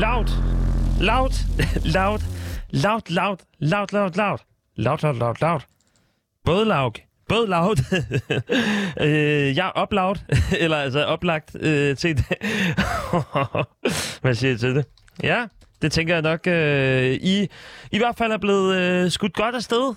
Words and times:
Loud. 0.00 0.28
Loud. 1.00 1.32
Loud. 1.84 2.20
Loud, 2.84 3.10
loud. 3.10 3.38
Loud, 3.58 3.92
loud, 3.92 4.16
loud. 4.16 4.40
Loud, 4.76 5.02
loud, 5.02 5.16
loud, 5.16 5.40
loud. 5.40 5.60
Både 6.44 6.64
loud. 6.64 6.92
Både 7.28 7.46
loud. 7.46 7.76
øh, 9.06 9.56
jeg 9.56 9.72
er 9.74 9.82
uploud. 9.82 10.16
Eller 10.58 10.76
altså 10.76 11.04
oplagt 11.04 11.56
øh, 11.60 11.96
til 11.96 12.16
det. 12.16 12.26
Hvad 14.22 14.34
siger 14.34 14.50
jeg 14.50 14.60
til 14.60 14.74
det? 14.74 14.84
Ja, 15.22 15.46
det 15.82 15.92
tænker 15.92 16.14
jeg 16.14 16.22
nok, 16.22 16.46
øh, 16.46 17.12
I 17.12 17.48
i 17.92 17.98
hvert 17.98 18.16
fald 18.16 18.32
er 18.32 18.38
blevet 18.38 18.76
øh, 18.76 19.10
skudt 19.10 19.34
godt 19.34 19.54
afsted 19.54 19.94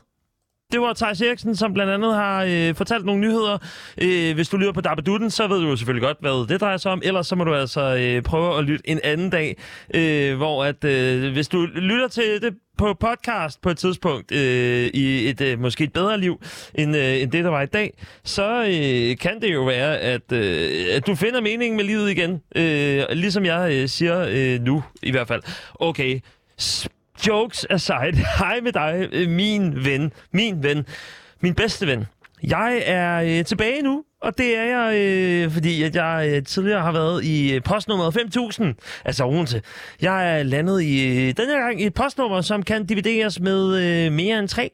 det 0.74 0.82
var 0.82 0.94
Thijs 0.94 1.22
Eriksen, 1.22 1.56
som 1.56 1.74
blandt 1.74 1.92
andet 1.92 2.16
har 2.16 2.44
øh, 2.50 2.76
fortalt 2.76 3.06
nogle 3.06 3.22
nyheder. 3.22 3.58
Øh, 4.02 4.36
hvis 4.36 4.50
du 4.50 4.58
lytter 4.58 4.74
på 4.74 4.82
Dabbedutten, 4.82 5.30
så 5.30 5.48
ved 5.48 5.60
du 5.60 5.68
jo 5.68 5.76
selvfølgelig 5.76 6.08
godt, 6.08 6.18
hvad 6.22 6.48
det 6.48 6.62
drejer 6.62 6.78
sig 6.78 6.92
om. 6.92 7.02
Ellers 7.06 7.28
så 7.28 7.36
må 7.36 7.44
du 7.44 7.54
altså 7.56 7.96
øh, 7.96 8.22
prøve 8.22 8.58
at 8.58 8.64
lytte 8.64 8.90
en 8.90 9.00
anden 9.04 9.30
dag, 9.30 9.58
øh, 9.94 10.38
hvor 10.38 10.66
at 10.66 10.84
øh, 10.84 11.34
hvis 11.34 11.48
du 11.48 11.62
lytter 11.62 12.08
til 12.08 12.42
det 12.42 12.54
på 12.78 12.94
podcast 12.94 13.62
på 13.62 13.70
et 13.70 13.78
tidspunkt 13.78 14.32
øh, 14.32 14.90
i 14.94 15.30
et 15.30 15.42
øh, 15.42 15.60
måske 15.60 15.84
et 15.84 15.94
bedre 15.94 16.20
liv 16.20 16.42
end, 16.76 16.96
øh, 16.98 17.22
end 17.22 17.32
det, 17.32 17.44
der 17.44 17.50
var 17.50 17.62
i 17.62 17.66
dag, 17.66 17.94
så 18.24 18.64
øh, 18.64 19.18
kan 19.18 19.42
det 19.42 19.54
jo 19.54 19.64
være, 19.64 19.98
at, 19.98 20.32
øh, 20.32 20.86
at 20.96 21.08
du 21.08 21.16
finder 21.16 21.42
meningen 21.42 21.78
med 21.78 21.86
livet 21.86 22.12
igen. 22.12 22.42
Øh, 22.56 23.04
ligesom 23.10 23.46
jeg 23.46 23.72
øh, 23.74 23.90
siger 23.90 24.26
øh, 24.30 24.62
nu, 24.62 24.84
i 25.04 25.12
hvert 25.12 25.28
fald. 25.28 25.42
Okay, 25.76 26.20
jokes 27.28 27.66
aside, 27.70 28.18
hej 28.40 28.60
med 28.64 28.72
dig, 28.72 29.10
øh, 29.12 29.30
min 29.30 29.86
ven, 29.86 30.12
min 30.32 30.64
ven, 30.64 30.86
min 31.42 31.56
bedste 31.56 31.88
ven. 31.88 32.06
Jeg 32.44 32.84
er 32.86 33.22
øh, 33.22 33.46
tilbage 33.46 33.82
nu, 33.82 34.04
og 34.22 34.38
det 34.38 34.58
er 34.58 34.64
jeg, 34.64 34.96
øh, 34.96 35.52
fordi 35.52 35.84
at 35.84 35.96
jeg 35.96 36.30
øh, 36.34 36.44
tidligere 36.44 36.82
har 36.82 36.92
været 36.92 37.24
i 37.24 37.54
øh, 37.54 37.64
postnummeret 37.64 38.14
5000, 38.14 38.76
altså 39.06 39.26
Odense. 39.26 39.62
Jeg 40.02 40.40
er 40.40 40.44
landet 40.44 40.82
i 40.82 41.08
øh, 41.08 41.34
denne 41.38 41.54
gang 41.54 41.82
i 41.82 41.86
et 41.86 41.94
postnummer, 41.94 42.42
som 42.42 42.64
kan 42.64 42.86
divideres 42.86 43.40
med 43.40 43.78
øh, 43.78 44.12
mere 44.12 44.40
end 44.40 44.48
3 44.48 44.72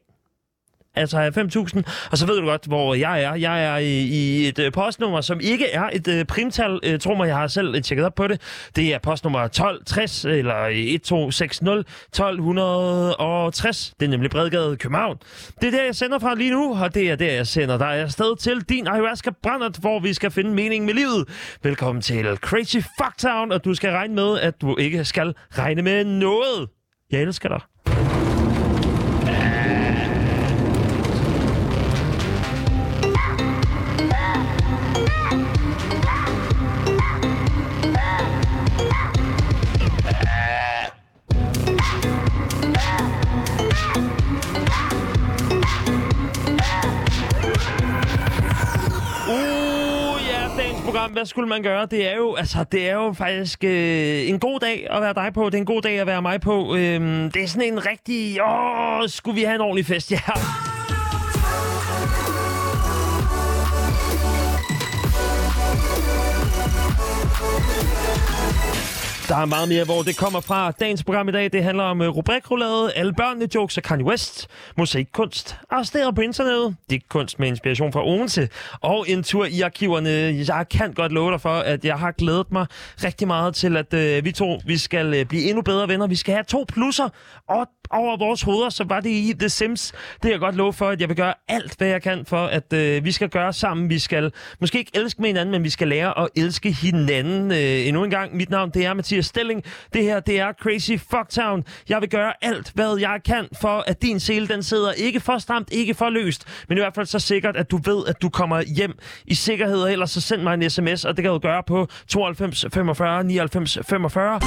altså 0.95 1.27
5.000. 1.27 2.09
Og 2.11 2.17
så 2.17 2.25
ved 2.25 2.39
du 2.39 2.45
godt, 2.45 2.65
hvor 2.65 2.93
jeg 2.93 3.23
er. 3.23 3.35
Jeg 3.35 3.63
er 3.63 3.77
i, 3.77 4.01
i 4.01 4.47
et 4.47 4.59
øh, 4.59 4.71
postnummer, 4.71 5.21
som 5.21 5.39
ikke 5.39 5.71
er 5.71 5.89
et 5.93 6.07
øh, 6.07 6.25
primtal. 6.25 6.79
Øh, 6.83 6.93
uh, 6.93 6.99
tror 6.99 7.15
mig, 7.15 7.27
jeg 7.27 7.35
har 7.35 7.47
selv 7.47 7.83
tjekket 7.83 8.05
op 8.05 8.15
på 8.15 8.27
det. 8.27 8.41
Det 8.75 8.93
er 8.93 8.99
postnummer 8.99 9.39
1260 9.39 10.25
eller 10.25 10.55
1260 10.55 11.61
1260. 11.61 13.93
Det 13.99 14.05
er 14.05 14.09
nemlig 14.09 14.31
Bredgade 14.31 14.77
København. 14.77 15.17
Det 15.61 15.67
er 15.67 15.71
der, 15.71 15.83
jeg 15.83 15.95
sender 15.95 16.19
fra 16.19 16.35
lige 16.35 16.51
nu, 16.51 16.83
og 16.83 16.93
det 16.93 17.11
er 17.11 17.15
der, 17.15 17.31
jeg 17.31 17.47
sender 17.47 17.77
dig 17.77 17.95
afsted 17.95 18.37
til 18.37 18.61
din 18.61 18.87
ayahuasca 18.87 19.31
brændert, 19.43 19.77
hvor 19.77 19.99
vi 19.99 20.13
skal 20.13 20.31
finde 20.31 20.51
mening 20.51 20.85
med 20.85 20.93
livet. 20.93 21.29
Velkommen 21.63 22.01
til 22.01 22.37
Crazy 22.37 22.77
Fucktown, 23.01 23.51
og 23.51 23.65
du 23.65 23.73
skal 23.73 23.91
regne 23.91 24.15
med, 24.15 24.39
at 24.39 24.61
du 24.61 24.77
ikke 24.77 25.05
skal 25.05 25.33
regne 25.51 25.81
med 25.81 26.03
noget. 26.03 26.69
Jeg 27.11 27.21
elsker 27.21 27.49
dig. 27.49 27.59
Program. 50.91 51.11
Hvad 51.11 51.25
skulle 51.25 51.49
man 51.49 51.63
gøre? 51.63 51.85
Det 51.85 52.11
er 52.11 52.15
jo, 52.15 52.35
altså, 52.35 52.65
det 52.71 52.89
er 52.89 52.93
jo 52.93 53.13
faktisk 53.13 53.63
øh, 53.63 54.29
en 54.29 54.39
god 54.39 54.59
dag 54.59 54.87
at 54.89 55.01
være 55.01 55.13
dig 55.13 55.33
på. 55.33 55.45
Det 55.45 55.53
er 55.53 55.57
en 55.57 55.65
god 55.65 55.81
dag 55.81 55.99
at 55.99 56.07
være 56.07 56.21
mig 56.21 56.41
på. 56.41 56.75
Øh, 56.75 57.01
det 57.33 57.43
er 57.43 57.47
sådan 57.47 57.73
en 57.73 57.85
rigtig... 57.85 58.41
Åh, 58.43 59.09
skulle 59.09 59.35
vi 59.35 59.43
have 59.43 59.55
en 59.55 59.61
ordentlig 59.61 59.85
fest? 59.85 60.11
Ja. 60.19 60.78
Der 69.29 69.35
er 69.37 69.45
meget 69.45 69.69
mere, 69.69 69.83
hvor 69.83 70.01
det 70.01 70.17
kommer 70.17 70.41
fra. 70.41 70.71
Dagens 70.71 71.03
program 71.03 71.29
i 71.29 71.31
dag, 71.31 71.51
det 71.53 71.63
handler 71.63 71.83
om 71.83 72.01
uh, 72.01 72.07
alle 72.95 73.13
børnene 73.13 73.47
jokes 73.55 73.77
af 73.77 73.83
Kanye 73.83 74.05
West, 74.05 74.47
musikkunst, 74.77 75.57
arresteret 75.69 76.15
på 76.15 76.21
internettet, 76.21 76.75
digtkunst 76.89 77.39
med 77.39 77.47
inspiration 77.47 77.93
fra 77.93 78.07
Odense, 78.07 78.49
og 78.81 79.05
en 79.09 79.23
tur 79.23 79.45
i 79.45 79.61
arkiverne. 79.61 80.09
Jeg 80.47 80.65
kan 80.71 80.93
godt 80.93 81.11
love 81.11 81.31
dig 81.31 81.41
for, 81.41 81.49
at 81.49 81.85
jeg 81.85 81.95
har 81.95 82.11
glædet 82.11 82.51
mig 82.51 82.65
rigtig 83.03 83.27
meget 83.27 83.55
til, 83.55 83.77
at 83.77 83.93
øh, 83.93 84.25
vi 84.25 84.31
to 84.31 84.59
vi 84.65 84.77
skal 84.77 85.13
øh, 85.13 85.25
blive 85.25 85.43
endnu 85.43 85.61
bedre 85.61 85.87
venner. 85.87 86.07
Vi 86.07 86.15
skal 86.15 86.33
have 86.33 86.43
to 86.43 86.65
plusser 86.67 87.09
og 87.49 87.67
over 87.91 88.17
vores 88.17 88.41
hoveder, 88.41 88.69
så 88.69 88.83
var 88.83 88.99
det 88.99 89.09
i 89.09 89.33
The 89.39 89.49
Sims. 89.49 89.93
Det 90.23 90.29
er 90.29 90.33
jeg 90.33 90.39
godt 90.39 90.55
lov 90.55 90.73
for, 90.73 90.89
at 90.89 91.01
jeg 91.01 91.09
vil 91.09 91.17
gøre 91.17 91.33
alt, 91.47 91.75
hvad 91.77 91.87
jeg 91.87 92.01
kan 92.01 92.25
for, 92.25 92.45
at 92.45 92.73
øh, 92.73 93.05
vi 93.05 93.11
skal 93.11 93.29
gøre 93.29 93.53
sammen. 93.53 93.89
Vi 93.89 93.99
skal 93.99 94.31
måske 94.59 94.79
ikke 94.79 94.91
elske 94.93 95.21
med 95.21 95.29
hinanden, 95.29 95.51
men 95.51 95.63
vi 95.63 95.69
skal 95.69 95.87
lære 95.87 96.19
at 96.19 96.29
elske 96.35 96.71
hinanden. 96.71 97.51
Øh, 97.51 97.87
endnu 97.87 98.03
en 98.03 98.09
gang, 98.09 98.35
mit 98.35 98.49
navn 98.49 98.69
det 98.69 98.85
er 98.85 98.93
Mathias 98.93 99.25
Stelling. 99.25 99.63
Det 99.93 100.03
her, 100.03 100.19
det 100.19 100.39
er 100.39 100.53
Crazy 100.53 100.91
Fucktown. 101.11 101.63
Jeg 101.89 102.01
vil 102.01 102.09
gøre 102.09 102.33
alt, 102.41 102.71
hvad 102.75 102.97
jeg 102.97 103.19
kan 103.25 103.47
for, 103.61 103.83
at 103.87 104.01
din 104.01 104.19
sele, 104.19 104.47
den 104.47 104.63
sidder 104.63 104.91
ikke 104.91 105.19
for 105.19 105.37
stramt, 105.37 105.69
ikke 105.71 105.93
for 105.93 106.09
løst, 106.09 106.45
men 106.69 106.77
i 106.77 106.81
hvert 106.81 106.95
fald 106.95 107.05
så 107.05 107.19
sikkert, 107.19 107.55
at 107.55 107.71
du 107.71 107.77
ved, 107.77 108.07
at 108.07 108.21
du 108.21 108.29
kommer 108.29 108.61
hjem 108.61 108.99
i 109.25 109.35
sikkerhed, 109.35 109.81
og 109.81 109.91
ellers 109.91 110.11
så 110.11 110.21
send 110.21 110.41
mig 110.41 110.53
en 110.53 110.69
sms, 110.69 111.05
og 111.05 111.17
det 111.17 111.23
kan 111.23 111.31
du 111.31 111.39
gøre 111.39 111.63
på 111.67 111.87
92 112.07 112.65
45 112.73 113.23
99 113.23 113.77
45. 113.89 114.39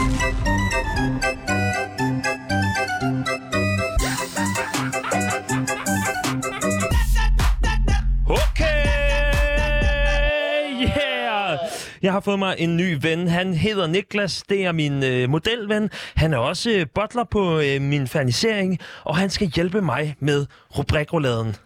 Jeg 12.03 12.13
har 12.13 12.21
fået 12.21 12.39
mig 12.39 12.55
en 12.59 12.77
ny 12.77 12.99
ven. 13.01 13.29
Han 13.29 13.55
hedder 13.55 13.87
Niklas. 13.87 14.43
Det 14.49 14.65
er 14.65 14.73
min 14.73 15.05
øh, 15.05 15.31
modelven. 15.31 15.91
Han 16.15 16.33
er 16.33 16.39
også 16.39 16.71
øh, 16.71 16.87
butler 16.95 17.25
på 17.25 17.59
øh, 17.59 17.81
min 17.81 18.09
fernisering, 18.09 18.79
og 19.05 19.17
han 19.17 19.31
skal 19.31 19.47
hjælpe 19.47 19.81
mig 19.81 20.17
med 20.21 20.47
rubrikroladen. 20.79 21.57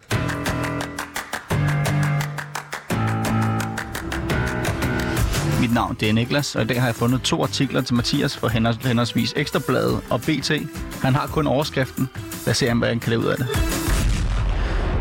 Mit 5.61 5.73
navn 5.73 5.97
det 5.99 6.09
er 6.09 6.13
Niklas, 6.13 6.55
og 6.55 6.61
i 6.61 6.65
dag 6.65 6.79
har 6.79 6.87
jeg 6.87 6.95
fundet 6.95 7.21
to 7.21 7.43
artikler 7.43 7.81
til 7.81 7.95
Mathias 7.95 8.37
for 8.37 8.47
henholdsvis 8.87 9.33
Ekstrabladet 9.35 10.01
og 10.09 10.21
BT. 10.21 10.51
Han 11.03 11.15
har 11.15 11.27
kun 11.27 11.47
overskriften. 11.47 12.09
Lad 12.45 12.51
os 12.51 12.57
se, 12.57 12.73
hvad 12.73 12.87
han 12.87 12.99
kan 12.99 13.09
lave 13.09 13.21
ud 13.21 13.25
af 13.25 13.37
det. 13.37 13.76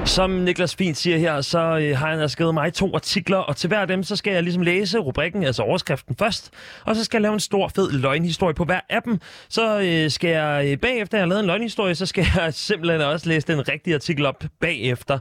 Som 0.07 0.31
Niklas 0.31 0.75
Fint 0.75 0.97
siger 0.97 1.19
her, 1.19 1.41
så 1.41 1.59
øh, 1.59 1.99
har 1.99 2.17
han 2.17 2.29
skrevet 2.29 2.55
mig 2.55 2.73
to 2.75 2.95
artikler, 2.95 3.37
og 3.37 3.57
til 3.57 3.69
hver 3.69 3.79
af 3.79 3.87
dem, 3.87 4.03
så 4.03 4.17
skal 4.17 4.33
jeg 4.33 4.43
ligesom 4.43 4.63
læse 4.63 4.99
rubrikken, 4.99 5.45
altså 5.45 5.63
overskriften 5.63 6.17
først, 6.17 6.51
og 6.85 6.97
så 6.97 7.05
skal 7.05 7.17
jeg 7.19 7.23
lave 7.23 7.35
en 7.35 7.41
stor, 7.41 7.69
fed 7.69 7.91
løgnhistorie 7.91 8.55
på 8.55 8.65
hver 8.65 8.81
af 8.91 9.03
dem. 9.03 9.21
Så 9.49 9.81
øh, 9.81 10.11
skal 10.11 10.31
jeg 10.31 10.67
øh, 10.67 10.79
bagefter, 10.79 11.19
jeg 11.19 11.23
har 11.23 11.29
lavet 11.29 11.41
en 11.41 11.47
løgnhistorie, 11.47 11.95
så 11.95 12.07
skal 12.07 12.27
jeg 12.35 12.55
simpelthen 12.69 13.01
også 13.01 13.29
læse 13.29 13.47
den 13.47 13.69
rigtige 13.69 13.95
artikel 13.95 14.27
op 14.27 14.45
bagefter. 14.61 15.19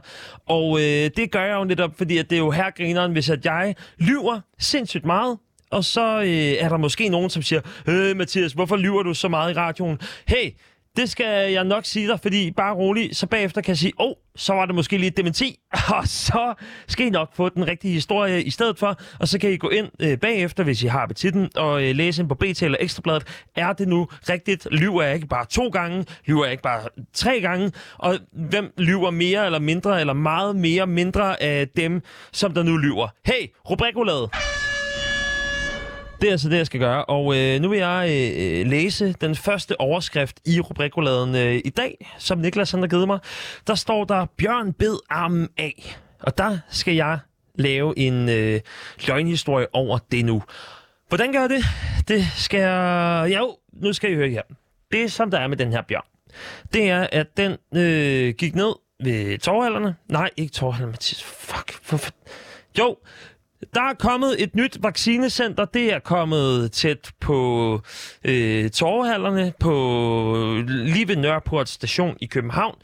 Og 0.48 0.78
øh, 0.78 1.10
det 1.16 1.30
gør 1.32 1.44
jeg 1.44 1.54
jo 1.54 1.64
netop, 1.64 1.90
fordi 1.96 2.18
at 2.18 2.30
det 2.30 2.36
er 2.36 2.40
jo 2.40 2.50
her 2.50 2.70
grineren, 2.70 3.12
hvis 3.12 3.30
at 3.30 3.44
jeg 3.44 3.74
lyver 3.98 4.40
sindssygt 4.58 5.04
meget, 5.04 5.38
og 5.70 5.84
så 5.84 6.20
øh, 6.20 6.64
er 6.64 6.68
der 6.68 6.76
måske 6.76 7.08
nogen, 7.08 7.30
som 7.30 7.42
siger, 7.42 7.60
øh, 7.86 8.16
Mathias, 8.16 8.52
hvorfor 8.52 8.76
lyver 8.76 9.02
du 9.02 9.14
så 9.14 9.28
meget 9.28 9.50
i 9.50 9.54
radioen? 9.54 9.98
Hey, 10.26 10.50
det 10.96 11.10
skal 11.10 11.52
jeg 11.52 11.64
nok 11.64 11.84
sige 11.84 12.08
dig, 12.08 12.20
fordi 12.20 12.50
bare 12.50 12.74
rolig, 12.74 13.16
så 13.16 13.26
bagefter 13.26 13.60
kan 13.60 13.68
jeg 13.68 13.78
sige, 13.78 13.92
åh, 13.98 14.06
oh, 14.06 14.14
så 14.36 14.52
var 14.54 14.66
det 14.66 14.74
måske 14.74 14.98
lige 14.98 15.08
et 15.08 15.16
dementi, 15.16 15.58
og 15.98 16.08
så 16.08 16.54
skal 16.86 17.06
I 17.06 17.10
nok 17.10 17.34
få 17.34 17.48
den 17.48 17.66
rigtige 17.66 17.92
historie 17.94 18.42
i 18.42 18.50
stedet 18.50 18.78
for, 18.78 19.00
og 19.20 19.28
så 19.28 19.38
kan 19.38 19.50
I 19.50 19.56
gå 19.56 19.68
ind 19.68 19.88
øh, 20.00 20.18
bagefter, 20.18 20.64
hvis 20.64 20.82
I 20.82 20.86
har 20.86 21.00
appetitten, 21.00 21.48
og 21.56 21.84
øh, 21.84 21.94
læse 21.94 22.22
ind 22.22 22.28
på 22.28 22.34
BT 22.34 22.62
eller 22.62 22.78
Ekstrabladet. 22.80 23.44
Er 23.56 23.72
det 23.72 23.88
nu 23.88 24.08
rigtigt? 24.28 24.68
Lyver 24.70 25.02
jeg 25.02 25.14
ikke 25.14 25.26
bare 25.26 25.46
to 25.46 25.68
gange? 25.68 26.06
Lyver 26.26 26.44
jeg 26.44 26.52
ikke 26.52 26.62
bare 26.62 26.80
tre 27.12 27.40
gange? 27.40 27.72
Og 27.98 28.18
hvem 28.32 28.72
lyver 28.78 29.10
mere 29.10 29.46
eller 29.46 29.58
mindre, 29.58 30.00
eller 30.00 30.12
meget 30.12 30.56
mere 30.56 30.86
mindre 30.86 31.42
af 31.42 31.68
dem, 31.68 32.02
som 32.32 32.54
der 32.54 32.62
nu 32.62 32.76
lyver? 32.76 33.08
Hey, 33.26 33.50
rubrikulade! 33.70 34.30
Det 36.20 36.26
er 36.26 36.30
altså 36.30 36.48
det, 36.48 36.56
jeg 36.56 36.66
skal 36.66 36.80
gøre. 36.80 37.04
Og 37.04 37.36
øh, 37.36 37.60
nu 37.60 37.68
vil 37.68 37.78
jeg 37.78 38.08
øh, 38.10 38.60
øh, 38.60 38.66
læse 38.66 39.12
den 39.12 39.34
første 39.34 39.80
overskrift 39.80 40.40
i 40.46 40.60
rubrikoladen 40.60 41.34
øh, 41.34 41.60
i 41.64 41.70
dag, 41.70 42.14
som 42.18 42.38
Niklas 42.38 42.70
han 42.70 42.80
har 42.80 42.88
givet 42.88 43.06
mig. 43.06 43.18
Der 43.66 43.74
står 43.74 44.04
der, 44.04 44.26
Bjørn 44.36 44.72
bed 44.72 44.96
armen 45.10 45.48
af. 45.56 45.98
Og 46.20 46.38
der 46.38 46.58
skal 46.70 46.94
jeg 46.94 47.18
lave 47.54 47.98
en 47.98 48.28
øh, 48.28 48.60
løgnhistorie 49.06 49.66
over 49.72 49.98
det 50.12 50.24
nu. 50.24 50.42
Hvordan 51.08 51.32
gør 51.32 51.40
jeg 51.40 51.50
det? 51.50 51.64
Det 52.08 52.24
skal 52.36 52.60
jeg... 52.60 53.34
Jo, 53.36 53.56
nu 53.72 53.92
skal 53.92 54.12
I 54.12 54.14
høre 54.14 54.28
her. 54.28 54.42
Det, 54.92 55.12
som 55.12 55.30
der 55.30 55.38
er 55.38 55.46
med 55.46 55.56
den 55.56 55.72
her 55.72 55.82
bjørn, 55.82 56.06
det 56.72 56.90
er, 56.90 57.06
at 57.12 57.26
den 57.36 57.56
øh, 57.76 58.34
gik 58.34 58.54
ned 58.54 58.74
ved 59.04 59.38
torvhallerne. 59.38 59.96
Nej, 60.08 60.30
ikke 60.36 60.52
torvhallerne, 60.52 60.90
Mathias. 60.90 61.22
Fuck. 61.22 61.88
hvorfor... 61.88 62.10
Jo, 62.78 62.96
der 63.74 63.82
er 63.82 63.94
kommet 63.94 64.42
et 64.42 64.54
nyt 64.54 64.78
vaccinecenter. 64.82 65.64
Det 65.64 65.92
er 65.92 65.98
kommet 65.98 66.72
tæt 66.72 67.10
på 67.20 67.80
øh, 68.24 68.70
torvehallerne 68.70 69.52
på 69.60 69.72
lige 70.66 71.08
ved 71.08 71.16
Nørreport 71.16 71.68
station 71.68 72.16
i 72.20 72.26
København. 72.26 72.74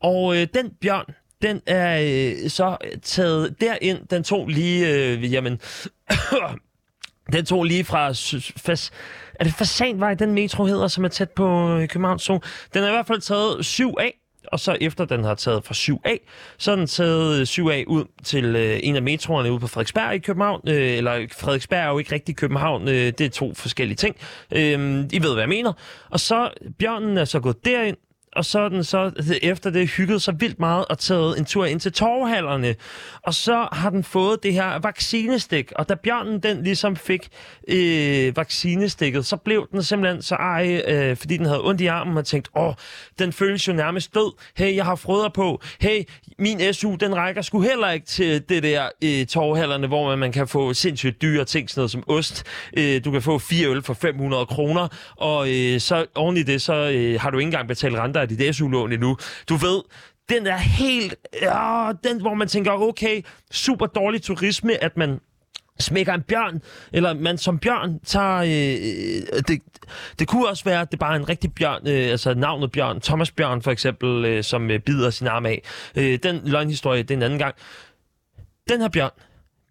Og 0.00 0.36
øh, 0.36 0.46
den 0.54 0.70
bjørn, 0.80 1.04
den 1.42 1.60
er 1.66 2.00
øh, 2.00 2.50
så 2.50 2.76
taget 3.02 3.60
derind. 3.60 4.06
Den 4.10 4.24
tog 4.24 4.48
lige, 4.48 4.94
øh, 4.94 5.32
jamen, 5.32 5.60
den 7.32 7.44
tog 7.44 7.64
lige 7.64 7.84
fra 7.84 8.08
fas, 8.56 8.90
er 9.34 9.44
det 9.44 9.54
Fasanvej, 9.54 10.14
den 10.14 10.34
metro 10.34 10.64
hedder, 10.64 10.88
som 10.88 11.04
er 11.04 11.08
tæt 11.08 11.30
på 11.30 11.76
øh, 11.76 11.88
København 11.88 12.18
Zoo. 12.18 12.40
Den 12.74 12.84
er 12.84 12.88
i 12.88 12.92
hvert 12.92 13.06
fald 13.06 13.20
taget 13.20 13.64
7 13.64 13.94
af 14.00 14.19
og 14.46 14.60
så 14.60 14.76
efter 14.80 15.04
den 15.04 15.24
har 15.24 15.34
taget 15.34 15.64
fra 15.64 15.74
7A, 15.74 16.16
så 16.58 16.70
har 16.70 16.76
den 16.76 16.86
taget 16.86 17.40
øh, 17.40 17.42
7A 17.42 17.84
ud 17.86 18.04
til 18.24 18.56
øh, 18.56 18.80
en 18.82 18.96
af 18.96 19.02
metroerne 19.02 19.52
ude 19.52 19.60
på 19.60 19.66
Frederiksberg 19.66 20.14
i 20.14 20.18
København. 20.18 20.60
Øh, 20.68 20.96
eller 20.96 21.26
Frederiksberg 21.32 21.78
er 21.78 21.88
jo 21.88 21.98
ikke 21.98 22.14
rigtig 22.14 22.36
København, 22.36 22.88
øh, 22.88 22.94
det 22.94 23.20
er 23.20 23.28
to 23.28 23.54
forskellige 23.54 23.96
ting. 23.96 24.16
Øh, 24.52 25.04
I 25.12 25.22
ved, 25.22 25.32
hvad 25.32 25.42
jeg 25.42 25.48
mener. 25.48 25.72
Og 26.10 26.20
så, 26.20 26.50
bjørnen 26.78 27.18
er 27.18 27.24
så 27.24 27.40
gået 27.40 27.64
derind, 27.64 27.96
og 28.36 28.44
så 28.44 28.68
den 28.68 28.84
så 28.84 29.12
efter 29.42 29.70
det 29.70 29.88
hygget 29.88 30.22
sig 30.22 30.40
vildt 30.40 30.60
meget 30.60 30.84
og 30.84 30.98
taget 30.98 31.38
en 31.38 31.44
tur 31.44 31.64
ind 31.64 31.80
til 31.80 31.92
torvhallerne. 31.92 32.74
Og 33.22 33.34
så 33.34 33.68
har 33.72 33.90
den 33.90 34.04
fået 34.04 34.42
det 34.42 34.52
her 34.52 34.78
vaccinestik, 34.78 35.72
og 35.76 35.88
da 35.88 35.94
bjørnen 35.94 36.40
den 36.40 36.62
ligesom 36.62 36.96
fik 36.96 37.28
øh, 37.68 38.36
vaccinestikket, 38.36 39.26
så 39.26 39.36
blev 39.36 39.68
den 39.72 39.82
simpelthen 39.82 40.22
så 40.22 40.34
ej, 40.34 40.82
øh, 40.86 41.16
fordi 41.16 41.36
den 41.36 41.46
havde 41.46 41.64
ondt 41.64 41.80
i 41.80 41.86
armen 41.86 42.16
og 42.16 42.26
tænkt, 42.26 42.48
åh, 42.56 42.74
den 43.18 43.32
føles 43.32 43.68
jo 43.68 43.72
nærmest 43.72 44.14
død. 44.14 44.32
Hey, 44.56 44.76
jeg 44.76 44.84
har 44.84 44.94
frøder 44.94 45.28
på. 45.28 45.62
Hey, 45.80 46.02
min 46.38 46.72
SU, 46.72 46.94
den 46.94 47.16
rækker 47.16 47.42
sgu 47.42 47.60
heller 47.60 47.90
ikke 47.90 48.06
til 48.06 48.48
det 48.48 48.62
der 48.62 48.88
øh, 49.04 49.26
torvhallerne, 49.26 49.86
hvor 49.86 50.08
man, 50.08 50.18
man 50.18 50.32
kan 50.32 50.48
få 50.48 50.74
sindssygt 50.74 51.22
dyre 51.22 51.44
ting, 51.44 51.70
sådan 51.70 51.80
noget 51.80 51.90
som 51.90 52.04
ost. 52.06 52.44
Øh, 52.76 53.04
du 53.04 53.10
kan 53.10 53.22
få 53.22 53.38
fire 53.38 53.68
øl 53.68 53.82
for 53.82 53.94
500 53.94 54.46
kroner, 54.46 54.88
og 55.16 55.48
øh, 55.50 55.80
så 55.80 56.06
oven 56.14 56.36
i 56.36 56.42
det, 56.42 56.62
så 56.62 56.74
øh, 56.74 57.20
har 57.20 57.30
du 57.30 57.38
ikke 57.38 57.46
engang 57.46 57.68
betalt 57.68 57.96
renter 57.96 58.19
af 58.20 58.28
dit 58.28 58.56
SU-lån 58.56 58.92
endnu. 58.92 59.16
Du 59.48 59.56
ved, 59.56 59.82
den 60.28 60.46
er 60.46 60.56
helt... 60.56 61.14
Ja, 61.42 61.92
den, 62.04 62.20
hvor 62.20 62.34
man 62.34 62.48
tænker, 62.48 62.72
okay, 62.72 63.22
super 63.50 63.86
dårlig 63.86 64.22
turisme, 64.22 64.84
at 64.84 64.96
man 64.96 65.20
smækker 65.78 66.14
en 66.14 66.22
bjørn, 66.22 66.62
eller 66.92 67.14
man 67.14 67.38
som 67.38 67.58
bjørn 67.58 68.00
tager... 68.04 68.36
Øh, 68.36 69.26
øh, 69.32 69.42
det, 69.48 69.62
det 70.18 70.28
kunne 70.28 70.48
også 70.48 70.64
være, 70.64 70.80
at 70.80 70.90
det 70.90 70.98
bare 70.98 71.12
er 71.12 71.18
en 71.18 71.28
rigtig 71.28 71.54
bjørn, 71.54 71.86
øh, 71.86 72.10
altså 72.10 72.34
navnet 72.34 72.72
bjørn, 72.72 73.00
Thomas 73.00 73.30
Bjørn 73.30 73.62
for 73.62 73.70
eksempel, 73.70 74.24
øh, 74.24 74.44
som 74.44 74.70
øh, 74.70 74.80
bider 74.80 75.10
sin 75.10 75.26
arm 75.26 75.46
af. 75.46 75.62
Øh, 75.96 76.18
den 76.22 76.40
løgnhistorie, 76.44 77.02
det 77.02 77.10
er 77.10 77.16
en 77.16 77.22
anden 77.22 77.38
gang. 77.38 77.54
Den 78.68 78.80
her 78.80 78.88
bjørn 78.88 79.10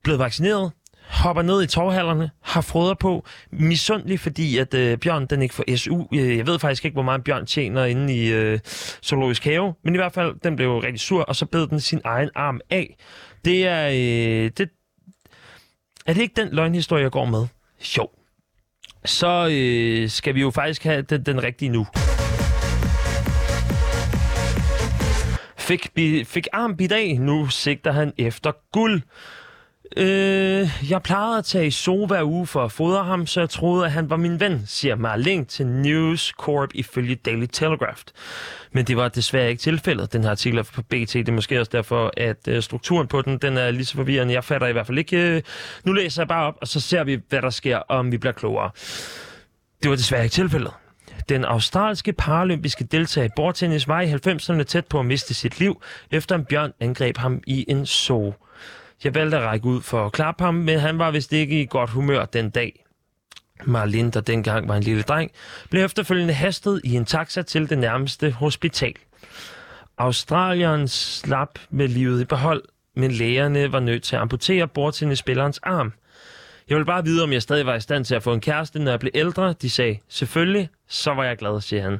blev 0.03 0.19
vaccineret, 0.19 0.71
hopper 1.09 1.41
ned 1.41 1.63
i 1.63 1.67
torvhallerne, 1.67 2.31
har 2.41 2.61
froder 2.61 2.93
på, 2.93 3.25
misundelig, 3.51 4.19
fordi 4.19 4.57
at 4.57 4.73
øh, 4.73 4.97
Bjørn 4.97 5.25
den 5.25 5.41
ikke 5.41 5.55
får 5.55 5.75
SU. 5.75 6.05
Øh, 6.13 6.37
jeg 6.37 6.47
ved 6.47 6.59
faktisk 6.59 6.85
ikke, 6.85 6.95
hvor 6.95 7.03
meget 7.03 7.23
Bjørn 7.23 7.45
tjener 7.45 7.85
inde 7.85 8.15
i 8.15 8.31
øh, 8.31 8.59
Zoologisk 9.03 9.45
Have, 9.45 9.73
men 9.83 9.93
i 9.93 9.97
hvert 9.97 10.13
fald, 10.13 10.35
den 10.43 10.55
blev 10.55 10.77
rigtig 10.77 10.99
sur, 10.99 11.21
og 11.21 11.35
så 11.35 11.45
bed 11.45 11.67
den 11.67 11.79
sin 11.79 12.01
egen 12.03 12.29
arm 12.35 12.61
af. 12.69 12.95
Det 13.45 13.67
er... 13.67 13.87
Øh, 13.87 14.51
det, 14.57 14.69
er 16.05 16.13
det 16.13 16.21
ikke 16.21 16.41
den 16.41 16.49
løgnhistorie, 16.51 17.03
jeg 17.03 17.11
går 17.11 17.25
med? 17.25 17.47
Jo. 17.97 18.07
Så 19.05 19.49
øh, 19.51 20.09
skal 20.09 20.35
vi 20.35 20.41
jo 20.41 20.51
faktisk 20.51 20.83
have 20.83 21.01
den, 21.01 21.23
den 21.23 21.43
rigtige 21.43 21.69
nu. 21.69 21.87
Fik, 25.57 25.87
fik 26.25 26.47
arm 26.53 26.77
bidt 26.77 26.91
af, 26.91 27.17
nu 27.19 27.47
sigter 27.47 27.91
han 27.91 28.13
efter 28.17 28.51
guld. 28.73 29.01
Øh, 29.97 30.69
jeg 30.89 31.01
plejede 31.03 31.37
at 31.37 31.45
tage 31.45 31.67
i 31.67 31.71
zoo 31.71 32.05
hver 32.05 32.23
uge 32.23 32.47
for 32.47 32.63
at 32.63 32.71
fodre 32.71 33.03
ham, 33.03 33.27
så 33.27 33.39
jeg 33.39 33.49
troede, 33.49 33.85
at 33.85 33.91
han 33.91 34.09
var 34.09 34.17
min 34.17 34.39
ven, 34.39 34.63
siger 34.65 34.95
Marling 34.95 35.47
til 35.47 35.67
News 35.67 36.33
Corp 36.37 36.69
ifølge 36.73 37.15
Daily 37.15 37.45
Telegraph. 37.45 38.01
Men 38.71 38.85
det 38.85 38.97
var 38.97 39.07
desværre 39.07 39.49
ikke 39.49 39.61
tilfældet. 39.61 40.13
Den 40.13 40.23
her 40.23 40.31
artikel 40.31 40.59
er 40.59 40.63
på 40.63 40.81
BT. 40.81 41.13
Det 41.13 41.29
er 41.29 41.31
måske 41.31 41.59
også 41.59 41.69
derfor, 41.71 42.11
at 42.17 42.47
øh, 42.47 42.61
strukturen 42.61 43.07
på 43.07 43.21
den, 43.21 43.37
den 43.37 43.57
er 43.57 43.71
lige 43.71 43.85
så 43.85 43.95
forvirrende. 43.95 44.33
Jeg 44.33 44.43
fatter 44.43 44.67
i 44.67 44.71
hvert 44.71 44.87
fald 44.87 44.97
ikke. 44.97 45.17
Øh, 45.17 45.41
nu 45.83 45.93
læser 45.93 46.21
jeg 46.21 46.27
bare 46.27 46.45
op, 46.47 46.57
og 46.61 46.67
så 46.67 46.79
ser 46.79 47.03
vi, 47.03 47.19
hvad 47.29 47.41
der 47.41 47.49
sker, 47.49 47.77
om 47.77 48.11
vi 48.11 48.17
bliver 48.17 48.33
klogere. 48.33 48.71
Det 49.83 49.89
var 49.89 49.95
desværre 49.95 50.23
ikke 50.23 50.33
tilfældet. 50.33 50.71
Den 51.29 51.45
australske 51.45 52.13
paralympiske 52.13 52.83
deltager 52.83 53.25
i 53.25 53.29
bordtennis 53.35 53.87
var 53.87 54.01
i 54.01 54.13
90'erne 54.13 54.63
tæt 54.63 54.85
på 54.85 54.99
at 54.99 55.05
miste 55.05 55.33
sit 55.33 55.59
liv, 55.59 55.81
efter 56.11 56.35
en 56.35 56.45
bjørn 56.45 56.71
angreb 56.79 57.17
ham 57.17 57.41
i 57.47 57.65
en 57.67 57.85
zoo. 57.85 58.33
Jeg 59.03 59.15
valgte 59.15 59.37
at 59.37 59.43
række 59.43 59.65
ud 59.65 59.81
for 59.81 60.05
at 60.05 60.11
klappe 60.11 60.43
ham, 60.43 60.53
men 60.53 60.79
han 60.79 60.99
var 60.99 61.11
vist 61.11 61.33
ikke 61.33 61.61
i 61.61 61.65
godt 61.65 61.89
humør 61.89 62.25
den 62.25 62.49
dag. 62.49 62.85
Marlin, 63.63 64.09
der 64.09 64.21
dengang 64.21 64.67
var 64.67 64.75
en 64.75 64.83
lille 64.83 65.01
dreng, 65.01 65.31
blev 65.69 65.85
efterfølgende 65.85 66.33
hastet 66.33 66.81
i 66.83 66.95
en 66.95 67.05
taxa 67.05 67.41
til 67.41 67.69
det 67.69 67.77
nærmeste 67.77 68.31
hospital. 68.31 68.93
Australien 69.97 70.87
slap 70.87 71.59
med 71.69 71.87
livet 71.87 72.21
i 72.21 72.25
behold, 72.25 72.63
men 72.95 73.11
lægerne 73.11 73.71
var 73.71 73.79
nødt 73.79 74.03
til 74.03 74.15
at 74.15 74.21
amputere 74.21 74.67
bordtennisspillerens 74.67 75.59
arm. 75.63 75.93
Jeg 76.69 76.77
vil 76.77 76.85
bare 76.85 77.03
vide, 77.03 77.23
om 77.23 77.33
jeg 77.33 77.41
stadig 77.41 77.65
var 77.65 77.75
i 77.75 77.79
stand 77.79 78.05
til 78.05 78.15
at 78.15 78.23
få 78.23 78.33
en 78.33 78.41
kæreste, 78.41 78.79
når 78.79 78.91
jeg 78.91 78.99
blev 78.99 79.11
ældre. 79.15 79.53
De 79.61 79.69
sagde, 79.69 79.99
selvfølgelig, 80.09 80.69
så 80.87 81.13
var 81.13 81.23
jeg 81.23 81.37
glad, 81.37 81.61
siger 81.61 81.81
han. 81.81 81.99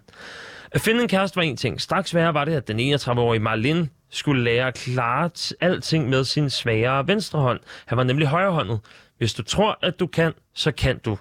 At 0.72 0.82
finde 0.82 1.02
en 1.02 1.08
kæreste 1.08 1.36
var 1.36 1.42
en 1.42 1.58
ting. 1.58 1.82
Straks 1.82 2.16
værre 2.16 2.34
var 2.34 2.46
det, 2.46 2.54
at 2.54 2.68
den 2.68 2.80
31-årige 2.94 3.40
Marlin 3.40 3.90
skulle 4.10 4.44
lære 4.44 4.68
at 4.68 4.74
klare 4.74 5.30
alting 5.62 6.10
med 6.10 6.24
sin 6.24 6.50
svagere 6.50 7.08
venstre 7.08 7.40
hånd. 7.40 7.60
Han 7.86 7.98
var 7.98 8.04
nemlig 8.04 8.28
højrehåndet. 8.28 8.80
Hvis 9.18 9.34
du 9.34 9.44
tror, 9.44 9.80
at 9.82 10.00
du 10.00 10.08
kan, 10.08 10.34
så 10.54 10.72
kan 10.72 11.00
du. 11.06 11.18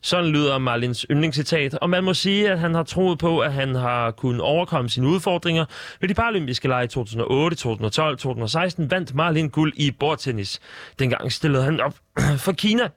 Sådan 0.00 0.30
lyder 0.30 0.58
Marlins 0.58 1.06
yndlingscitat, 1.10 1.74
og 1.74 1.90
man 1.90 2.04
må 2.04 2.14
sige, 2.14 2.50
at 2.50 2.58
han 2.58 2.74
har 2.74 2.82
troet 2.82 3.18
på, 3.18 3.38
at 3.38 3.52
han 3.52 3.74
har 3.74 4.10
kunnet 4.10 4.40
overkomme 4.40 4.90
sine 4.90 5.08
udfordringer. 5.08 5.64
Ved 6.00 6.08
de 6.08 6.14
paralympiske 6.14 6.68
lege 6.68 6.84
i 6.84 6.88
2008, 6.88 7.56
2012, 7.56 8.18
2016 8.18 8.90
vandt 8.90 9.14
Marlin 9.14 9.50
guld 9.50 9.72
i 9.76 9.90
bordtennis. 9.90 10.60
Dengang 10.98 11.32
stillede 11.32 11.64
han 11.64 11.80
op 11.80 11.94
for 12.44 12.52
Kina, 12.52 12.88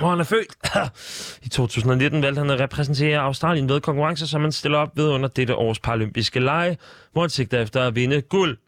hvor 0.00 0.10
han 0.10 0.20
er 0.20 0.24
født. 0.24 0.56
I 1.46 1.48
2019 1.48 2.22
valgte 2.22 2.38
han 2.38 2.50
at 2.50 2.60
repræsentere 2.60 3.18
Australien 3.18 3.68
ved 3.68 3.80
konkurrencer, 3.80 4.26
som 4.26 4.40
han 4.40 4.52
stiller 4.52 4.78
op 4.78 4.96
ved 4.96 5.08
under 5.08 5.28
dette 5.28 5.54
års 5.54 5.78
paralympiske 5.78 6.40
lege, 6.40 6.78
hvor 7.12 7.20
han 7.20 7.30
sigter 7.30 7.60
efter 7.60 7.86
at 7.86 7.94
vinde 7.94 8.20
guld. 8.20 8.58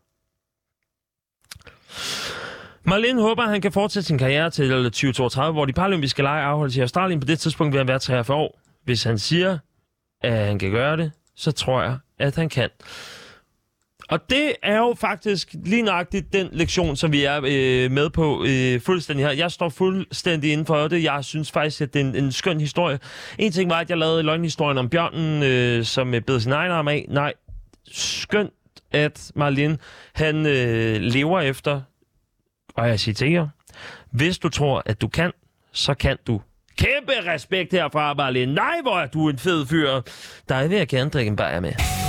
Marlene 2.84 3.22
håber, 3.22 3.42
at 3.42 3.48
han 3.50 3.60
kan 3.60 3.72
fortsætte 3.72 4.06
sin 4.06 4.18
karriere 4.18 4.50
til 4.50 4.68
2032, 4.84 5.52
hvor 5.52 5.64
de 5.64 5.72
paralympiske 5.72 6.22
lege 6.22 6.42
afholdes 6.44 6.76
i 6.76 6.80
Australien. 6.80 7.20
På 7.20 7.26
det 7.26 7.38
tidspunkt 7.38 7.72
vil 7.72 7.78
han 7.78 7.88
være 7.88 7.98
43 7.98 8.36
år. 8.36 8.60
Hvis 8.84 9.04
han 9.04 9.18
siger, 9.18 9.58
at 10.22 10.46
han 10.46 10.58
kan 10.58 10.70
gøre 10.70 10.96
det, 10.96 11.12
så 11.36 11.52
tror 11.52 11.82
jeg, 11.82 11.98
at 12.18 12.36
han 12.36 12.48
kan. 12.48 12.70
Og 14.12 14.30
det 14.30 14.52
er 14.62 14.76
jo 14.76 14.94
faktisk 15.00 15.54
lige 15.64 15.82
nøjagtigt 15.82 16.32
den 16.32 16.48
lektion, 16.52 16.96
som 16.96 17.12
vi 17.12 17.24
er 17.24 17.36
øh, 17.36 17.90
med 17.90 18.10
på 18.10 18.44
øh, 18.48 18.80
fuldstændig 18.80 19.26
her. 19.26 19.32
Jeg 19.32 19.50
står 19.50 19.68
fuldstændig 19.68 20.52
inden 20.52 20.66
for 20.66 20.88
det. 20.88 21.02
Jeg 21.02 21.24
synes 21.24 21.50
faktisk, 21.50 21.80
at 21.80 21.94
det 21.94 22.00
er 22.00 22.04
en, 22.04 22.16
en 22.16 22.32
skøn 22.32 22.60
historie. 22.60 22.98
En 23.38 23.52
ting 23.52 23.70
var, 23.70 23.76
at 23.76 23.90
jeg 23.90 23.98
lavede 23.98 24.22
løgnhistorien 24.22 24.78
om 24.78 24.88
bjørnen, 24.88 25.42
øh, 25.42 25.84
som 25.84 26.14
øh, 26.14 26.20
bed 26.20 26.40
sin 26.40 26.52
egen 26.52 26.72
arm 26.72 26.88
af. 26.88 27.06
Nej, 27.08 27.32
skønt, 27.92 28.52
at 28.92 29.32
Marlene, 29.34 29.78
han 30.14 30.46
øh, 30.46 31.00
lever 31.00 31.40
efter, 31.40 31.80
og 32.74 32.88
jeg 32.88 33.00
citerer, 33.00 33.48
hvis 34.10 34.38
du 34.38 34.48
tror, 34.48 34.82
at 34.86 35.00
du 35.00 35.08
kan, 35.08 35.32
så 35.72 35.94
kan 35.94 36.16
du. 36.26 36.40
Kæmpe 36.78 37.12
respekt 37.32 37.72
herfra, 37.72 38.14
Marlene. 38.14 38.54
Nej, 38.54 38.76
hvor 38.82 38.98
er 38.98 39.06
du 39.06 39.28
en 39.28 39.38
fed 39.38 39.66
fyr. 39.66 40.00
Der 40.48 40.68
vil 40.68 40.76
jeg 40.76 40.88
gerne 40.88 41.10
drikke 41.10 41.28
en 41.28 41.36
bajer 41.36 41.60
med. 41.60 42.01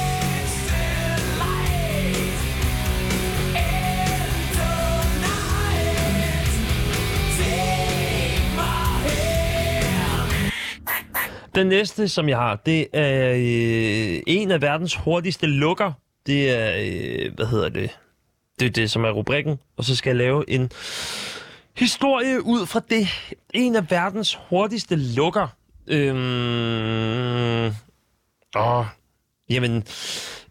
Den 11.55 11.67
næste, 11.67 12.07
som 12.07 12.29
jeg 12.29 12.37
har, 12.37 12.55
det 12.55 12.87
er 12.93 13.31
øh, 13.31 14.21
en 14.27 14.51
af 14.51 14.61
verdens 14.61 14.95
hurtigste 14.95 15.47
lukker. 15.47 15.91
Det 16.25 16.51
er, 16.51 16.73
øh, 16.79 17.33
hvad 17.35 17.45
hedder 17.45 17.69
det? 17.69 17.99
Det 18.59 18.65
er 18.65 18.69
det, 18.69 18.91
som 18.91 19.03
er 19.03 19.11
rubrikken. 19.11 19.59
Og 19.77 19.83
så 19.83 19.95
skal 19.95 20.09
jeg 20.09 20.17
lave 20.17 20.49
en 20.49 20.71
historie 21.77 22.45
ud 22.45 22.65
fra 22.65 22.81
det. 22.89 23.07
En 23.53 23.75
af 23.75 23.91
verdens 23.91 24.39
hurtigste 24.49 24.95
lukker. 24.95 25.47
Øhm, 25.87 27.73
åh, 28.55 28.85
jamen, 29.49 29.83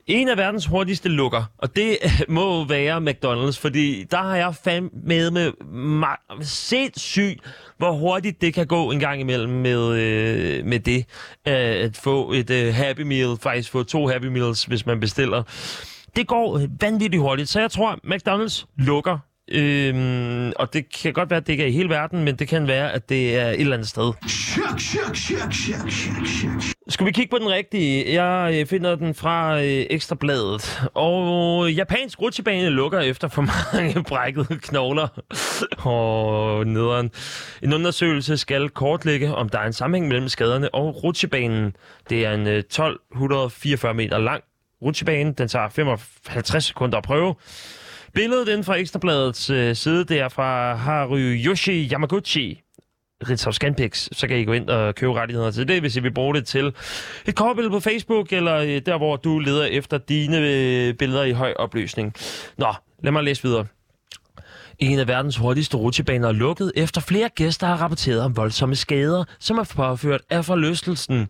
en 0.06 0.28
af 0.28 0.36
verdens 0.36 0.66
hurtigste 0.66 1.08
lukker, 1.08 1.44
og 1.58 1.76
det 1.76 1.98
må 2.28 2.64
være 2.64 2.96
McDonald's, 2.98 3.60
fordi 3.60 4.04
der 4.10 4.16
har 4.16 4.36
jeg 4.36 4.54
fandme 4.54 4.90
med 5.30 5.30
med 5.30 6.44
sindssygt, 6.44 7.40
hvor 7.78 7.92
hurtigt 7.92 8.40
det 8.40 8.54
kan 8.54 8.66
gå 8.66 8.90
en 8.90 9.00
gang 9.00 9.20
imellem 9.20 9.50
med, 9.52 9.88
øh, 9.88 10.66
med 10.66 10.80
det. 10.80 10.98
Øh, 11.48 11.54
at 11.54 11.96
få 11.96 12.32
et 12.32 12.50
øh, 12.50 12.74
Happy 12.74 13.00
Meal, 13.00 13.36
faktisk 13.42 13.70
få 13.70 13.82
to 13.82 14.06
Happy 14.06 14.26
Meals, 14.26 14.64
hvis 14.64 14.86
man 14.86 15.00
bestiller. 15.00 15.42
Det 16.16 16.26
går 16.26 16.60
vanvittigt 16.80 17.20
hurtigt, 17.20 17.48
så 17.48 17.60
jeg 17.60 17.70
tror, 17.70 17.98
McDonald's 18.04 18.64
lukker 18.76 19.18
Øhm, 19.50 20.52
og 20.56 20.72
det 20.72 20.92
kan 21.02 21.12
godt 21.12 21.30
være, 21.30 21.36
at 21.36 21.46
det 21.46 21.52
ikke 21.52 21.64
er 21.64 21.68
i 21.68 21.72
hele 21.72 21.88
verden, 21.88 22.24
men 22.24 22.36
det 22.36 22.48
kan 22.48 22.66
være, 22.66 22.92
at 22.92 23.08
det 23.08 23.38
er 23.38 23.48
et 23.48 23.60
eller 23.60 23.74
andet 23.74 23.88
sted. 23.88 24.12
Skal 26.88 27.06
vi 27.06 27.10
kigge 27.12 27.30
på 27.30 27.38
den 27.38 27.50
rigtige? 27.50 28.22
Jeg 28.22 28.54
øh, 28.60 28.66
finder 28.66 28.94
den 28.94 29.14
fra 29.14 29.60
øh, 29.60 29.86
Ekstrabladet. 29.90 30.82
Og 30.94 31.72
japansk 31.72 32.22
rutsjebane 32.22 32.68
lukker 32.68 33.00
efter 33.00 33.28
for 33.28 33.42
mange 33.74 34.04
brækkede 34.04 34.58
knogler. 34.62 35.08
og 35.78 36.66
nederen. 36.66 37.10
En 37.62 37.72
undersøgelse 37.72 38.36
skal 38.36 38.68
kortlægge, 38.68 39.34
om 39.34 39.48
der 39.48 39.58
er 39.58 39.66
en 39.66 39.72
sammenhæng 39.72 40.08
mellem 40.08 40.28
skaderne 40.28 40.74
og 40.74 41.04
rutsjebanen. 41.04 41.76
Det 42.10 42.26
er 42.26 42.32
en 42.32 42.46
øh, 42.46 42.58
1244 42.58 43.94
meter 43.94 44.18
lang 44.18 44.42
rutsjebane. 44.82 45.32
Den 45.32 45.48
tager 45.48 45.68
55 45.68 46.64
sekunder 46.64 46.98
at 46.98 47.04
prøve. 47.04 47.34
Billedet 48.14 48.48
inden 48.48 48.64
fra 48.64 48.76
Ekstrabladets 48.76 49.50
øh, 49.50 49.76
side, 49.76 50.04
det 50.04 50.20
er 50.20 50.28
fra 50.28 50.74
Haruyoshi 50.74 51.88
Yamaguchi. 51.92 52.62
Ritzau 53.28 53.52
Scanpix, 53.52 54.08
så 54.12 54.28
kan 54.28 54.38
I 54.38 54.44
gå 54.44 54.52
ind 54.52 54.68
og 54.68 54.94
købe 54.94 55.14
rettigheder 55.14 55.50
til 55.50 55.68
det, 55.68 55.80
hvis 55.80 55.96
I 55.96 56.00
vil 56.00 56.14
bruge 56.14 56.34
det 56.34 56.46
til 56.46 56.74
et 57.26 57.36
korbillede 57.36 57.70
på 57.70 57.80
Facebook, 57.80 58.32
eller 58.32 58.56
øh, 58.56 58.80
der, 58.86 58.98
hvor 58.98 59.16
du 59.16 59.38
leder 59.38 59.64
efter 59.64 59.98
dine 59.98 60.38
øh, 60.38 60.94
billeder 60.94 61.22
i 61.22 61.32
høj 61.32 61.52
opløsning. 61.52 62.14
Nå, 62.58 62.74
lad 63.02 63.12
mig 63.12 63.22
læse 63.22 63.42
videre. 63.42 63.66
En 64.82 64.98
af 64.98 65.08
verdens 65.08 65.36
hurtigste 65.36 65.76
rutsjebaner 65.76 66.28
er 66.28 66.32
lukket, 66.32 66.72
efter 66.76 67.00
flere 67.00 67.28
gæster 67.28 67.66
har 67.66 67.76
rapporteret 67.76 68.20
om 68.20 68.36
voldsomme 68.36 68.76
skader, 68.76 69.24
som 69.38 69.58
er 69.58 69.72
påført 69.76 70.20
af 70.30 70.44
forlystelsen. 70.44 71.28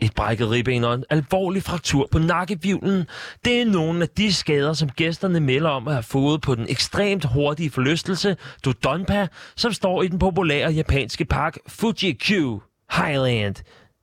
Et 0.00 0.14
brækket 0.14 0.50
ribben 0.50 0.84
og 0.84 0.94
en 0.94 1.04
alvorlig 1.10 1.62
fraktur 1.62 2.08
på 2.10 2.18
nakkevivlen. 2.18 3.06
Det 3.44 3.60
er 3.60 3.64
nogle 3.64 4.02
af 4.02 4.08
de 4.08 4.32
skader, 4.32 4.72
som 4.72 4.88
gæsterne 4.88 5.40
melder 5.40 5.70
om 5.70 5.88
at 5.88 5.94
have 5.94 6.02
fået 6.02 6.40
på 6.40 6.54
den 6.54 6.66
ekstremt 6.68 7.24
hurtige 7.24 7.70
forlystelse 7.70 8.36
Dodonpa, 8.64 9.26
som 9.56 9.72
står 9.72 10.02
i 10.02 10.08
den 10.08 10.18
populære 10.18 10.70
japanske 10.70 11.24
park 11.24 11.58
Fuji-Q 11.68 12.32
Highland. 12.96 13.54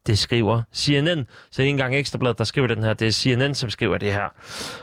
Det 0.07 0.19
skriver 0.19 0.61
CNN. 0.75 1.25
Så 1.27 1.57
det 1.57 1.59
er 1.59 1.63
ikke 1.63 1.69
engang 1.69 1.95
Ekstrabladet, 1.95 2.37
der 2.37 2.43
skriver 2.43 2.67
den 2.67 2.83
her. 2.83 2.93
Det 2.93 3.07
er 3.07 3.11
CNN, 3.11 3.55
som 3.55 3.69
skriver 3.69 3.97
det 3.97 4.13
her. 4.13 4.27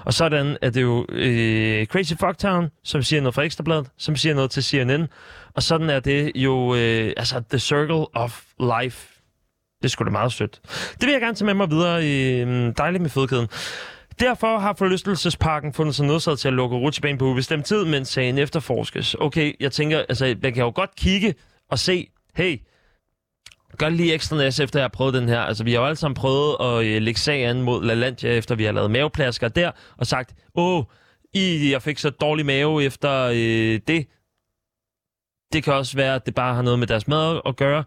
Og 0.04 0.14
sådan 0.14 0.56
er 0.62 0.70
det 0.70 0.82
jo 0.82 1.06
øh, 1.08 1.86
Crazy 1.86 2.12
Fucktown, 2.20 2.68
som 2.84 3.02
siger 3.02 3.20
noget 3.20 3.34
fra 3.34 3.42
Ekstrabladet, 3.42 3.86
som 3.98 4.16
siger 4.16 4.34
noget 4.34 4.50
til 4.50 4.64
CNN. 4.64 5.08
Og 5.54 5.62
sådan 5.62 5.90
er 5.90 6.00
det 6.00 6.32
jo 6.34 6.74
øh, 6.74 7.12
altså 7.16 7.42
The 7.50 7.58
Circle 7.58 8.16
of 8.16 8.42
Life. 8.82 9.08
Det 9.82 9.90
skulle 9.90 10.06
da 10.06 10.12
meget 10.12 10.32
sødt. 10.32 10.60
Det 11.00 11.02
vil 11.06 11.12
jeg 11.12 11.20
gerne 11.20 11.34
tage 11.34 11.46
med 11.46 11.54
mig 11.54 11.70
videre 11.70 12.06
i 12.06 12.40
øh, 12.40 12.72
dejligt 12.78 13.02
med 13.02 13.10
fødekæden. 13.10 13.48
Derfor 14.20 14.58
har 14.58 14.74
forlystelsesparken 14.78 15.72
fundet 15.72 15.94
sig 15.94 16.06
nødsaget 16.06 16.38
til 16.38 16.48
at 16.48 16.54
lukke 16.54 16.76
rutsjebanen 16.76 17.18
på 17.18 17.24
ubestemt 17.24 17.66
tid, 17.66 17.84
mens 17.84 18.08
sagen 18.08 18.38
efterforskes. 18.38 19.16
Okay, 19.20 19.52
jeg 19.60 19.72
tænker, 19.72 19.98
altså, 20.08 20.26
jeg 20.26 20.54
kan 20.54 20.62
jo 20.62 20.72
godt 20.74 20.96
kigge 20.96 21.34
og 21.70 21.78
se, 21.78 22.08
hey, 22.34 22.58
gør 23.78 23.88
lige 23.88 24.14
ekstra 24.14 24.36
næs, 24.36 24.60
efter 24.60 24.78
jeg 24.78 24.84
har 24.84 24.88
prøvet 24.88 25.14
den 25.14 25.28
her. 25.28 25.40
Altså, 25.40 25.64
vi 25.64 25.72
har 25.72 25.80
jo 25.80 25.86
alle 25.86 25.96
sammen 25.96 26.14
prøvet 26.14 26.56
at 26.60 26.86
øh, 26.86 27.02
lægge 27.02 27.20
sagen 27.20 27.62
mod 27.62 27.84
LaLandia, 27.84 28.36
efter 28.36 28.54
vi 28.54 28.64
har 28.64 28.72
lavet 28.72 28.90
maveplasker 28.90 29.48
der, 29.48 29.70
og 29.96 30.06
sagt, 30.06 30.34
åh, 30.54 30.84
I, 31.34 31.70
jeg 31.72 31.82
fik 31.82 31.98
så 31.98 32.10
dårlig 32.10 32.46
mave 32.46 32.84
efter 32.84 33.24
øh, 33.24 33.80
det. 33.88 34.06
Det 35.52 35.64
kan 35.64 35.72
også 35.72 35.96
være, 35.96 36.14
at 36.14 36.26
det 36.26 36.34
bare 36.34 36.54
har 36.54 36.62
noget 36.62 36.78
med 36.78 36.86
deres 36.86 37.08
mad 37.08 37.40
at 37.46 37.56
gøre. 37.56 37.84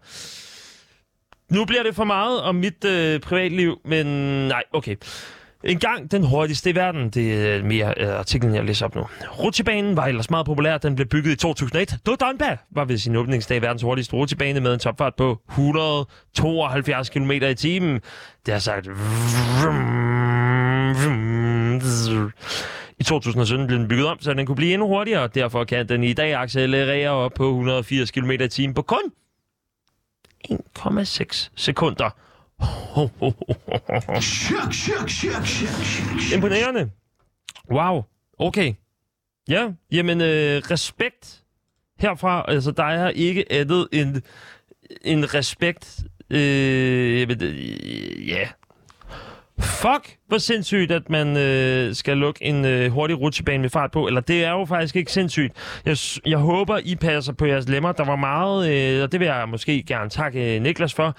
Nu 1.50 1.64
bliver 1.64 1.82
det 1.82 1.94
for 1.94 2.04
meget 2.04 2.42
om 2.42 2.54
mit 2.54 2.84
øh, 2.84 3.20
privatliv, 3.20 3.80
men 3.84 4.06
nej, 4.48 4.62
okay. 4.72 4.96
En 5.64 5.78
gang 5.78 6.10
den 6.10 6.24
hurtigste 6.24 6.70
i 6.70 6.74
verden, 6.74 7.10
det 7.10 7.46
er 7.46 7.62
mere 7.62 7.94
øh, 7.96 8.18
artiklen, 8.18 8.54
jeg 8.54 8.64
læser 8.64 8.86
op 8.86 8.94
nu. 8.94 9.06
Rutsjebanen 9.38 9.96
var 9.96 10.06
ellers 10.06 10.30
meget 10.30 10.46
populær, 10.46 10.78
den 10.78 10.94
blev 10.94 11.08
bygget 11.08 11.32
i 11.32 11.36
2001. 11.36 11.98
Dodonba 12.06 12.56
var 12.70 12.84
ved 12.84 12.98
sin 12.98 13.16
åbningsdag 13.16 13.62
verdens 13.62 13.82
hurtigste 13.82 14.14
rutsjebane 14.14 14.60
med 14.60 14.72
en 14.74 14.78
topfart 14.78 15.14
på 15.14 15.38
172 15.48 17.10
km 17.10 17.30
i 17.30 17.54
timen. 17.54 18.00
Det 18.46 18.54
har 18.54 18.58
sagt... 18.58 18.88
I 22.98 23.04
2017 23.04 23.66
blev 23.66 23.78
den 23.78 23.88
bygget 23.88 24.06
om, 24.06 24.20
så 24.20 24.34
den 24.34 24.46
kunne 24.46 24.56
blive 24.56 24.72
endnu 24.72 24.88
hurtigere. 24.88 25.28
Derfor 25.28 25.64
kan 25.64 25.88
den 25.88 26.04
i 26.04 26.12
dag 26.12 26.34
accelerere 26.34 27.10
op 27.10 27.32
på 27.34 27.48
180 27.48 28.10
km 28.10 28.30
i 28.30 28.48
timen 28.48 28.74
på 28.74 28.82
kun 28.82 29.12
1,6 30.50 31.48
sekunder. 31.56 32.10
Imponerende. 36.34 36.90
Wow. 37.70 38.02
Okay. 38.38 38.74
Ja, 39.48 39.72
jamen 39.92 40.20
øh, 40.20 40.62
respekt 40.70 41.42
herfra. 41.98 42.44
Altså, 42.48 42.70
der 42.70 42.84
er 42.84 43.10
ikke 43.10 43.52
andet 43.52 43.88
end 43.92 44.22
en 45.02 45.34
respekt. 45.34 46.00
Øh, 46.30 47.20
jamen, 47.20 47.42
øh, 47.42 48.28
ja. 48.28 48.48
Fuck, 49.62 50.16
hvor 50.28 50.38
sindssygt, 50.38 50.92
at 50.92 51.10
man 51.10 51.36
øh, 51.36 51.94
skal 51.94 52.16
lukke 52.16 52.44
en 52.44 52.64
øh, 52.64 52.90
hurtig 52.90 53.20
rutsjebane 53.20 53.60
med 53.60 53.70
fart 53.70 53.90
på. 53.90 54.06
Eller 54.06 54.20
det 54.20 54.44
er 54.44 54.50
jo 54.50 54.64
faktisk 54.64 54.96
ikke 54.96 55.12
sindssygt. 55.12 55.52
Jeg, 55.86 55.96
jeg 56.26 56.38
håber, 56.38 56.78
I 56.84 56.96
passer 56.96 57.32
på 57.32 57.46
jeres 57.46 57.68
lemmer. 57.68 57.92
Der 57.92 58.04
var 58.04 58.16
meget, 58.16 58.70
øh, 58.70 59.02
og 59.02 59.12
det 59.12 59.20
vil 59.20 59.26
jeg 59.26 59.48
måske 59.48 59.82
gerne 59.82 60.10
takke 60.10 60.56
øh, 60.56 60.62
Niklas 60.62 60.94
for. 60.94 61.16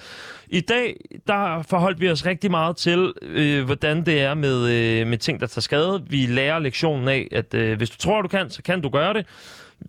I 0.47 0.62
dag, 0.62 0.95
der 1.27 1.62
forholdt 1.69 2.01
vi 2.01 2.09
os 2.09 2.25
rigtig 2.25 2.51
meget 2.51 2.77
til, 2.77 3.13
øh, 3.21 3.65
hvordan 3.65 4.05
det 4.05 4.21
er 4.21 4.33
med, 4.33 4.69
øh, 4.69 5.07
med 5.07 5.17
ting, 5.17 5.39
der 5.39 5.47
tager 5.47 5.62
skade. 5.62 6.03
Vi 6.09 6.25
lærer 6.25 6.59
lektionen 6.59 7.07
af, 7.07 7.27
at 7.31 7.53
øh, 7.53 7.77
hvis 7.77 7.89
du 7.89 7.97
tror, 7.97 8.21
du 8.21 8.27
kan, 8.27 8.50
så 8.50 8.63
kan 8.63 8.81
du 8.81 8.89
gøre 8.89 9.13
det. 9.13 9.25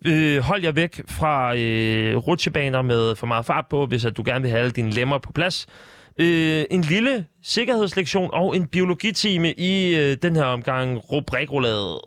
Øh, 0.05 0.39
hold 0.39 0.63
jer 0.63 0.71
væk 0.71 1.01
fra 1.09 1.57
øh, 1.57 2.17
rutsjebaner 2.17 2.81
med 2.81 3.15
for 3.15 3.27
meget 3.27 3.45
fart 3.45 3.65
på, 3.69 3.85
hvis 3.85 4.05
at 4.05 4.17
du 4.17 4.23
gerne 4.25 4.41
vil 4.41 4.51
have 4.51 4.59
alle 4.59 4.71
dine 4.71 4.91
lemmer 4.91 5.17
på 5.17 5.31
plads 5.31 5.67
øh, 6.19 6.65
en 6.71 6.81
lille 6.81 7.25
sikkerhedslektion 7.43 8.29
og 8.33 8.55
en 8.55 8.67
biologitime 8.67 9.53
i 9.53 9.95
øh, 9.95 10.17
den 10.21 10.35
her 10.35 10.43
omgang 10.43 11.11
rubrikrulaget. 11.11 11.99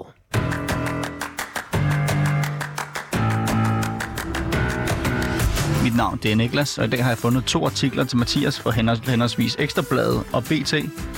Mit 5.84 5.96
navn 5.96 6.18
det 6.22 6.32
er 6.32 6.36
Niklas, 6.36 6.78
og 6.78 6.84
i 6.84 6.88
dag 6.88 7.02
har 7.04 7.10
jeg 7.10 7.18
fundet 7.18 7.44
to 7.44 7.64
artikler 7.64 8.04
til 8.04 8.18
Mathias 8.18 8.60
for 8.60 8.70
henholdsvis 9.10 9.56
Ekstrabladet 9.58 10.24
og 10.32 10.42
BT. 10.44 10.74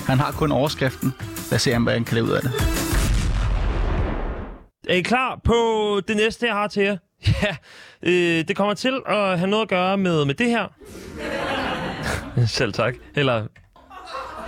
Han 0.06 0.18
har 0.18 0.32
kun 0.32 0.52
overskriften. 0.52 1.14
Lad 1.50 1.56
os 1.56 1.62
se, 1.62 1.78
hvad 1.78 1.92
han 1.92 2.04
kan 2.04 2.14
lave 2.14 2.26
ud 2.26 2.30
af 2.30 2.42
det. 2.42 2.52
Er 4.88 4.94
I 4.94 5.00
klar 5.00 5.40
på 5.44 5.54
det 6.08 6.16
næste, 6.16 6.46
jeg 6.46 6.54
har 6.54 6.66
til 6.68 6.82
jer? 6.82 6.96
Ja, 7.42 7.56
øh, 8.02 8.48
det 8.48 8.56
kommer 8.56 8.74
til 8.74 9.00
at 9.06 9.38
have 9.38 9.50
noget 9.50 9.62
at 9.62 9.68
gøre 9.68 9.96
med, 9.96 10.24
med 10.24 10.34
det 10.34 10.46
her. 10.46 10.66
Selv 12.46 12.72
tak. 12.72 12.94
Eller 13.14 13.46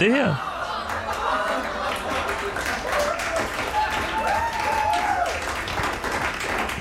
det 0.01 0.13
her. 0.13 0.53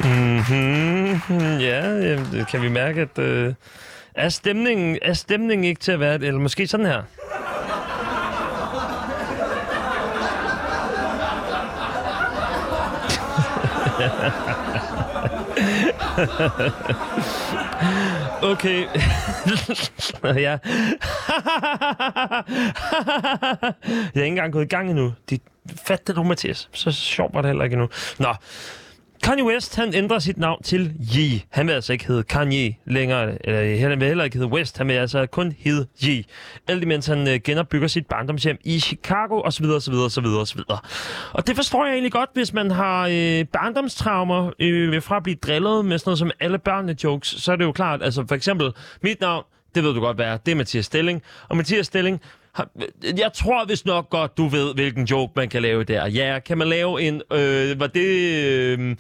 Mm-hmm. 0.04 1.58
Ja, 1.60 1.88
jamen, 1.88 2.46
kan 2.46 2.62
vi 2.62 2.70
mærke, 2.70 3.02
at 3.02 3.20
øh, 3.20 3.54
er, 4.16 4.30
stemningen, 4.30 4.98
er 5.02 5.14
stemningen 5.14 5.66
ikke 5.66 5.82
til 5.82 5.92
at 5.92 6.00
være... 6.00 6.14
Eller 6.14 6.40
måske 6.40 6.68
sådan 6.68 6.86
her. 6.86 7.04
Okay. 18.42 18.88
ja. 20.46 20.58
jeg 24.14 24.22
er 24.22 24.24
ikke 24.24 24.26
engang 24.26 24.54
gået 24.54 24.64
i 24.64 24.68
gang 24.68 24.90
endnu. 24.90 25.14
De, 25.30 25.40
fat 25.86 26.08
det 26.08 26.16
du, 26.16 26.24
Mathias. 26.24 26.70
Så 26.74 26.92
sjovt 26.92 27.34
var 27.34 27.42
det 27.42 27.50
heller 27.50 27.64
ikke 27.64 27.74
endnu. 27.74 27.90
Nå. 28.20 28.34
Kanye 29.24 29.44
West, 29.44 29.76
han 29.76 29.94
ændrer 29.94 30.20
sit 30.20 30.38
navn 30.38 30.64
til 30.64 30.94
Ye. 31.18 31.42
Han 31.50 31.68
vil 31.68 31.74
altså 31.74 31.94
ikke 31.94 32.08
hedde 32.08 32.24
Kanye 32.24 32.76
længere, 32.86 33.48
eller 33.48 33.90
han 33.90 34.00
vil 34.00 34.08
heller 34.08 34.24
ikke 34.24 34.38
hedde 34.38 34.52
West, 34.52 34.78
han 34.78 34.88
vil 34.88 34.94
altså 34.94 35.26
kun 35.26 35.56
hedde 35.60 35.88
Ye. 36.06 36.24
Alt 36.68 36.84
imens 36.84 37.08
han 37.08 37.28
øh, 37.28 37.40
genopbygger 37.44 37.88
sit 37.88 38.08
barndomshjem 38.08 38.58
i 38.64 38.80
Chicago, 38.80 39.42
osv., 39.42 39.66
osv., 39.66 39.94
osv., 39.94 40.26
osv. 40.26 40.60
Og 41.34 41.48
det 41.48 41.56
forstår 41.56 41.86
jeg 41.86 41.94
egentlig 41.94 42.12
godt, 42.12 42.30
hvis 42.34 42.54
man 42.54 42.72
har 42.72 43.08
øh, 43.12 43.46
barndomstraumer 43.46 44.52
øh, 44.60 45.02
fra 45.02 45.18
at 45.18 45.24
blive 45.24 45.36
drillet 45.36 45.86
med 45.86 45.98
sådan 45.98 46.10
noget 46.10 46.20
som 46.20 46.32
alle 46.40 46.58
børnejokes, 46.58 47.28
så 47.28 47.52
er 47.52 47.56
det 47.56 47.64
jo 47.64 47.72
klart, 47.72 48.04
altså 48.04 48.26
for 48.28 48.36
eksempel, 48.36 48.72
mit 49.04 49.22
navn, 49.22 49.44
det 49.76 49.84
ved 49.84 49.94
du 49.94 50.00
godt, 50.00 50.18
hvad 50.18 50.26
er. 50.26 50.38
Det 50.38 50.52
er 50.52 50.56
Mathias 50.56 50.86
Stilling. 50.86 51.22
Og 51.50 51.58
Mathias 51.58 51.86
Stilling, 51.86 52.22
jeg 53.04 53.32
tror 53.34 53.66
vist 53.66 53.86
nok 53.86 54.10
godt, 54.10 54.38
du 54.38 54.48
ved, 54.48 54.74
hvilken 54.74 55.06
joke 55.06 55.34
man 55.36 55.50
kan 55.50 55.62
lave 55.62 55.84
der. 55.84 56.08
Ja, 56.08 56.40
kan 56.46 56.58
man 56.58 56.68
lave 56.68 57.02
en... 57.02 57.22
Øh, 57.34 57.80
var, 57.80 57.88
det, 57.88 58.46
øh, 58.46 58.96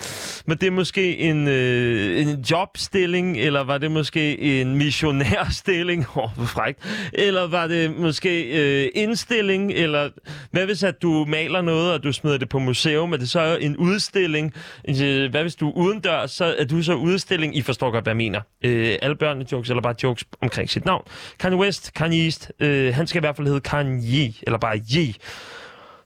var 0.48 0.56
det 0.56 0.74
måske 0.74 1.18
en, 1.18 1.48
øh, 1.48 2.22
en 2.22 2.46
jobstilling, 2.52 3.38
eller 3.38 3.64
var 3.64 3.78
det 3.78 3.92
måske 3.92 4.40
en 4.62 4.76
missionærstilling? 4.76 6.06
Åh, 6.18 6.40
oh, 6.40 6.48
frækt. 6.48 7.10
Eller 7.14 7.48
var 7.48 7.68
det 7.68 8.00
måske 8.00 8.44
øh, 8.44 8.90
indstilling, 8.96 9.72
eller 9.72 10.10
hvad 10.52 10.66
hvis 10.66 10.84
at 10.84 11.02
du 11.02 11.26
maler 11.26 11.62
noget, 11.62 11.94
og 11.94 12.04
du 12.04 12.12
smider 12.12 12.38
det 12.38 12.50
på 12.50 12.60
museum, 12.60 13.14
er 13.14 13.18
det 13.18 13.30
så 13.30 13.58
en 13.62 13.78
udstilling? 13.78 14.54
Øh, 14.90 15.32
hvad 15.32 15.42
hvis 15.42 15.56
du 15.56 15.70
er 15.70 15.74
udendørs, 15.74 16.32
så 16.32 16.56
er 16.60 16.66
du 16.66 16.84
så 16.84 16.94
udstilling? 16.94 17.56
I 17.56 17.62
forstår 17.62 17.92
godt, 17.92 18.06
hvad 18.06 18.12
jeg 18.12 18.18
mener. 18.18 18.42
Øh, 18.64 18.96
alle 19.02 19.16
børnene 19.16 19.46
jokes, 19.52 19.70
eller 19.70 19.82
bare 19.82 19.96
jokes 20.04 20.24
omkring 20.42 20.70
sit 20.70 20.86
navn. 20.86 21.04
Kanye 21.40 21.58
West, 21.58 21.94
Kanye 21.94 22.24
East, 22.24 22.52
øh, 22.60 22.96
han 22.96 23.08
skal 23.08 23.20
i 23.20 23.24
hvert 23.24 23.36
fald 23.42 23.48
hedde 23.48 23.62
Kanye, 23.62 24.34
eller 24.42 24.58
bare 24.58 24.78
Ye. 24.78 25.14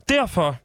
Derfor 0.10 0.56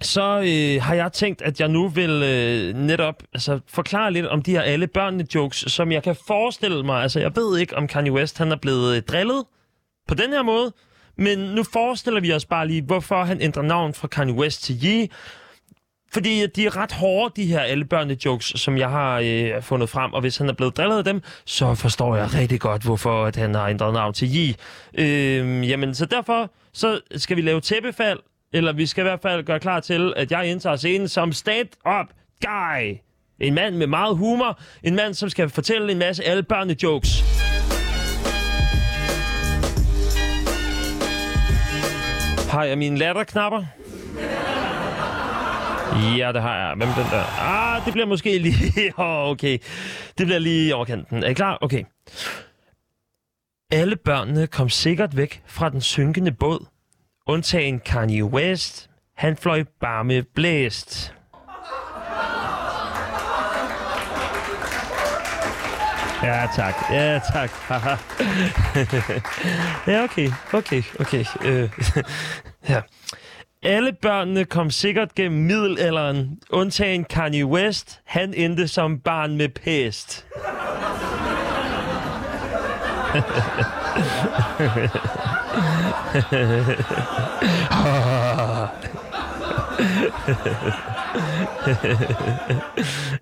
så 0.00 0.38
øh, 0.38 0.82
har 0.82 0.94
jeg 0.94 1.12
tænkt, 1.12 1.42
at 1.42 1.60
jeg 1.60 1.68
nu 1.68 1.88
vil 1.88 2.10
øh, 2.10 2.74
netop 2.76 3.22
altså, 3.34 3.60
forklare 3.66 4.12
lidt 4.12 4.26
om 4.26 4.42
de 4.42 4.50
her 4.50 4.60
alle 4.60 4.86
børnene 4.86 5.26
jokes, 5.34 5.64
som 5.66 5.92
jeg 5.92 6.02
kan 6.02 6.16
forestille 6.26 6.82
mig. 6.82 7.02
Altså, 7.02 7.20
jeg 7.20 7.36
ved 7.36 7.58
ikke, 7.58 7.76
om 7.76 7.88
Kanye 7.88 8.12
West 8.12 8.38
han 8.38 8.52
er 8.52 8.56
blevet 8.56 8.96
øh, 8.96 9.02
drillet 9.02 9.44
på 10.08 10.14
den 10.14 10.30
her 10.30 10.42
måde, 10.42 10.72
men 11.16 11.38
nu 11.38 11.62
forestiller 11.62 12.20
vi 12.20 12.32
os 12.32 12.44
bare 12.44 12.66
lige, 12.66 12.82
hvorfor 12.82 13.24
han 13.24 13.42
ændrer 13.42 13.62
navn 13.62 13.94
fra 13.94 14.08
Kanye 14.08 14.34
West 14.34 14.62
til 14.62 14.76
Ye. 14.84 15.08
Fordi 16.12 16.46
de 16.46 16.66
er 16.66 16.76
ret 16.76 16.92
hårde, 16.92 17.32
de 17.36 17.46
her 17.46 17.60
alle 17.60 17.84
børnene 17.84 18.16
jokes, 18.24 18.52
som 18.56 18.78
jeg 18.78 18.90
har 18.90 19.20
øh, 19.24 19.62
fundet 19.62 19.88
frem. 19.88 20.12
Og 20.12 20.20
hvis 20.20 20.36
han 20.36 20.48
er 20.48 20.52
blevet 20.52 20.76
drillet 20.76 20.98
af 20.98 21.04
dem, 21.04 21.22
så 21.44 21.74
forstår 21.74 22.16
jeg 22.16 22.34
rigtig 22.34 22.60
godt, 22.60 22.82
hvorfor 22.82 23.24
at 23.24 23.36
han 23.36 23.54
har 23.54 23.68
ændret 23.68 23.92
navn 23.92 24.14
til 24.14 24.28
Yi. 24.36 24.56
Øh, 24.94 25.68
jamen, 25.68 25.94
så 25.94 26.06
derfor 26.06 26.50
så 26.72 27.00
skal 27.16 27.36
vi 27.36 27.42
lave 27.42 27.60
tæppefald, 27.60 28.18
eller 28.52 28.72
vi 28.72 28.86
skal 28.86 29.02
i 29.02 29.08
hvert 29.08 29.20
fald 29.22 29.44
gøre 29.44 29.60
klar 29.60 29.80
til, 29.80 30.12
at 30.16 30.32
jeg 30.32 30.46
indtager 30.46 30.76
scenen 30.76 31.08
som 31.08 31.32
stand-up 31.32 32.06
guy. 32.44 32.96
En 33.40 33.54
mand 33.54 33.76
med 33.76 33.86
meget 33.86 34.16
humor. 34.16 34.60
En 34.82 34.96
mand, 34.96 35.14
som 35.14 35.28
skal 35.28 35.48
fortælle 35.48 35.92
en 35.92 35.98
masse 35.98 36.24
alle 36.24 36.42
børnene 36.42 36.76
jokes. 36.82 37.24
Har 42.50 42.64
jeg 42.64 42.78
mine 42.78 42.98
latterknapper? 42.98 43.64
Ja, 46.18 46.32
det 46.32 46.42
har 46.42 46.56
jeg. 46.56 46.74
Hvem 46.76 46.88
den 46.88 47.04
der? 47.10 47.40
Ah, 47.40 47.84
det 47.84 47.92
bliver 47.92 48.06
måske 48.06 48.38
lige... 48.38 48.92
Oh, 48.96 49.30
okay. 49.30 49.58
Det 50.18 50.26
bliver 50.26 50.38
lige 50.38 50.74
overkanten. 50.74 51.24
Er 51.24 51.28
I 51.28 51.32
klar? 51.32 51.58
Okay. 51.60 51.84
Alle 53.70 53.96
børnene 53.96 54.46
kom 54.46 54.68
sikkert 54.68 55.16
væk 55.16 55.42
fra 55.46 55.68
den 55.68 55.80
synkende 55.80 56.32
båd. 56.32 56.66
Undtagen 57.26 57.80
Kanye 57.80 58.24
West. 58.24 58.90
Han 59.16 59.36
fløj 59.36 59.64
bare 59.80 60.04
med 60.04 60.22
blæst. 60.34 61.14
Ja, 66.22 66.46
tak. 66.56 66.74
Ja, 66.90 67.20
tak. 67.32 67.50
ja, 69.86 70.02
okay. 70.04 70.30
Okay, 70.52 70.82
okay. 71.00 71.24
Øh, 71.44 71.70
ja. 72.68 72.80
Alle 73.62 73.92
børnene 73.92 74.44
kom 74.44 74.70
sikkert 74.70 75.14
gennem 75.14 75.40
middelalderen, 75.40 76.38
undtagen 76.50 77.04
Kanye 77.04 77.46
West. 77.46 78.00
Han 78.04 78.34
endte 78.34 78.68
som 78.68 79.00
barn 79.00 79.36
med 79.36 79.48
pest. 79.48 80.26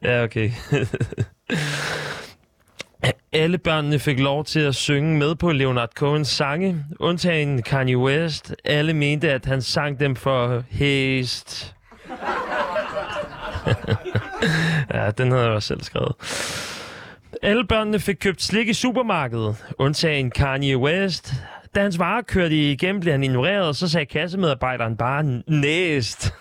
ja, 0.03 0.25
okay. 0.25 0.51
Alle 3.33 3.59
børnene 3.59 3.99
fik 3.99 4.21
lov 4.21 4.45
til 4.45 4.61
at 4.61 4.75
synge 4.75 5.19
med 5.19 5.35
på 5.35 5.53
Leonard 5.53 5.91
Cohens 5.97 6.29
sange, 6.29 6.85
undtagen 7.01 7.63
Kanye 7.63 7.99
West. 7.99 8.55
Alle 8.65 8.95
mente, 8.95 9.33
at 9.33 9.47
han 9.47 9.63
sang 9.63 10.01
dem 10.01 10.17
for 10.17 10.63
hæst. 10.71 11.75
ja, 14.95 15.11
den 15.11 15.31
havde 15.31 15.45
jeg 15.45 15.53
også 15.53 15.69
selv 15.69 15.83
skrevet. 15.83 16.13
Alle 17.43 17.67
børnene 17.67 18.01
fik 18.01 18.17
købt 18.21 18.43
slik 18.43 18.69
i 18.69 18.75
supermarkedet, 18.75 19.57
undtagen 19.79 20.31
Kanye 20.31 20.79
West. 20.79 21.35
Da 21.75 21.83
hans 21.83 21.99
varer 21.99 22.23
kørte 22.23 22.73
igennem, 22.73 23.01
blev 23.01 23.13
han 23.13 23.23
ignoreret, 23.23 23.69
og 23.69 23.75
så 23.75 23.89
sagde 23.89 24.07
kassemedarbejderen 24.07 24.97
bare 24.97 25.43
næst. 25.47 26.35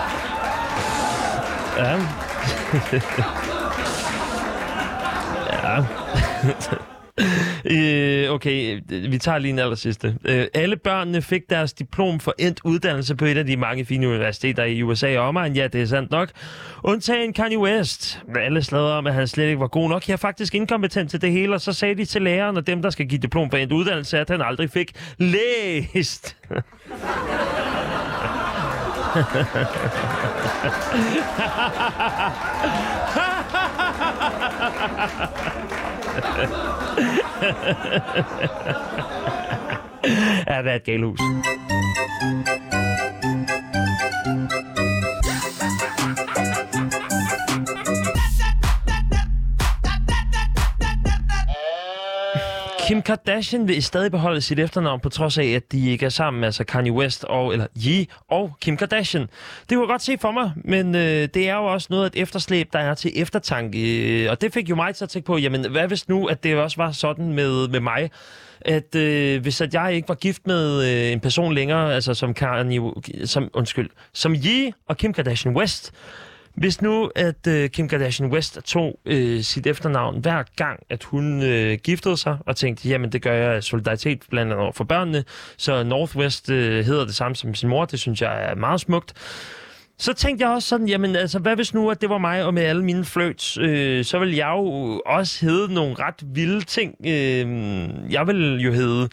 Ja. 1.76 1.92
ja. 5.62 5.84
Øh, 7.70 8.30
okay, 8.30 8.80
vi 8.88 9.18
tager 9.18 9.38
lige 9.38 9.52
en 9.52 9.58
aller 9.58 9.74
sidste. 9.74 10.16
Øh, 10.24 10.46
alle 10.54 10.76
børnene 10.76 11.22
fik 11.22 11.42
deres 11.50 11.72
diplom 11.72 12.20
for 12.20 12.34
endt 12.38 12.60
uddannelse 12.64 13.16
på 13.16 13.24
et 13.24 13.36
af 13.36 13.46
de 13.46 13.56
mange 13.56 13.84
fine 13.84 14.08
universiteter 14.08 14.64
i 14.64 14.82
USA 14.82 15.18
og 15.18 15.28
omegn. 15.28 15.56
Ja, 15.56 15.66
det 15.66 15.82
er 15.82 15.86
sandt 15.86 16.10
nok. 16.10 16.30
Undtagen 16.84 17.32
Kanye 17.32 17.58
West. 17.58 18.22
Alle 18.40 18.62
slader 18.62 18.92
om, 18.92 19.06
at 19.06 19.14
han 19.14 19.28
slet 19.28 19.46
ikke 19.46 19.60
var 19.60 19.66
god 19.66 19.88
nok. 19.88 20.08
Jeg 20.08 20.12
er 20.12 20.16
faktisk 20.18 20.54
inkompetent 20.54 21.10
til 21.10 21.22
det 21.22 21.32
hele, 21.32 21.54
og 21.54 21.60
så 21.60 21.72
sagde 21.72 21.94
de 21.94 22.04
til 22.04 22.22
læreren 22.22 22.56
og 22.56 22.66
dem, 22.66 22.82
der 22.82 22.90
skal 22.90 23.08
give 23.08 23.20
diplom 23.20 23.50
for 23.50 23.56
endt 23.56 23.72
uddannelse, 23.72 24.18
at 24.18 24.30
han 24.30 24.42
aldrig 24.42 24.70
fik 24.70 24.92
læst. 25.18 26.36
ja, 40.46 40.62
det 40.62 40.80
Kim 52.86 53.02
Kardashian 53.02 53.68
vil 53.68 53.82
stadig 53.82 54.10
beholde 54.10 54.40
sit 54.40 54.58
efternavn, 54.58 55.00
på 55.00 55.08
trods 55.08 55.38
af, 55.38 55.44
at 55.46 55.72
de 55.72 55.90
ikke 55.90 56.06
er 56.06 56.10
sammen, 56.10 56.44
altså 56.44 56.64
Kanye 56.64 56.92
West 56.92 57.24
og, 57.24 57.52
eller 57.52 57.66
Ye 57.86 58.06
og 58.28 58.56
Kim 58.60 58.76
Kardashian. 58.76 59.22
Det 59.22 59.68
kunne 59.68 59.80
jeg 59.80 59.88
godt 59.88 60.02
se 60.02 60.18
for 60.20 60.30
mig, 60.30 60.52
men 60.64 60.94
øh, 60.94 61.28
det 61.34 61.48
er 61.48 61.54
jo 61.54 61.64
også 61.64 61.86
noget 61.90 62.04
af 62.04 62.06
et 62.06 62.22
efterslæb, 62.22 62.72
der 62.72 62.78
er 62.78 62.94
til 62.94 63.12
eftertanke. 63.14 64.22
Øh, 64.24 64.30
og 64.30 64.40
det 64.40 64.52
fik 64.52 64.70
jo 64.70 64.74
mig 64.74 64.94
til 64.94 65.04
at 65.04 65.08
tænke 65.08 65.26
på, 65.26 65.38
jamen 65.38 65.70
hvad 65.70 65.88
hvis 65.88 66.08
nu, 66.08 66.26
at 66.26 66.44
det 66.44 66.56
også 66.56 66.76
var 66.76 66.92
sådan 66.92 67.32
med, 67.32 67.68
med 67.68 67.80
mig, 67.80 68.10
at 68.60 68.94
øh, 68.94 69.42
hvis 69.42 69.60
at 69.60 69.74
jeg 69.74 69.94
ikke 69.94 70.08
var 70.08 70.14
gift 70.14 70.46
med 70.46 70.84
øh, 70.84 71.12
en 71.12 71.20
person 71.20 71.54
længere, 71.54 71.94
altså 71.94 72.14
som 72.14 72.34
Kanye, 72.34 72.80
som, 73.24 73.50
undskyld, 73.54 73.90
som 74.12 74.34
Ye 74.34 74.72
og 74.88 74.96
Kim 74.96 75.12
Kardashian 75.12 75.56
West, 75.56 75.92
hvis 76.56 76.82
nu, 76.82 77.10
at 77.14 77.46
øh, 77.48 77.70
Kim 77.70 77.88
Kardashian 77.88 78.30
West 78.30 78.58
tog 78.64 79.00
øh, 79.06 79.42
sit 79.42 79.66
efternavn 79.66 80.20
hver 80.20 80.42
gang, 80.56 80.80
at 80.90 81.04
hun 81.04 81.42
øh, 81.42 81.78
giftede 81.84 82.16
sig, 82.16 82.38
og 82.46 82.56
tænkte, 82.56 82.88
jamen 82.88 83.12
det 83.12 83.22
gør 83.22 83.32
jeg 83.32 83.54
af 83.54 83.62
solidaritet 83.62 84.22
blandt 84.30 84.52
andet 84.52 84.74
for 84.74 84.84
børnene, 84.84 85.24
så 85.56 85.82
Northwest 85.82 86.50
øh, 86.50 86.84
hedder 86.84 87.04
det 87.04 87.14
samme 87.14 87.36
som 87.36 87.54
sin 87.54 87.68
mor, 87.68 87.84
det 87.84 88.00
synes 88.00 88.22
jeg 88.22 88.50
er 88.50 88.54
meget 88.54 88.80
smukt. 88.80 89.12
Så 89.98 90.12
tænkte 90.12 90.44
jeg 90.44 90.54
også 90.54 90.68
sådan, 90.68 90.88
jamen 90.88 91.16
altså, 91.16 91.38
hvad 91.38 91.56
hvis 91.56 91.74
nu, 91.74 91.90
at 91.90 92.00
det 92.00 92.10
var 92.10 92.18
mig, 92.18 92.44
og 92.44 92.54
med 92.54 92.62
alle 92.62 92.84
mine 92.84 93.04
fløjts, 93.04 93.58
øh, 93.58 94.04
så 94.04 94.18
vil 94.18 94.34
jeg 94.34 94.48
jo 94.48 95.02
også 95.06 95.46
hedde 95.46 95.74
nogle 95.74 95.94
ret 95.98 96.24
vilde 96.34 96.64
ting. 96.64 96.94
Øh, 97.06 98.12
jeg 98.12 98.26
vil 98.26 98.60
jo 98.60 98.72
hedde, 98.72 99.08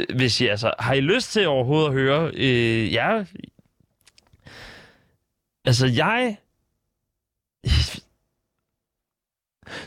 øh, 0.00 0.16
hvis 0.16 0.40
I 0.40 0.46
altså, 0.46 0.72
har 0.78 0.94
I 0.94 1.00
lyst 1.00 1.32
til 1.32 1.48
overhovedet 1.48 1.86
at 1.86 1.92
høre, 1.92 2.30
øh, 2.34 2.92
ja, 2.92 3.24
altså 5.64 5.86
jeg 5.86 6.36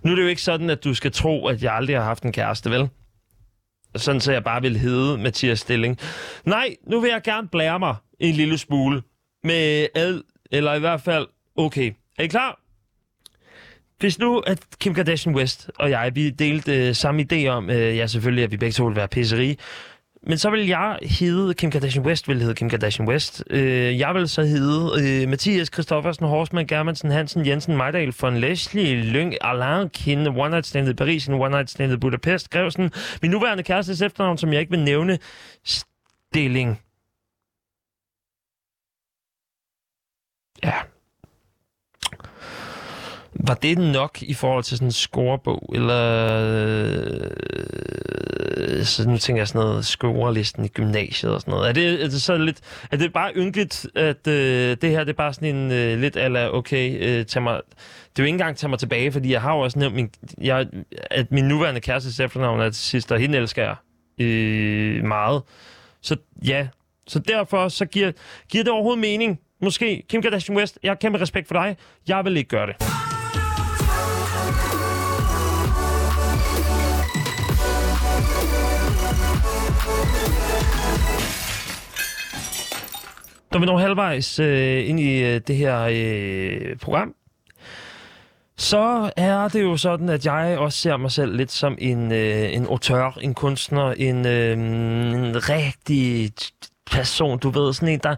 nu 0.03 0.11
er 0.11 0.15
det 0.15 0.23
jo 0.23 0.27
ikke 0.27 0.41
sådan, 0.41 0.69
at 0.69 0.83
du 0.83 0.93
skal 0.93 1.11
tro, 1.11 1.47
at 1.47 1.63
jeg 1.63 1.73
aldrig 1.73 1.95
har 1.95 2.03
haft 2.03 2.23
en 2.23 2.31
kæreste, 2.31 2.71
vel? 2.71 2.89
Sådan 3.95 4.21
så 4.21 4.31
jeg 4.31 4.43
bare 4.43 4.61
vil 4.61 4.77
hedde 4.77 5.17
Mathias 5.17 5.59
Stilling. 5.59 5.99
Nej, 6.45 6.75
nu 6.87 6.99
vil 6.99 7.09
jeg 7.09 7.21
gerne 7.23 7.47
blære 7.47 7.79
mig 7.79 7.95
en 8.19 8.35
lille 8.35 8.57
smule 8.57 9.01
med 9.43 9.87
ad, 9.95 10.21
eller 10.51 10.73
i 10.73 10.79
hvert 10.79 11.01
fald, 11.01 11.27
okay. 11.55 11.93
Er 12.17 12.23
I 12.23 12.27
klar? 12.27 12.59
Hvis 13.99 14.19
nu, 14.19 14.39
at 14.39 14.59
Kim 14.79 14.93
Kardashian 14.93 15.35
West 15.35 15.71
og 15.79 15.89
jeg, 15.89 16.11
vi 16.15 16.29
delte 16.29 16.87
øh, 16.87 16.95
samme 16.95 17.25
idé 17.31 17.47
om, 17.47 17.69
øh, 17.69 17.97
ja 17.97 18.07
selvfølgelig, 18.07 18.43
at 18.43 18.51
vi 18.51 18.57
begge 18.57 18.73
to 18.73 18.83
ville 18.83 18.95
være 18.95 19.07
pisserige, 19.07 19.57
men 20.27 20.37
så 20.37 20.49
vil 20.49 20.67
jeg 20.67 20.99
hedde 21.01 21.53
Kim 21.53 21.71
Kardashian 21.71 22.05
West, 22.05 22.27
vil 22.27 22.41
hedde 22.41 22.55
Kim 22.55 22.69
Kardashian 22.69 23.07
West. 23.07 23.43
Øh, 23.49 23.99
jeg 23.99 24.13
vil 24.15 24.29
så 24.29 24.43
hedde 24.43 25.21
øh, 25.23 25.29
Mathias 25.29 25.69
Christoffersen, 25.73 26.25
Horsman, 26.25 26.67
Germansen, 26.67 27.11
Hansen, 27.11 27.45
Jensen, 27.45 27.77
Mejdal, 27.77 28.13
von 28.21 28.37
Leslie, 28.37 28.95
Lyng, 28.95 29.33
Alain, 29.41 29.89
Kinde, 29.89 30.29
One 30.29 30.49
Night 30.49 30.65
Stand 30.65 30.89
i 30.89 30.93
Paris, 30.93 31.29
One 31.29 31.49
Night 31.49 31.69
Stand 31.69 31.93
i 31.93 31.97
Budapest, 31.97 32.49
Grevsen, 32.49 32.91
min 33.21 33.31
nuværende 33.31 33.63
kærestes 33.63 34.01
efternavn, 34.01 34.37
som 34.37 34.53
jeg 34.53 34.59
ikke 34.59 34.71
vil 34.71 34.83
nævne, 34.83 35.19
Stilling. 35.63 36.81
Ja. 40.63 40.96
Var 43.39 43.53
det 43.53 43.77
nok 43.77 44.21
i 44.21 44.33
forhold 44.33 44.63
til 44.63 44.77
sådan 44.77 44.87
en 44.87 44.91
scorebog, 44.91 45.71
eller... 45.75 46.01
Øh, 48.57 48.83
så 48.83 49.09
nu 49.09 49.17
tænker 49.17 49.39
jeg 49.39 49.47
sådan 49.47 49.61
noget 49.61 49.85
scorelisten 49.85 50.65
i 50.65 50.67
gymnasiet 50.67 51.33
og 51.33 51.41
sådan 51.41 51.51
noget. 51.51 51.69
Er 51.69 51.73
det, 51.73 52.03
er 52.03 52.07
det 52.07 52.21
så 52.21 52.37
lidt... 52.37 52.57
Er 52.91 52.97
det 52.97 53.13
bare 53.13 53.31
ynkeligt, 53.35 53.87
at 53.95 54.27
øh, 54.27 54.77
det 54.81 54.89
her 54.89 54.99
det 54.99 55.09
er 55.09 55.13
bare 55.13 55.33
sådan 55.33 55.55
en 55.55 55.71
øh, 55.71 55.99
lidt 55.99 56.17
ala, 56.17 56.49
okay, 56.53 56.97
øh, 57.01 57.25
tag 57.25 57.43
mig... 57.43 57.61
Det 58.09 58.19
er 58.19 58.23
jo 58.23 58.25
ikke 58.25 58.33
engang 58.33 58.57
tage 58.57 58.69
mig 58.69 58.79
tilbage, 58.79 59.11
fordi 59.11 59.31
jeg 59.31 59.41
har 59.41 59.53
jo 59.53 59.59
også 59.59 59.79
nævnt, 59.79 59.95
min, 59.95 60.09
jeg, 60.41 60.67
at 61.11 61.31
min 61.31 61.43
nuværende 61.43 61.81
kæreste 61.81 62.23
efternavn 62.23 62.59
er 62.59 62.69
til 62.69 62.83
sidst, 62.83 63.11
og 63.11 63.19
hende 63.19 63.37
elsker 63.37 63.63
jeg 63.63 63.75
øh, 64.25 65.03
meget. 65.03 65.41
Så 66.01 66.15
ja, 66.45 66.67
så 67.07 67.19
derfor 67.19 67.67
så 67.67 67.85
giver, 67.85 68.11
giver 68.49 68.63
det 68.63 68.73
overhovedet 68.73 69.01
mening. 69.01 69.39
Måske 69.61 70.03
Kim 70.09 70.21
Kardashian 70.21 70.57
West, 70.57 70.79
jeg 70.83 70.89
har 70.89 70.95
kæmpe 70.95 71.21
respekt 71.21 71.47
for 71.47 71.53
dig. 71.53 71.77
Jeg 72.07 72.25
vil 72.25 72.37
ikke 72.37 72.49
gøre 72.49 72.67
det. 72.67 72.75
Når 83.51 83.59
vi 83.59 83.65
når 83.65 83.77
halvvejs 83.77 84.39
øh, 84.39 84.89
ind 84.89 84.99
i 84.99 85.23
øh, 85.23 85.41
det 85.47 85.55
her 85.55 85.87
øh, 85.91 86.77
program, 86.77 87.13
så 88.57 89.11
er 89.17 89.47
det 89.47 89.63
jo 89.63 89.77
sådan, 89.77 90.09
at 90.09 90.25
jeg 90.25 90.57
også 90.57 90.77
ser 90.77 90.97
mig 90.97 91.11
selv 91.11 91.35
lidt 91.35 91.51
som 91.51 91.77
en, 91.79 92.11
øh, 92.11 92.53
en 92.53 92.65
auteur, 92.65 93.17
en 93.21 93.33
kunstner, 93.33 93.91
en, 93.91 94.25
øh, 94.25 94.51
en 94.51 95.49
rigtig 95.49 96.31
person, 96.91 97.39
du 97.39 97.49
ved, 97.49 97.73
sådan 97.73 97.89
en, 97.89 97.99
der 98.03 98.15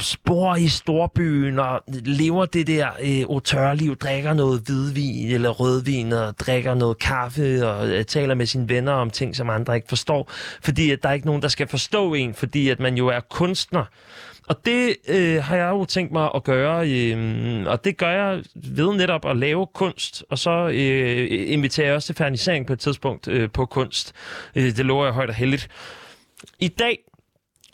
spor 0.00 0.56
i 0.56 0.68
storbyen 0.68 1.58
og 1.58 1.82
lever 1.88 2.46
det 2.46 2.66
der 2.66 2.88
øh, 3.02 3.20
autørliv, 3.20 3.96
drikker 3.96 4.32
noget 4.34 4.60
hvidvin 4.60 5.30
eller 5.30 5.50
rødvin 5.50 6.12
og 6.12 6.38
drikker 6.38 6.74
noget 6.74 6.98
kaffe 6.98 7.68
og 7.68 7.88
øh, 7.88 8.04
taler 8.04 8.34
med 8.34 8.46
sine 8.46 8.68
venner 8.68 8.92
om 8.92 9.10
ting, 9.10 9.36
som 9.36 9.50
andre 9.50 9.76
ikke 9.76 9.88
forstår, 9.88 10.30
fordi 10.62 10.90
at 10.90 11.02
der 11.02 11.08
er 11.08 11.12
ikke 11.12 11.26
nogen, 11.26 11.42
der 11.42 11.48
skal 11.48 11.68
forstå 11.68 12.14
en, 12.14 12.34
fordi 12.34 12.68
at 12.68 12.80
man 12.80 12.94
jo 12.94 13.08
er 13.08 13.20
kunstner. 13.20 13.84
Og 14.52 14.64
det 14.64 14.96
øh, 15.08 15.42
har 15.42 15.56
jeg 15.56 15.70
jo 15.70 15.84
tænkt 15.84 16.12
mig 16.12 16.30
at 16.34 16.44
gøre, 16.44 16.90
øh, 16.90 17.66
og 17.66 17.84
det 17.84 17.96
gør 17.96 18.10
jeg 18.10 18.42
ved 18.54 18.94
netop 18.94 19.24
at 19.24 19.36
lave 19.36 19.66
kunst, 19.66 20.24
og 20.30 20.38
så 20.38 20.68
øh, 20.68 21.26
inviterer 21.30 21.86
jeg 21.86 21.94
også 21.96 22.06
til 22.06 22.14
fernisering 22.14 22.66
på 22.66 22.72
et 22.72 22.80
tidspunkt 22.80 23.28
øh, 23.28 23.50
på 23.50 23.66
kunst. 23.66 24.12
Øh, 24.54 24.76
det 24.76 24.86
lover 24.86 25.04
jeg 25.04 25.14
højt 25.14 25.28
og 25.28 25.34
heldigt. 25.34 25.68
I 26.60 26.68
dag, 26.68 26.98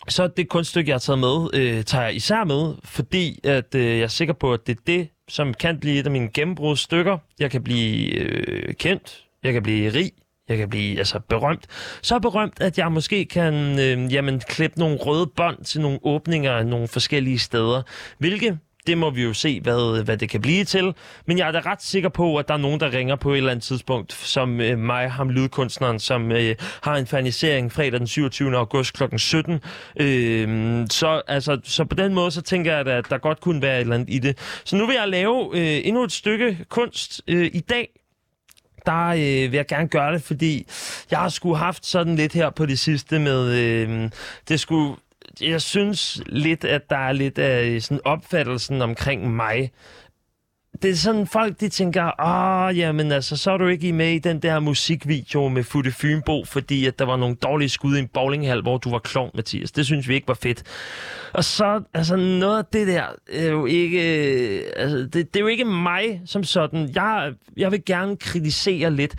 så 0.09 0.27
det 0.27 0.49
kunststykke, 0.49 0.89
jeg 0.89 0.95
har 0.95 0.99
taget 0.99 1.19
med, 1.19 1.49
øh, 1.55 1.85
tager 1.85 2.05
jeg 2.05 2.15
især 2.15 2.45
med, 2.45 2.75
fordi 2.85 3.41
at, 3.45 3.75
øh, 3.75 3.85
jeg 3.85 4.01
er 4.01 4.07
sikker 4.07 4.35
på, 4.35 4.53
at 4.53 4.67
det 4.67 4.77
er 4.77 4.83
det, 4.87 5.09
som 5.29 5.55
kan 5.55 5.81
blive 5.81 5.99
et 5.99 6.07
af 6.07 6.13
mine 6.13 6.29
gennembrudsstykker. 6.29 7.19
Jeg 7.39 7.51
kan 7.51 7.63
blive 7.63 8.15
øh, 8.15 8.75
kendt, 8.75 9.25
jeg 9.43 9.53
kan 9.53 9.63
blive 9.63 9.91
rig, 9.91 10.13
jeg 10.49 10.59
kan 10.59 10.71
blive 10.71 10.99
altså, 10.99 11.21
berømt. 11.29 11.67
Så 12.03 12.19
berømt, 12.19 12.61
at 12.61 12.79
jeg 12.79 12.93
måske 12.93 13.25
kan 13.25 13.55
øh, 13.79 14.13
jamen, 14.13 14.41
klippe 14.41 14.79
nogle 14.79 14.97
røde 14.97 15.27
bånd 15.37 15.65
til 15.65 15.81
nogle 15.81 15.99
åbninger 16.03 16.63
nogle 16.63 16.89
forskellige 16.89 17.39
steder. 17.39 17.83
Hvilke 18.19 18.59
det 18.89 18.99
må 18.99 19.11
vi 19.11 19.23
jo 19.23 19.33
se, 19.33 19.61
hvad, 19.61 20.05
hvad 20.05 20.17
det 20.17 20.29
kan 20.29 20.41
blive 20.41 20.65
til. 20.65 20.95
Men 21.27 21.39
jeg 21.39 21.49
er 21.49 21.53
da 21.53 21.61
ret 21.61 21.83
sikker 21.83 22.09
på, 22.09 22.37
at 22.37 22.49
der 22.49 22.55
er 22.55 22.59
nogen, 22.59 22.81
der 22.81 22.93
ringer 22.93 23.17
på 23.17 23.33
et 23.33 23.37
eller 23.37 23.51
andet 23.51 23.63
tidspunkt, 23.63 24.13
som 24.13 24.61
øh, 24.61 24.79
mig, 24.79 25.11
ham 25.11 25.31
lydkunstneren, 25.31 25.99
som 25.99 26.33
øh, 26.33 26.55
har 26.83 26.97
en 26.97 27.07
fernisering 27.07 27.73
fredag 27.73 27.99
den 27.99 28.07
27. 28.07 28.57
august 28.57 28.95
kl. 28.95 29.17
17. 29.17 29.61
Øh, 30.01 30.87
så, 30.91 31.23
altså, 31.29 31.61
så 31.65 31.85
på 31.85 31.95
den 31.95 32.15
måde, 32.15 32.31
så 32.31 32.43
tænker 32.43 32.77
jeg, 32.77 32.87
at 32.87 33.11
der 33.11 33.19
godt 33.19 33.41
kunne 33.41 33.63
være 33.63 33.77
et 33.77 33.81
eller 33.81 33.95
andet 33.95 34.11
i 34.11 34.19
det. 34.19 34.39
Så 34.65 34.77
nu 34.77 34.87
vil 34.87 34.97
jeg 35.01 35.09
lave 35.09 35.51
øh, 35.55 35.81
endnu 35.85 36.05
et 36.05 36.13
stykke 36.13 36.59
kunst 36.69 37.23
øh, 37.29 37.51
i 37.53 37.61
dag, 37.61 37.89
der 38.87 39.09
øh, 39.09 39.53
vil 39.53 39.57
jeg 39.57 39.67
gerne 39.67 39.89
gøre 39.89 40.13
det, 40.13 40.23
fordi 40.23 40.67
jeg 41.11 41.19
har 41.19 41.29
sgu 41.29 41.55
haft 41.55 41.87
sådan 41.87 42.17
lidt 42.17 42.33
her 42.33 42.51
på 42.51 42.67
det 42.67 42.79
sidste 42.79 43.19
med, 43.19 43.53
øh, 43.53 44.11
det 44.49 44.61
skulle, 44.61 44.97
jeg 45.41 45.63
synes 45.63 46.23
lidt, 46.27 46.65
at 46.65 46.91
der 46.91 46.97
er 46.97 47.13
lidt 47.13 47.39
af 47.39 47.83
sådan 47.83 48.01
opfattelsen 48.05 48.83
omkring 48.83 49.37
mig, 49.37 49.71
det 50.83 50.91
er 50.91 50.95
sådan, 50.95 51.27
folk 51.27 51.61
de 51.61 51.69
tænker, 51.69 52.21
ah, 52.21 52.79
jamen 52.79 53.13
altså, 53.13 53.37
så 53.37 53.51
er 53.51 53.57
du 53.57 53.67
ikke 53.67 53.93
med 53.93 54.13
i 54.13 54.19
den 54.19 54.43
der 54.43 54.61
musikvideo 54.61 55.49
med 55.49 55.65
Futte 55.65 55.93
Fynbo, 55.93 56.45
fordi 56.45 56.87
at 56.87 56.99
der 56.99 57.05
var 57.05 57.17
nogle 57.17 57.37
dårlige 57.37 57.69
skud 57.69 57.97
i 57.97 57.99
en 57.99 58.09
bowlinghal, 58.09 58.63
hvor 58.63 58.79
du 58.79 58.91
var 58.91 58.99
klovn, 58.99 59.31
Mathias. 59.35 59.73
Det 59.73 59.87
synes 59.87 60.09
vi 60.09 60.15
ikke 60.15 60.29
var 60.29 60.39
fedt. 60.43 60.63
Og 61.33 61.45
så, 61.45 61.83
altså, 61.95 62.17
noget 62.17 62.59
af 62.59 62.65
det 62.73 62.87
der 62.87 63.03
er 63.33 63.47
jo 63.47 63.67
ikke, 63.67 64.27
øh, 64.59 64.63
altså, 64.77 64.99
det, 64.99 65.15
det 65.15 65.37
er 65.37 65.41
jo 65.41 65.47
ikke 65.47 65.65
mig 65.65 66.23
som 66.27 66.45
sådan. 66.45 66.91
Jeg, 66.95 67.33
jeg 67.57 67.73
vil 67.73 67.85
gerne 67.85 68.17
kritisere 68.17 68.91
lidt. 68.91 69.15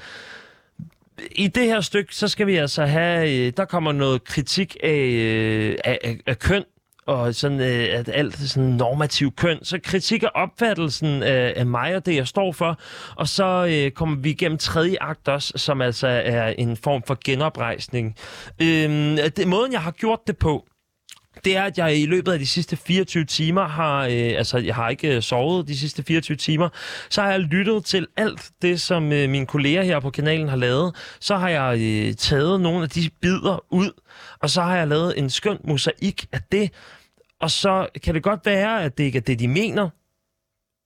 I 1.32 1.48
det 1.48 1.64
her 1.64 1.82
stykke, 1.82 2.16
så 2.16 2.28
skal 2.28 2.48
vi 2.48 2.56
altså 2.56 2.86
have, 2.86 3.48
øh, 3.48 3.54
der 3.58 3.66
kommer 3.66 3.92
noget 3.92 4.24
kritik 4.24 4.78
af, 4.84 5.00
øh, 5.00 5.76
af, 5.84 6.00
af, 6.04 6.18
af 6.26 6.40
køn, 6.40 6.64
og 7.10 7.36
sådan, 7.36 7.60
øh, 7.60 8.00
at 8.00 8.10
alt 8.14 8.36
er 8.36 8.48
sådan 8.48 8.70
normativ 8.70 9.32
køn. 9.36 9.60
Så 9.64 9.80
kritik 9.84 10.24
af 10.24 10.30
opfattelsen 10.36 11.24
øh, 11.24 11.54
af 11.56 11.66
mig 11.66 11.96
og 11.96 12.06
det, 12.06 12.16
jeg 12.16 12.28
står 12.28 12.52
for. 12.52 12.80
Og 13.16 13.28
så 13.28 13.68
øh, 13.70 13.92
kommer 13.92 14.18
vi 14.18 14.30
igennem 14.30 14.58
tredje 14.58 14.98
akt 15.02 15.28
også, 15.28 15.54
som 15.56 15.82
altså 15.82 16.08
er 16.08 16.48
en 16.48 16.78
form 16.78 17.04
for 17.08 17.18
genoprejsning. 17.26 18.16
Øh, 18.62 18.90
det, 19.38 19.48
måden, 19.48 19.72
jeg 19.72 19.82
har 19.82 19.92
gjort 19.92 20.20
det 20.28 20.38
på, 20.38 20.66
det 21.46 21.58
er, 21.58 21.64
at 21.64 21.78
jeg 21.78 21.98
i 21.98 22.06
løbet 22.06 22.32
af 22.32 22.40
de 22.40 22.48
sidste 22.48 22.78
24 22.78 23.26
timer 23.26 23.68
har, 23.68 24.04
øh, 24.06 24.34
altså 24.38 24.58
jeg 24.58 24.76
har 24.76 24.90
ikke 24.90 25.16
øh, 25.16 25.22
sovet 25.22 25.68
de 25.68 25.78
sidste 25.78 26.04
24 26.04 26.38
timer, 26.38 26.70
så 27.10 27.22
har 27.22 27.32
jeg 27.32 27.40
lyttet 27.40 27.86
til 27.86 28.08
alt 28.18 28.52
det, 28.62 28.82
som 28.82 29.12
øh, 29.12 29.30
mine 29.30 29.46
kolleger 29.46 29.84
her 29.84 30.00
på 30.00 30.10
kanalen 30.10 30.50
har 30.50 30.58
lavet. 30.58 30.96
Så 31.20 31.38
har 31.38 31.50
jeg 31.50 31.80
øh, 31.80 32.14
taget 32.14 32.62
nogle 32.62 32.84
af 32.84 32.90
de 32.90 33.10
bidder 33.22 33.66
ud, 33.74 33.92
og 34.40 34.50
så 34.50 34.62
har 34.62 34.78
jeg 34.78 34.88
lavet 34.88 35.20
en 35.20 35.30
skøn 35.30 35.58
mosaik 35.64 36.28
af 36.32 36.42
det, 36.52 36.72
og 37.42 37.52
så 37.52 37.88
kan 38.04 38.16
det 38.16 38.24
godt 38.24 38.46
være, 38.46 38.84
at 38.84 38.98
det 38.98 39.04
ikke 39.04 39.18
er 39.18 39.22
det, 39.22 39.40
de 39.40 39.48
mener, 39.48 39.90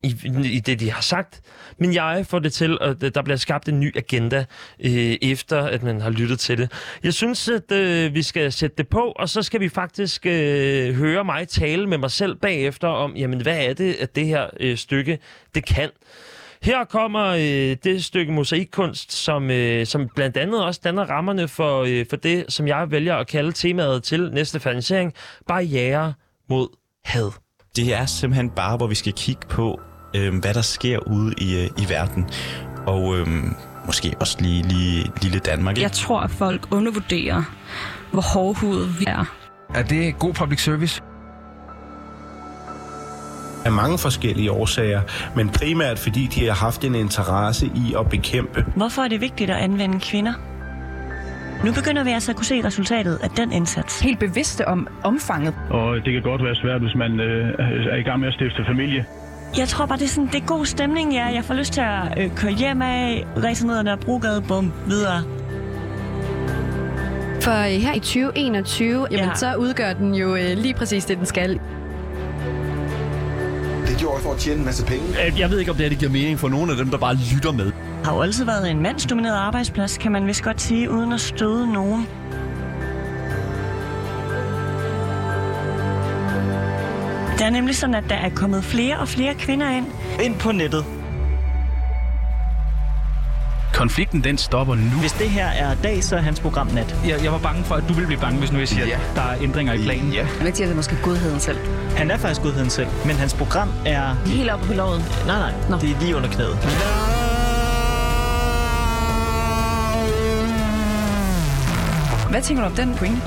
i, 0.04 0.16
i 0.46 0.60
det, 0.60 0.80
de 0.80 0.92
har 0.92 1.02
sagt. 1.02 1.42
Men 1.78 1.94
jeg 1.94 2.26
får 2.30 2.40
det 2.40 2.54
til, 2.54 2.78
at 2.82 3.16
der 3.16 3.22
bliver 3.22 3.38
skabt 3.38 3.70
en 3.70 3.80
ny 3.80 3.98
agenda, 3.98 4.46
øh, 4.80 5.18
efter 5.22 5.62
at 5.62 5.84
man 5.84 6.02
har 6.02 6.10
lyttet 6.10 6.40
til 6.40 6.58
det. 6.58 6.72
Jeg 7.04 7.14
synes, 7.14 7.50
at 7.50 7.72
øh, 7.72 8.14
vi 8.14 8.22
skal 8.22 8.52
sætte 8.52 8.76
det 8.78 8.88
på, 8.88 9.14
og 9.16 9.30
så 9.30 9.42
skal 9.42 9.60
vi 9.60 9.70
faktisk 9.70 10.26
øh, 10.26 10.94
høre 10.96 11.24
mig 11.24 11.48
tale 11.48 11.88
med 11.88 11.98
mig 11.98 12.12
selv 12.12 12.36
bagefter 12.36 12.88
om, 12.88 13.16
jamen, 13.16 13.42
hvad 13.42 13.66
er 13.66 13.74
det, 13.74 13.94
at 13.94 14.16
det 14.16 14.26
her 14.26 14.50
øh, 14.60 14.78
stykke, 14.78 15.20
det 15.56 15.66
kan. 15.66 15.90
Her 16.64 16.84
kommer 16.84 17.28
øh, 17.28 17.78
det 17.84 18.04
stykke 18.04 18.32
mosaikkunst, 18.32 19.14
som, 19.14 19.52
øh, 19.52 19.86
som 19.86 20.10
blandt 20.16 20.38
andet 20.38 20.66
også 20.66 20.82
danner 20.84 21.04
rammerne 21.06 21.48
for, 21.48 21.84
øh, 21.84 22.06
for 22.10 22.16
det, 22.16 22.46
som 22.50 22.68
jeg 22.68 22.92
vælger 22.92 23.16
at 23.16 23.28
kalde 23.28 23.52
temaet 23.52 24.04
til 24.04 24.32
næste 24.32 24.60
finansiering, 24.60 25.14
barriere 25.48 26.14
mod 26.50 26.68
had. 27.06 27.32
Det 27.76 27.94
er 27.94 28.06
simpelthen 28.06 28.50
bare, 28.50 28.78
hvor 28.78 28.88
vi 28.88 28.96
skal 28.96 29.14
kigge 29.14 29.48
på, 29.48 29.80
øh, 30.16 30.40
hvad 30.40 30.54
der 30.54 30.62
sker 30.62 31.00
ude 31.00 31.34
i, 31.38 31.64
øh, 31.64 31.70
i 31.78 31.90
verden. 31.90 32.30
Og 32.88 33.18
øh, 33.18 33.28
måske 33.86 34.14
også 34.20 34.38
lige, 34.40 34.64
lige 34.64 35.12
lille 35.22 35.40
Danmark. 35.40 35.78
Ikke? 35.78 35.82
Jeg 35.82 35.92
tror, 35.92 36.20
at 36.20 36.32
folk 36.32 36.68
undervurderer, 36.72 37.44
hvor 38.12 38.22
hårdhudet 38.22 39.00
vi 39.00 39.06
er. 39.08 39.36
Er 39.74 39.84
det 39.84 40.20
god 40.20 40.34
public 40.34 40.64
service? 40.64 41.02
af 43.66 43.72
mange 43.72 43.98
forskellige 43.98 44.52
årsager, 44.52 45.02
men 45.36 45.50
primært 45.50 46.00
fordi 46.00 46.28
de 46.28 46.46
har 46.46 46.54
haft 46.54 46.84
en 46.84 46.96
interesse 46.96 47.72
i 47.76 47.96
at 48.00 48.10
bekæmpe. 48.10 48.66
Hvorfor 48.76 49.02
er 49.02 49.08
det 49.08 49.22
vigtigt 49.22 49.50
at 49.50 49.58
anvende 49.58 50.00
kvinder? 50.00 50.34
Nu 51.64 51.72
begynder 51.74 52.04
vi 52.04 52.10
altså 52.12 52.32
at 52.32 52.36
kunne 52.36 52.46
se 52.46 52.64
resultatet 52.66 53.20
af 53.24 53.30
den 53.30 53.52
indsats. 53.52 54.00
Helt 54.00 54.20
bevidste 54.20 54.68
om 54.68 54.88
omfanget. 55.04 55.54
Og 55.70 55.96
det 56.06 56.14
kan 56.14 56.22
godt 56.22 56.44
være 56.44 56.56
svært, 56.56 56.82
hvis 56.82 56.96
man 56.96 57.20
øh, 57.20 57.50
er 57.92 57.96
i 57.96 58.02
gang 58.02 58.20
med 58.20 58.28
at 58.28 58.34
stifte 58.34 58.66
familie. 58.68 59.06
Jeg 59.58 59.68
tror 59.68 59.86
bare, 59.86 59.98
det 59.98 60.04
er, 60.06 60.10
sådan, 60.10 60.30
det 60.34 60.42
er 60.42 60.46
god 60.46 60.66
stemning, 60.66 61.14
ja. 61.14 61.26
Jeg 61.26 61.44
får 61.44 61.54
lyst 61.54 61.74
til 61.74 61.82
at 61.82 62.18
øh, 62.24 62.36
køre 62.36 62.52
hjem 62.52 62.82
af, 62.82 63.26
ræse 63.44 63.68
ned 63.68 63.78
ad 63.78 63.84
der 63.84 63.96
brugade, 63.96 64.42
bum, 64.48 64.72
videre. 64.88 65.24
For 67.42 67.52
øh, 67.52 67.82
her 67.82 67.94
i 67.94 68.00
2021, 68.00 69.08
jamen, 69.12 69.26
Ja. 69.26 69.36
så 69.36 69.56
udgør 69.56 69.94
den 69.94 70.16
jo 70.16 70.36
øh, 70.36 70.58
lige 70.58 70.74
præcis 70.74 71.06
det, 71.06 71.18
den 71.18 71.26
skal. 71.26 71.50
Det 73.88 73.98
gjorde 74.00 74.16
jeg 74.16 74.24
for 74.24 74.32
at 74.32 74.38
tjene 74.38 74.60
en 74.60 74.66
masse 74.66 74.86
penge. 74.86 75.04
Jeg 75.40 75.50
ved 75.50 75.60
ikke, 75.60 75.72
om 75.72 75.78
det, 75.78 75.84
her, 75.84 75.90
det 75.90 76.00
giver 76.00 76.12
mening 76.12 76.40
for 76.40 76.50
nogen 76.50 76.70
af 76.70 76.76
dem, 76.78 76.90
der 76.90 76.98
bare 76.98 77.16
lytter 77.36 77.52
med 77.52 77.72
har 78.04 78.16
jo 78.16 78.22
altid 78.22 78.46
været 78.46 78.72
en 78.72 78.82
mandsdomineret 78.82 79.36
arbejdsplads, 79.36 79.98
kan 79.98 80.12
man 80.12 80.28
vist 80.28 80.44
godt 80.44 80.62
sige, 80.62 80.92
uden 80.92 81.14
at 81.14 81.22
støde 81.22 81.74
nogen. 81.74 82.08
Det 87.38 87.42
er 87.42 87.50
nemlig 87.50 87.76
sådan, 87.76 87.96
at 87.96 88.04
der 88.10 88.16
er 88.16 88.30
kommet 88.30 88.64
flere 88.64 89.00
og 89.00 89.08
flere 89.08 89.34
kvinder 89.34 89.70
ind. 89.70 89.86
Ind 90.24 90.40
på 90.40 90.52
nettet. 90.52 90.86
Konflikten 93.74 94.24
den 94.24 94.38
stopper 94.38 94.76
nu. 94.76 95.00
Hvis 95.00 95.12
det 95.12 95.30
her 95.30 95.48
er 95.48 95.76
dag, 95.84 96.04
så 96.04 96.16
er 96.16 96.20
hans 96.20 96.40
program 96.40 96.68
nat. 96.68 96.96
Jeg, 97.08 97.24
jeg 97.24 97.32
var 97.32 97.38
bange 97.38 97.64
for, 97.64 97.76
at 97.76 97.84
du 97.88 97.94
ville 97.94 98.08
blive 98.08 98.20
bange, 98.20 98.40
hvis 98.40 98.52
nu 98.52 98.60
jeg 98.60 98.68
siger, 98.68 98.86
ja. 98.86 98.94
at 98.94 99.16
der 99.16 99.22
er 99.22 99.36
ændringer 99.42 99.74
i 99.74 99.78
planen. 99.78 100.14
Ja. 100.14 100.28
men 100.44 100.56
siger, 100.56 100.68
det 100.68 100.72
er 100.72 100.76
måske 100.76 100.98
godheden 101.04 101.40
selv. 101.40 101.58
Han 101.98 102.12
er 102.12 102.18
faktisk 102.18 102.42
godheden 102.42 102.70
selv, 102.70 102.88
men 103.06 103.16
hans 103.16 103.34
program 103.34 103.70
er... 103.86 104.16
Helt 104.26 104.50
oppe 104.50 104.66
på 104.66 104.74
lovet. 104.74 105.24
Nej, 105.28 105.40
nej. 105.40 105.54
Nå. 105.70 105.78
Det 105.78 105.92
er 105.92 106.00
lige 106.00 106.16
under 106.16 106.30
knæet. 106.30 107.13
Hvad 112.34 112.42
tænker 112.42 112.64
du 112.64 112.70
om 112.70 112.76
den 112.76 112.96
pointe? 112.96 113.22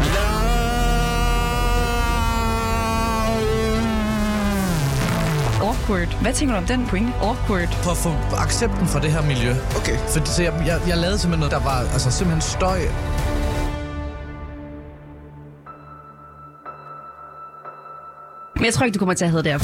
Awkward. 5.68 6.22
Hvad 6.22 6.32
tænker 6.32 6.54
du 6.54 6.60
om 6.60 6.66
den 6.66 6.86
pointe? 6.86 7.12
Awkward. 7.22 7.68
For 7.68 7.90
at 7.90 7.96
få 7.96 8.36
accepten 8.36 8.86
for 8.86 8.98
det 8.98 9.12
her 9.12 9.22
miljø. 9.22 9.50
Okay. 9.76 9.96
For, 9.98 10.24
så 10.24 10.42
jeg, 10.42 10.52
jeg, 10.66 10.80
jeg 10.88 10.98
lavede 10.98 11.18
simpelthen 11.18 11.40
noget, 11.40 11.52
der 11.52 11.62
var 11.70 11.78
altså, 11.92 12.10
simpelthen 12.10 12.40
støj. 12.40 12.78
Men 18.56 18.64
jeg 18.64 18.74
tror 18.74 18.84
ikke, 18.84 18.94
du 18.94 18.98
kommer 18.98 19.14
til 19.14 19.24
at 19.24 19.30
have 19.30 19.42
det 19.42 19.52
der. 19.52 19.58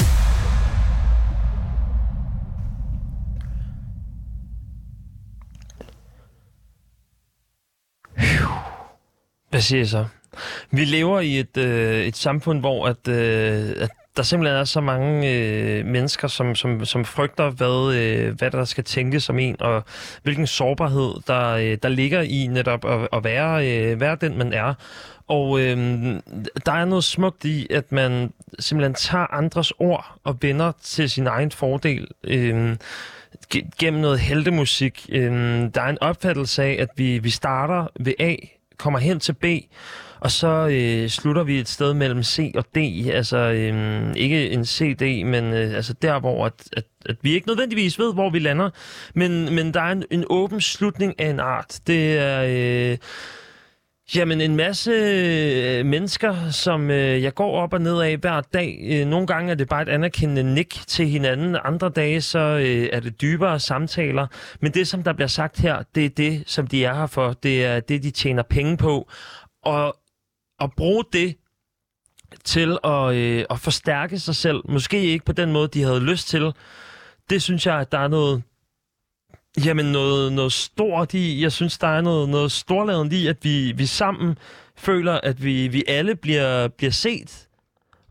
Hvad 9.53 9.61
siger 9.61 9.81
I 9.81 9.85
så? 9.85 10.05
Vi 10.71 10.85
lever 10.85 11.19
i 11.19 11.39
et, 11.39 11.57
øh, 11.57 12.03
et 12.03 12.17
samfund, 12.17 12.59
hvor 12.59 12.87
at, 12.87 13.07
øh, 13.07 13.75
at 13.77 13.89
der 14.17 14.23
simpelthen 14.23 14.59
er 14.59 14.63
så 14.63 14.81
mange 14.81 15.31
øh, 15.31 15.85
mennesker, 15.85 16.27
som, 16.27 16.55
som, 16.55 16.85
som 16.85 17.05
frygter, 17.05 17.49
hvad, 17.49 17.95
øh, 17.95 18.37
hvad 18.37 18.51
der 18.51 18.65
skal 18.65 18.83
tænkes 18.83 19.29
om 19.29 19.39
en, 19.39 19.61
og 19.61 19.83
hvilken 20.23 20.47
sårbarhed, 20.47 21.13
der, 21.27 21.49
øh, 21.49 21.77
der 21.83 21.89
ligger 21.89 22.21
i 22.21 22.47
netop 22.47 22.85
at, 22.85 23.07
at 23.13 23.23
være, 23.23 23.67
øh, 23.67 23.99
være 23.99 24.17
den, 24.21 24.37
man 24.37 24.53
er. 24.53 24.73
Og 25.27 25.59
øh, 25.59 25.77
der 26.65 26.71
er 26.71 26.85
noget 26.85 27.03
smukt 27.03 27.45
i, 27.45 27.67
at 27.69 27.91
man 27.91 28.33
simpelthen 28.59 28.93
tager 28.93 29.33
andres 29.33 29.71
ord 29.71 30.15
og 30.23 30.37
vender 30.41 30.71
til 30.81 31.09
sin 31.09 31.27
egen 31.27 31.51
fordel. 31.51 32.07
Øh, 32.23 32.75
gennem 33.79 34.01
noget 34.01 34.19
heltemusik. 34.19 35.09
Øhm, 35.09 35.71
der 35.71 35.81
er 35.81 35.89
en 35.89 36.01
opfattelse 36.01 36.63
af, 36.63 36.77
at 36.79 36.89
vi, 36.95 37.17
vi 37.17 37.29
starter 37.29 37.87
ved 37.99 38.13
A, 38.19 38.35
kommer 38.83 38.99
hen 38.99 39.19
til 39.19 39.33
B, 39.33 39.45
og 40.19 40.31
så 40.31 40.67
øh, 40.71 41.09
slutter 41.09 41.43
vi 41.43 41.59
et 41.59 41.69
sted 41.69 41.93
mellem 41.93 42.23
C 42.23 42.51
og 42.55 42.65
D. 42.75 42.77
Altså 43.13 43.37
øh, 43.37 44.13
ikke 44.15 44.49
en 44.49 44.65
CD, 44.65 45.25
men 45.25 45.53
øh, 45.53 45.75
altså 45.75 45.93
der, 45.93 46.19
hvor 46.19 46.45
at, 46.45 46.53
at, 46.77 46.83
at 47.05 47.15
vi 47.21 47.33
ikke 47.33 47.47
nødvendigvis 47.47 47.99
ved, 47.99 48.13
hvor 48.13 48.29
vi 48.29 48.39
lander. 48.39 48.69
Men, 49.15 49.55
men 49.55 49.73
der 49.73 49.81
er 49.81 49.91
en, 49.91 50.03
en 50.11 50.25
åben 50.29 50.61
slutning 50.61 51.19
af 51.19 51.29
en 51.29 51.39
art. 51.39 51.79
Det 51.87 52.17
er... 52.17 52.43
Øh, 52.91 52.97
Jamen, 54.15 54.41
en 54.41 54.55
masse 54.55 54.91
øh, 54.91 55.85
mennesker, 55.85 56.49
som 56.49 56.91
øh, 56.91 57.23
jeg 57.23 57.33
går 57.33 57.51
op 57.51 57.73
og 57.73 57.81
ned 57.81 58.01
af 58.01 58.17
hver 58.17 58.41
dag. 58.41 58.79
Øh, 58.83 59.07
nogle 59.07 59.27
gange 59.27 59.51
er 59.51 59.55
det 59.55 59.69
bare 59.69 59.81
et 59.81 59.89
anerkendende 59.89 60.53
nik 60.53 60.79
til 60.87 61.07
hinanden. 61.07 61.57
Andre 61.63 61.89
dage, 61.89 62.21
så 62.21 62.39
øh, 62.39 62.89
er 62.93 62.99
det 62.99 63.21
dybere 63.21 63.59
samtaler. 63.59 64.27
Men 64.61 64.71
det, 64.71 64.87
som 64.87 65.03
der 65.03 65.13
bliver 65.13 65.27
sagt 65.27 65.59
her, 65.59 65.83
det 65.95 66.05
er 66.05 66.09
det, 66.09 66.43
som 66.45 66.67
de 66.67 66.85
er 66.85 66.93
her 66.93 67.07
for. 67.07 67.33
Det 67.33 67.65
er 67.65 67.79
det, 67.79 68.03
de 68.03 68.11
tjener 68.11 68.43
penge 68.43 68.77
på. 68.77 69.09
Og 69.63 69.97
at 70.59 70.69
bruge 70.77 71.03
det 71.13 71.35
til 72.43 72.77
at, 72.83 73.15
øh, 73.15 73.45
at 73.49 73.59
forstærke 73.59 74.19
sig 74.19 74.35
selv, 74.35 74.61
måske 74.69 75.01
ikke 75.01 75.25
på 75.25 75.31
den 75.33 75.51
måde, 75.51 75.67
de 75.67 75.83
havde 75.83 75.99
lyst 75.99 76.27
til, 76.27 76.51
det 77.29 77.41
synes 77.41 77.65
jeg, 77.65 77.75
at 77.79 77.91
der 77.91 77.99
er 77.99 78.07
noget 78.07 78.43
Jamen 79.65 79.85
noget, 79.85 80.33
noget 80.33 80.53
stort 80.53 81.13
i, 81.13 81.41
jeg 81.41 81.51
synes, 81.51 81.77
der 81.77 81.87
er 81.87 82.01
noget, 82.01 82.29
noget 82.29 82.51
storladen 82.51 83.11
i, 83.11 83.27
at 83.27 83.37
vi, 83.41 83.71
vi 83.71 83.85
sammen 83.85 84.37
føler, 84.75 85.13
at 85.13 85.43
vi, 85.43 85.67
vi 85.67 85.83
alle 85.87 86.15
bliver, 86.15 86.67
bliver 86.67 86.91
set. 86.91 87.47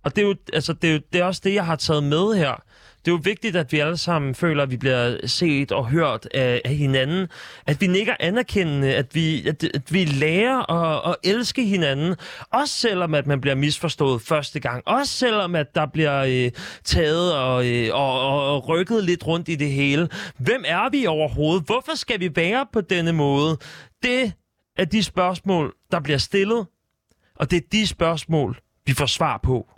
Og 0.02 0.16
det 0.16 0.22
er, 0.22 0.26
jo, 0.26 0.34
altså, 0.52 0.72
det, 0.72 0.90
er 0.90 0.94
jo, 0.94 1.00
det 1.12 1.20
er 1.20 1.24
også 1.24 1.40
det, 1.44 1.54
jeg 1.54 1.66
har 1.66 1.76
taget 1.76 2.04
med 2.04 2.36
her. 2.36 2.62
Det 3.04 3.10
er 3.10 3.12
jo 3.12 3.20
vigtigt, 3.24 3.56
at 3.56 3.72
vi 3.72 3.78
alle 3.78 3.96
sammen 3.96 4.34
føler, 4.34 4.62
at 4.62 4.70
vi 4.70 4.76
bliver 4.76 5.26
set 5.26 5.72
og 5.72 5.86
hørt 5.86 6.28
af, 6.34 6.62
af 6.64 6.74
hinanden. 6.74 7.28
At 7.66 7.80
vi 7.80 7.86
nikker 7.86 8.14
anerkendende, 8.20 8.94
at 8.94 9.14
vi, 9.14 9.48
at, 9.48 9.64
at 9.64 9.92
vi 9.92 10.04
lærer 10.04 10.70
at, 10.70 11.10
at 11.10 11.30
elske 11.32 11.64
hinanden. 11.64 12.16
Også 12.52 12.74
selvom, 12.74 13.14
at 13.14 13.26
man 13.26 13.40
bliver 13.40 13.54
misforstået 13.54 14.22
første 14.22 14.60
gang. 14.60 14.82
Også 14.86 15.12
selvom, 15.12 15.54
at 15.54 15.74
der 15.74 15.86
bliver 15.86 16.24
øh, 16.28 16.50
taget 16.84 17.34
og, 17.34 17.66
øh, 17.66 17.88
og, 17.92 18.20
og, 18.20 18.54
og 18.54 18.68
rykket 18.68 19.04
lidt 19.04 19.26
rundt 19.26 19.48
i 19.48 19.54
det 19.54 19.70
hele. 19.70 20.08
Hvem 20.38 20.64
er 20.66 20.90
vi 20.90 21.06
overhovedet? 21.06 21.64
Hvorfor 21.66 21.96
skal 21.96 22.20
vi 22.20 22.30
være 22.36 22.66
på 22.72 22.80
denne 22.80 23.12
måde? 23.12 23.58
Det 24.02 24.32
er 24.76 24.84
de 24.84 25.02
spørgsmål, 25.02 25.74
der 25.90 26.00
bliver 26.00 26.18
stillet. 26.18 26.66
Og 27.36 27.50
det 27.50 27.56
er 27.56 27.66
de 27.72 27.86
spørgsmål, 27.86 28.58
vi 28.86 28.94
får 28.94 29.06
svar 29.06 29.40
på. 29.42 29.68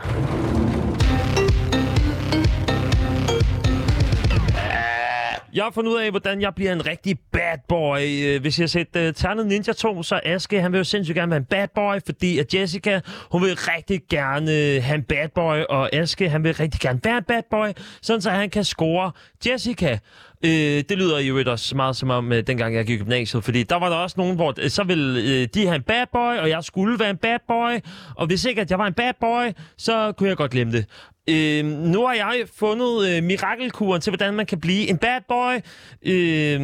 Jeg 5.55 5.63
har 5.63 5.71
fundet 5.71 5.91
ud 5.91 5.97
af, 5.97 6.09
hvordan 6.09 6.41
jeg 6.41 6.55
bliver 6.55 6.73
en 6.73 6.85
rigtig 6.85 7.19
bad 7.31 7.57
boy. 7.67 7.99
Øh, 7.99 8.41
hvis 8.41 8.59
jeg 8.59 8.63
har 8.63 8.67
set 8.67 8.87
uh, 8.95 9.13
Ternet 9.15 9.47
Ninja 9.47 9.73
2, 9.73 10.03
så 10.03 10.19
Aske, 10.23 10.61
han 10.61 10.71
vil 10.71 10.77
jo 10.77 10.83
sindssygt 10.83 11.15
gerne 11.15 11.29
være 11.29 11.37
en 11.37 11.45
bad 11.45 11.67
boy, 11.75 11.95
fordi 12.05 12.39
at 12.39 12.53
Jessica, 12.53 13.01
hun 13.31 13.41
vil 13.41 13.55
rigtig 13.55 14.01
gerne 14.09 14.51
øh, 14.51 14.83
have 14.83 14.95
en 14.95 15.03
bad 15.03 15.29
boy, 15.35 15.57
og 15.69 15.95
Aske, 15.95 16.29
han 16.29 16.43
vil 16.43 16.53
rigtig 16.53 16.81
gerne 16.81 16.99
være 17.03 17.17
en 17.17 17.23
bad 17.23 17.41
boy, 17.51 17.67
sådan 18.01 18.21
så 18.21 18.29
han 18.29 18.49
kan 18.49 18.63
score 18.63 19.11
Jessica. 19.45 19.99
Øh, 20.45 20.83
det 20.89 20.97
lyder 20.97 21.19
jo 21.19 21.51
også 21.51 21.75
meget 21.75 21.95
som 21.95 22.09
om, 22.09 22.31
øh, 22.31 22.47
dengang 22.47 22.75
jeg 22.75 22.85
gik 22.85 22.99
i 22.99 23.03
gymnasiet, 23.03 23.43
fordi 23.43 23.63
der 23.63 23.75
var 23.75 23.89
der 23.89 23.95
også 23.95 24.15
nogen, 24.17 24.35
hvor 24.35 24.53
øh, 24.59 24.69
så 24.69 24.83
ville 24.83 25.21
øh, 25.21 25.47
de 25.53 25.65
have 25.65 25.75
en 25.75 25.83
bad 25.83 26.05
boy, 26.11 26.37
og 26.37 26.49
jeg 26.49 26.63
skulle 26.63 26.99
være 26.99 27.09
en 27.09 27.17
bad 27.17 27.39
boy, 27.47 27.79
og 28.15 28.27
hvis 28.27 28.45
ikke 28.45 28.61
at 28.61 28.71
jeg 28.71 28.79
var 28.79 28.87
en 28.87 28.93
bad 28.93 29.13
boy, 29.21 29.51
så 29.77 30.11
kunne 30.11 30.29
jeg 30.29 30.37
godt 30.37 30.51
glemme 30.51 30.73
det. 30.73 30.85
Øh, 31.29 31.65
nu 31.65 32.05
har 32.05 32.13
jeg 32.13 32.43
fundet 32.55 33.07
øh, 33.09 33.23
mirakelkuren 33.23 34.01
til, 34.01 34.11
hvordan 34.11 34.33
man 34.33 34.45
kan 34.45 34.59
blive 34.59 34.89
en 34.89 34.97
bad 34.97 35.21
boy. 35.27 35.55
Øh, 36.03 36.59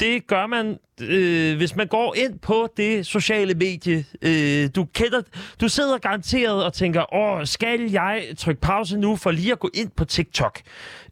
det 0.00 0.26
gør 0.26 0.46
man, 0.46 0.78
øh, 1.02 1.56
hvis 1.56 1.76
man 1.76 1.86
går 1.86 2.14
ind 2.16 2.38
på 2.38 2.68
det 2.76 3.06
sociale 3.06 3.54
medie. 3.54 4.04
Øh, 4.22 4.68
du 4.76 4.84
kender, 4.84 5.20
du 5.60 5.68
sidder 5.68 5.98
garanteret 5.98 6.64
og 6.64 6.72
tænker, 6.72 7.14
åh, 7.14 7.44
skal 7.44 7.80
jeg 7.80 8.24
trykke 8.38 8.60
pause 8.60 8.98
nu 8.98 9.16
for 9.16 9.30
lige 9.30 9.52
at 9.52 9.58
gå 9.58 9.70
ind 9.74 9.90
på 9.96 10.04
TikTok? 10.04 10.60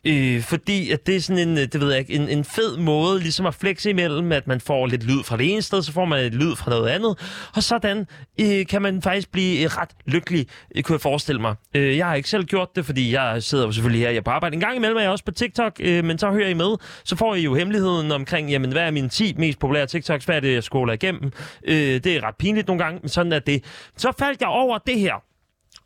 Øh, 0.05 0.43
fordi 0.43 0.91
at 0.91 1.07
det 1.07 1.17
er 1.17 1.21
sådan 1.21 1.49
en, 1.49 1.57
det 1.57 1.81
ved 1.81 1.91
jeg 1.91 1.99
ikke, 1.99 2.15
en, 2.15 2.29
en 2.29 2.45
fed 2.45 2.77
måde 2.77 3.21
ligesom 3.21 3.47
at 3.47 3.55
flexe 3.55 3.91
imellem, 3.91 4.33
at 4.33 4.47
man 4.47 4.61
får 4.61 4.87
lidt 4.87 5.05
lyd 5.05 5.23
fra 5.25 5.37
det 5.37 5.53
ene 5.53 5.63
sted, 5.63 5.83
så 5.83 5.93
får 5.93 6.05
man 6.05 6.23
lidt 6.23 6.35
lyd 6.35 6.57
fra 6.57 6.71
noget 6.71 6.89
andet, 6.89 7.19
og 7.55 7.63
sådan 7.63 8.07
øh, 8.41 8.67
kan 8.67 8.83
man 8.83 9.03
faktisk 9.03 9.33
blive 9.33 9.65
øh, 9.65 9.71
ret 9.71 9.91
lykkelig, 10.07 10.47
øh, 10.77 10.83
kunne 10.83 10.95
jeg 10.95 11.01
forestille 11.01 11.41
mig. 11.41 11.55
Øh, 11.75 11.97
jeg 11.97 12.07
har 12.07 12.15
ikke 12.15 12.29
selv 12.29 12.45
gjort 12.45 12.77
det, 12.77 12.87
fordi 12.87 13.13
jeg 13.13 13.43
sidder 13.43 13.67
jo 13.67 13.73
selvfølgelig 13.73 14.03
her, 14.03 14.11
jeg 14.11 14.17
er 14.17 14.23
på 14.23 14.31
arbejde. 14.31 14.55
En 14.55 14.61
gang 14.61 14.77
imellem 14.77 14.97
er 14.97 15.01
jeg 15.01 15.11
også 15.11 15.25
på 15.25 15.31
TikTok, 15.31 15.77
øh, 15.81 16.05
men 16.05 16.19
så 16.19 16.31
hører 16.31 16.49
I 16.49 16.55
med, 16.55 16.77
så 17.05 17.17
får 17.17 17.35
I 17.35 17.41
jo 17.41 17.55
hemmeligheden 17.55 18.13
omkring, 18.13 18.51
jamen 18.51 18.73
hvad 18.73 18.83
er 18.83 18.91
mine 18.91 19.09
10 19.09 19.35
mest 19.39 19.59
populære 19.59 19.78
TikToks, 19.87 20.25
hvad 20.25 20.37
er 20.37 20.41
det, 20.41 20.55
jeg 20.55 20.63
scroller 20.63 20.95
igennem. 20.95 21.33
Øh, 21.65 21.77
det 21.77 22.07
er 22.07 22.23
ret 22.25 22.37
pinligt 22.37 22.67
nogle 22.67 22.85
gange, 22.85 23.01
men 23.01 23.09
sådan 23.09 23.33
er 23.33 23.39
det. 23.39 23.65
Så 23.97 24.13
faldt 24.19 24.41
jeg 24.41 24.49
over 24.49 24.79
det 24.79 25.01
her, 25.01 25.15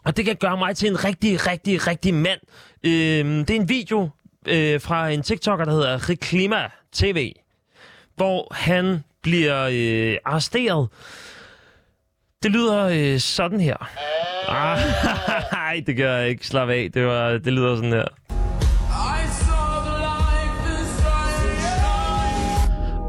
og 0.04 0.16
det 0.16 0.24
kan 0.24 0.36
gøre 0.36 0.56
mig 0.56 0.76
til 0.76 0.88
en 0.88 1.04
rigtig, 1.04 1.46
rigtig, 1.46 1.86
rigtig 1.86 2.14
mand. 2.14 2.40
Øh, 2.84 2.90
det 3.46 3.50
er 3.50 3.60
en 3.60 3.68
video 3.68 4.10
øh, 4.48 4.80
fra 4.80 5.08
en 5.08 5.22
TikToker, 5.22 5.64
der 5.64 5.72
hedder 5.72 6.08
Reklima 6.10 6.68
TV, 6.92 7.32
hvor 8.16 8.54
han 8.54 9.04
bliver 9.22 9.68
øh, 9.72 10.16
arresteret. 10.24 10.88
Det 12.42 12.50
lyder 12.50 12.84
øh, 12.84 13.18
sådan 13.18 13.60
her. 13.60 13.76
Ah, 14.48 14.78
nej, 15.52 15.82
det 15.86 15.96
gør 15.96 16.16
jeg 16.16 16.28
ikke. 16.28 16.46
Slap 16.46 16.68
af. 16.68 16.90
Det, 16.94 17.06
var, 17.06 17.30
det 17.30 17.52
lyder 17.52 17.76
sådan 17.76 17.92
her. 17.92 18.04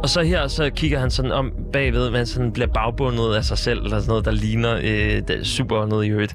Og 0.03 0.09
så 0.09 0.21
her, 0.21 0.47
så 0.47 0.69
kigger 0.69 0.99
han 0.99 1.11
sådan 1.11 1.31
om 1.31 1.51
bagved, 1.73 2.09
men 2.09 2.15
han 2.15 2.25
sådan 2.25 2.51
bliver 2.51 2.67
bagbundet 2.67 3.35
af 3.35 3.43
sig 3.43 3.57
selv, 3.57 3.79
eller 3.79 3.99
sådan 3.99 4.07
noget, 4.07 4.25
der 4.25 4.31
ligner 4.31 4.79
øh, 4.83 5.21
der 5.27 5.43
super 5.43 5.85
noget 5.85 6.05
i 6.05 6.09
øvrigt. 6.09 6.33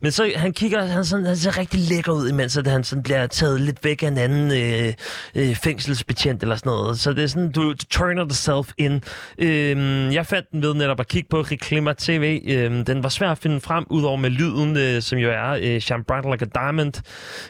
Men 0.00 0.12
så 0.12 0.32
han 0.36 0.52
kigger, 0.52 0.84
han, 0.84 1.04
sådan, 1.04 1.26
han 1.26 1.36
ser 1.36 1.58
rigtig 1.58 1.80
lækker 1.80 2.12
ud, 2.12 2.28
imens 2.28 2.56
at 2.56 2.66
han 2.66 2.84
sådan 2.84 3.02
bliver 3.02 3.26
taget 3.26 3.60
lidt 3.60 3.84
væk 3.84 4.02
af 4.02 4.08
en 4.08 4.18
anden 4.18 4.52
øh, 4.52 4.94
øh, 5.34 5.54
fængselsbetjent 5.56 6.42
eller 6.42 6.56
sådan 6.56 6.70
noget. 6.70 6.98
Så 6.98 7.12
det 7.12 7.24
er 7.24 7.26
sådan, 7.26 7.52
du, 7.52 7.72
du 7.72 7.84
turner 7.90 8.24
yourself 8.24 8.72
in. 8.78 9.02
Øh, 9.38 10.14
jeg 10.14 10.26
fandt 10.26 10.50
den 10.52 10.62
ved 10.62 10.74
netop 10.74 11.00
at 11.00 11.08
kigge 11.08 11.28
på 11.28 11.40
Reklima 11.40 11.92
TV. 11.98 12.40
Øh, 12.48 12.86
den 12.86 13.02
var 13.02 13.08
svær 13.08 13.30
at 13.30 13.38
finde 13.38 13.60
frem, 13.60 13.84
udover 13.90 14.16
med 14.16 14.30
lyden, 14.30 14.76
øh, 14.76 15.02
som 15.02 15.18
jo 15.18 15.30
er 15.30 15.50
øh, 15.62 15.80
Shine 15.80 16.04
Bright 16.04 16.26
Like 16.30 16.46
a 16.54 16.60
Diamond. 16.60 16.92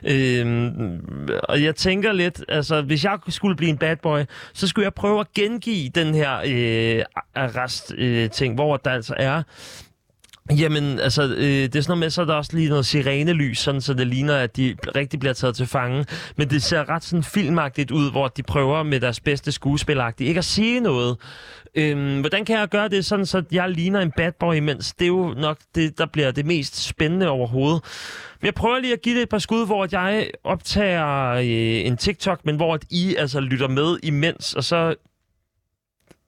Øh, 0.05 1.39
og 1.49 1.63
jeg 1.63 1.77
tænker 1.77 2.13
lidt, 2.13 2.45
altså 2.49 2.83
hvis 2.83 3.05
jeg 3.05 3.19
skulle 3.29 3.57
blive 3.57 3.71
en 3.71 3.79
bad 3.79 3.97
boy, 3.97 4.21
så 4.55 4.69
skulle 4.69 4.85
jeg 4.85 4.95
prøve 4.95 5.21
at 5.21 5.27
gengive 5.61 5.89
den 5.89 6.15
her 6.15 6.39
øh, 6.47 7.05
arrest-ting, 7.35 8.53
øh, 8.53 8.55
hvor 8.55 8.77
der 8.77 8.91
altså 8.91 9.15
er 9.17 9.43
Jamen, 10.51 11.01
altså, 11.01 11.23
øh, 11.23 11.43
det 11.43 11.77
er 11.77 11.81
sådan 11.81 11.91
noget 11.91 11.99
med, 11.99 12.11
så 12.11 12.23
er 12.23 12.27
der 12.27 12.35
også 12.35 12.57
lige 12.57 12.69
noget 12.69 12.87
sirenelys, 12.87 13.59
sådan, 13.59 13.81
så 13.81 13.95
det 13.95 14.07
ligner, 14.07 14.37
at 14.37 14.57
de 14.57 14.77
rigtig 14.97 15.21
bliver 15.21 15.33
taget 15.33 15.57
til 15.57 15.67
fange. 15.67 16.05
Men 16.37 16.51
det 16.51 16.63
ser 16.63 16.89
ret 16.89 17.05
sådan 17.05 17.23
filmagtigt 17.23 17.91
ud, 17.91 18.11
hvor 18.11 18.29
de 18.29 18.43
prøver 18.43 18.83
med 18.83 19.01
deres 19.01 19.21
bedste 19.21 19.53
skuespilagtigt 19.53 20.29
ikke 20.29 20.39
at 20.39 20.45
sige 20.45 20.81
noget. 20.81 21.17
Øhm, 21.75 22.21
hvordan 22.21 22.45
kan 22.45 22.59
jeg 22.59 22.69
gøre 22.69 22.89
det 22.89 23.05
sådan, 23.05 23.27
så 23.27 23.43
jeg 23.53 23.71
ligner 23.71 24.01
en 24.01 24.13
bad 24.17 24.33
boy 24.41 24.55
imens? 24.55 24.93
Det 24.93 25.05
er 25.05 25.09
jo 25.09 25.35
nok 25.37 25.59
det, 25.75 25.99
der 25.99 26.07
bliver 26.07 26.31
det 26.31 26.47
mest 26.47 26.85
spændende 26.85 27.29
overhovedet. 27.29 27.83
Men 28.41 28.47
jeg 28.47 28.55
prøver 28.55 28.79
lige 28.79 28.93
at 28.93 29.03
give 29.03 29.15
det 29.15 29.23
et 29.23 29.29
par 29.29 29.39
skud, 29.39 29.67
hvor 29.67 29.89
jeg 29.93 30.31
optager 30.45 31.33
øh, 31.33 31.87
en 31.87 31.97
TikTok, 31.97 32.41
men 32.45 32.57
hvor 32.57 32.75
at 32.75 32.85
I 32.91 33.15
altså 33.19 33.41
lytter 33.41 33.69
med 33.69 33.99
imens, 34.03 34.55
og 34.55 34.65
så 34.65 34.95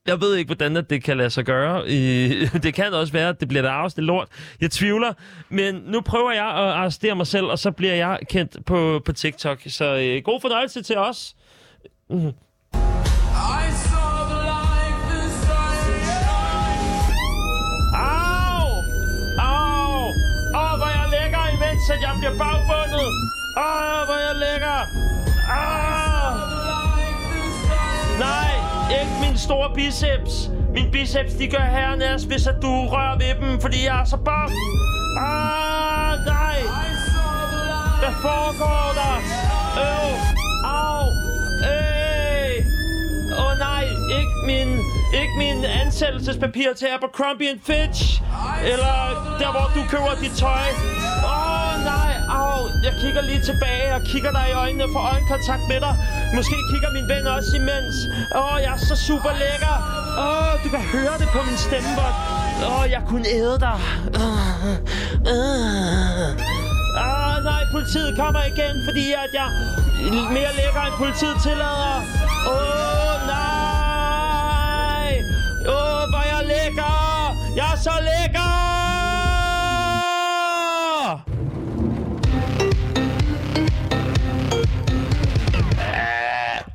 jeg 0.07 0.21
ved 0.21 0.37
ikke, 0.37 0.49
hvordan 0.49 0.77
at 0.77 0.91
det 0.91 1.03
kan 1.05 1.17
lade 1.17 1.31
sig 1.31 1.45
gøre. 1.45 1.87
Det 2.65 2.75
kan 2.75 2.95
også 2.95 3.13
være, 3.13 3.29
at 3.29 3.41
det 3.41 3.49
bliver 3.49 3.63
der 3.63 3.71
afstillet 3.71 4.07
lort. 4.07 4.29
Jeg 4.61 4.71
tvivler. 4.71 5.13
Men 5.49 5.75
nu 5.75 6.01
prøver 6.01 6.33
jeg 6.33 6.47
at 6.47 6.73
arrestere 6.73 7.15
mig 7.15 7.27
selv, 7.27 7.47
og 7.47 7.59
så 7.59 7.71
bliver 7.71 7.95
jeg 7.95 8.19
kendt 8.31 8.65
på, 8.67 9.03
på 9.05 9.13
TikTok. 9.13 9.61
Så 9.67 9.85
øh, 9.97 10.23
god 10.25 10.41
fornøjelse 10.41 10.83
til 10.83 10.97
os. 10.97 11.37
Mm. 12.11 12.33
Au! 17.95 18.67
Au! 19.39 20.09
Åh, 20.61 20.79
hvor 20.79 20.89
jeg 20.89 21.07
imens 21.55 21.91
at 21.91 22.01
jeg 22.03 22.15
bliver 22.19 22.39
bagbundet. 22.39 23.09
Åh, 23.57 24.05
hvor 24.07 24.19
jeg 24.27 24.37
lækker. 24.37 24.79
Åh! 25.51 25.90
Store 29.41 29.71
biceps. 29.75 30.51
Min 30.75 30.91
biceps, 30.91 31.33
de 31.35 31.49
gør 31.49 31.67
hernæst, 31.79 32.27
hvis 32.27 32.47
at 32.47 32.55
du 32.63 32.73
rører 32.93 33.19
ved 33.19 33.35
dem, 33.41 33.61
fordi 33.61 33.85
jeg 33.85 34.01
er 34.01 34.05
så 34.05 34.17
bange. 34.17 34.57
Ah, 35.19 36.13
nej. 36.35 36.59
Hvad 38.01 38.15
foregår 38.27 38.85
der? 39.01 39.15
Øv. 39.89 40.11
Au. 40.65 41.03
Hey. 41.67 42.51
Åh 43.39 43.45
oh, 43.45 43.59
nej, 43.59 43.85
ikke 44.19 44.37
min, 44.47 44.69
ikke 45.21 45.35
min 45.39 45.65
ansættelsespapir 45.65 46.73
til 46.79 46.87
Abercrombie 46.97 47.61
Fitch. 47.67 48.23
Eller 48.73 48.97
der, 49.41 49.51
hvor 49.51 49.67
du 49.75 49.89
køber 49.91 50.15
dit 50.23 50.33
tøj. 50.39 50.67
Åh 52.31 52.41
au. 52.41 52.61
Jeg 52.87 52.95
kigger 53.03 53.23
lige 53.31 53.43
tilbage 53.51 53.95
og 53.95 54.03
kigger 54.11 54.31
dig 54.31 54.47
i 54.51 54.53
øjnene 54.53 54.85
for 54.95 55.01
øjenkontakt 55.13 55.65
med 55.69 55.81
dig. 55.87 55.95
Måske 56.35 56.57
kigger 56.71 56.91
min 56.97 57.09
ven 57.13 57.27
også 57.27 57.57
imens. 57.61 57.97
Åh, 58.41 58.57
jeg 58.65 58.73
er 58.77 58.83
så 58.91 58.97
super 59.09 59.33
lækker. 59.43 59.77
Åh, 60.25 60.53
du 60.65 60.69
kan 60.77 60.85
høre 60.95 61.15
det 61.19 61.29
på 61.37 61.41
min 61.49 61.59
stemme, 61.67 61.91
hvor... 61.99 62.11
Åh, 62.71 62.85
jeg 62.91 63.03
kunne 63.11 63.27
æde 63.29 63.57
dig. 63.67 63.79
Åh. 64.23 64.61
Ah, 66.97 67.45
nej, 67.45 67.63
politiet 67.73 68.17
kommer 68.17 68.43
igen, 68.53 68.75
fordi 68.87 69.13
at 69.13 69.31
jeg 69.39 69.49
er 70.07 70.33
mere 70.37 70.53
lækker, 70.61 70.83
end 70.89 70.95
politiet 71.05 71.37
tillader. 71.43 71.97
Åh, 72.55 73.27
nej! 73.35 75.11
Åh, 75.75 76.03
hvor 76.11 76.25
jeg 76.33 76.43
lækker! 76.53 76.95
Jeg 77.57 77.67
er 77.73 77.77
så 77.77 77.93
lækker! 78.09 78.90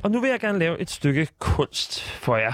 Og 0.06 0.12
nu 0.12 0.20
vil 0.20 0.30
jeg 0.30 0.40
gerne 0.40 0.58
lave 0.58 0.80
et 0.80 0.90
stykke 0.90 1.28
kunst 1.38 2.02
for 2.02 2.36
jer. 2.36 2.52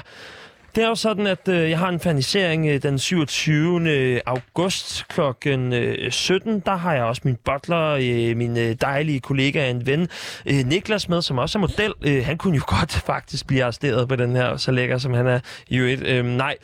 Det 0.74 0.84
er 0.84 0.88
jo 0.88 0.94
sådan, 0.94 1.26
at 1.26 1.48
øh, 1.48 1.70
jeg 1.70 1.78
har 1.78 1.88
en 1.88 2.00
fanisering 2.00 2.66
øh, 2.66 2.82
den 2.82 2.98
27. 2.98 3.90
Øh, 3.90 4.20
august 4.26 5.08
kl. 5.08 5.20
Øh, 5.48 6.12
17. 6.12 6.60
Der 6.60 6.76
har 6.76 6.94
jeg 6.94 7.04
også 7.04 7.22
min 7.24 7.36
butler, 7.44 7.98
øh, 8.00 8.36
min 8.36 8.58
øh, 8.58 8.76
dejlige 8.80 9.20
kollega 9.20 9.64
og 9.64 9.70
en 9.70 9.86
ven, 9.86 10.08
øh, 10.46 10.66
Niklas 10.66 11.08
med, 11.08 11.22
som 11.22 11.38
også 11.38 11.58
er 11.58 11.60
model. 11.60 11.94
Øh, 12.02 12.24
han 12.24 12.38
kunne 12.38 12.56
jo 12.56 12.62
godt 12.78 12.92
faktisk 12.92 13.46
blive 13.46 13.64
arresteret 13.64 14.08
på 14.08 14.16
den 14.16 14.36
her, 14.36 14.56
så 14.56 14.70
lækker 14.70 14.98
som 14.98 15.14
han 15.14 15.26
er 15.26 15.40
i 15.68 15.76
øvrigt. 15.76 16.06
Øh, 16.06 16.24
nej, 16.24 16.56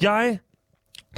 jeg 0.00 0.38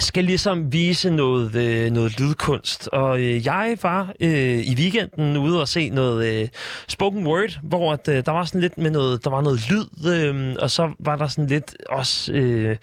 skal 0.00 0.24
ligesom 0.24 0.72
vise 0.72 1.10
noget, 1.10 1.54
øh, 1.54 1.90
noget 1.90 2.20
lydkunst. 2.20 2.88
Og 2.92 3.20
øh, 3.20 3.46
jeg 3.46 3.78
var 3.82 4.12
øh, 4.20 4.58
i 4.58 4.74
weekenden 4.78 5.36
ude 5.36 5.60
og 5.60 5.68
se 5.68 5.90
noget 5.90 6.26
øh, 6.26 6.48
spoken 6.88 7.26
word, 7.26 7.58
hvor 7.62 7.92
at, 7.92 8.08
øh, 8.08 8.24
der 8.26 8.32
var 8.32 8.44
sådan 8.44 8.60
lidt 8.60 8.78
med 8.78 8.90
noget, 8.90 9.24
der 9.24 9.30
var 9.30 9.40
noget 9.40 9.70
lyd, 9.70 10.12
øh, 10.12 10.56
og 10.58 10.70
så 10.70 10.92
var 10.98 11.16
der 11.16 11.28
sådan 11.28 11.46
lidt 11.46 11.76
også 11.88 12.32
øh, 12.32 12.76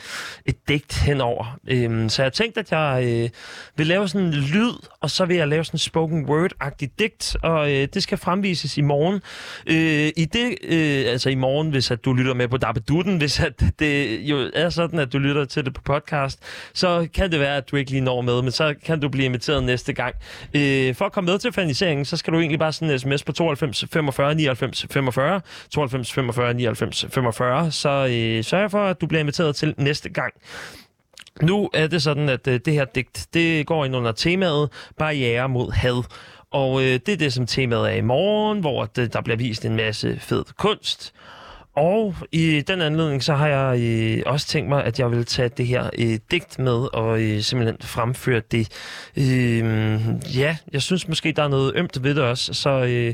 et 0.46 0.68
digt 0.68 1.00
henover. 1.00 1.60
Øh, 1.68 2.10
så 2.10 2.24
jeg 2.24 2.34
tænkte, 2.34 2.60
at 2.60 2.72
jeg 2.72 3.04
øh, 3.06 3.30
vil 3.76 3.88
lave 3.88 4.08
sådan 4.08 4.28
en 4.28 4.34
lyd, 4.34 4.74
og 5.02 5.12
så 5.12 5.26
vil 5.26 5.38
jeg 5.38 5.48
lave 5.48 5.64
sådan 5.66 5.76
en 5.76 5.80
spoken 5.80 6.26
word-agtig 6.30 6.90
digt, 7.00 7.38
og 7.44 7.72
øh, 7.72 7.88
det 7.94 8.04
skal 8.04 8.18
fremvises 8.18 8.78
i 8.78 8.82
morgen. 8.82 9.22
Øh, 9.68 10.12
I 10.18 10.26
det, 10.26 10.58
øh, 10.64 11.12
altså 11.12 11.30
i 11.30 11.36
morgen, 11.36 11.70
hvis 11.70 11.92
at 11.92 12.06
du 12.06 12.14
lytter 12.14 12.34
med 12.34 12.48
på 12.48 12.58
Dabbedutten, 12.58 13.18
hvis 13.18 13.40
at 13.40 13.64
det 13.80 14.20
jo 14.20 14.52
er 14.54 14.70
sådan, 14.70 15.00
at 15.00 15.14
du 15.14 15.18
lytter 15.18 15.46
til 15.46 15.66
det 15.66 15.74
på 15.74 15.82
podcast, 15.82 16.40
så 16.74 17.07
kan 17.14 17.32
det 17.32 17.40
være, 17.40 17.58
at 17.58 17.72
du 17.72 17.76
ikke 17.76 17.92
lige 17.92 18.02
når 18.02 18.22
med, 18.22 18.42
men 18.42 18.52
så 18.52 18.76
kan 18.86 19.00
du 19.00 19.10
blive 19.10 19.26
inviteret 19.26 19.64
næste 19.64 19.94
gang. 19.94 20.16
Øh, 20.54 20.96
for 20.96 21.06
at 21.06 21.12
komme 21.12 21.32
med 21.32 21.40
til 21.40 21.52
faniseringen, 21.52 22.06
så 22.06 22.18
skal 22.18 22.34
du 22.34 22.40
egentlig 22.40 22.60
bare 22.60 22.74
sende 22.74 22.94
en 22.94 23.00
sms 23.00 23.24
på 23.24 23.32
92 23.32 23.86
45 23.92 24.36
99 24.36 24.86
45, 24.92 25.42
92 25.70 26.14
45 26.14 26.54
99 26.54 27.06
45, 27.10 27.72
så 27.72 27.90
øh, 27.90 28.44
sørg 28.44 28.72
for, 28.72 28.84
at 28.86 29.02
du 29.02 29.08
bliver 29.08 29.20
inviteret 29.20 29.56
til 29.56 29.74
næste 29.78 30.10
gang. 30.10 30.34
Nu 31.42 31.70
er 31.74 31.88
det 31.88 32.02
sådan, 32.04 32.30
at 32.30 32.48
øh, 32.48 32.60
det 32.66 32.74
her 32.74 32.86
digt, 32.86 33.28
det 33.34 33.66
går 33.66 33.86
ind 33.86 33.96
under 33.96 34.12
temaet 34.12 34.70
barriere 34.98 35.50
mod 35.50 35.72
had. 35.72 36.04
Og 36.52 36.82
øh, 36.82 37.00
det 37.06 37.10
er 37.10 37.18
det, 37.18 37.34
som 37.34 37.46
temaet 37.46 37.92
er 37.92 37.96
i 37.96 38.02
morgen, 38.02 38.60
hvor 38.60 38.86
det, 38.86 39.02
øh, 39.02 39.14
der 39.14 39.22
bliver 39.22 39.38
vist 39.38 39.66
en 39.66 39.76
masse 39.76 40.20
fed 40.20 40.44
kunst. 40.58 41.14
Og 41.78 42.16
i 42.32 42.62
den 42.62 42.82
anledning, 42.82 43.24
så 43.24 43.34
har 43.34 43.48
jeg 43.48 43.82
øh, 43.82 44.24
også 44.26 44.48
tænkt 44.48 44.70
mig, 44.70 44.84
at 44.84 45.00
jeg 45.00 45.12
vil 45.12 45.26
tage 45.26 45.50
det 45.50 45.68
her 45.68 45.90
øh, 46.00 46.20
digt 46.32 46.60
med 46.60 46.96
og 46.96 47.22
øh, 47.22 47.42
simpelthen 47.42 47.78
fremføre 47.82 48.42
det. 48.52 48.70
Øh, 49.18 50.02
ja, 50.38 50.58
jeg 50.74 50.82
synes 50.82 51.08
måske, 51.08 51.32
der 51.32 51.44
er 51.44 51.48
noget 51.48 51.72
ømt 51.76 52.04
ved 52.04 52.16
det 52.16 52.24
også. 52.24 52.54
Så 52.54 52.70
øh, 52.70 53.14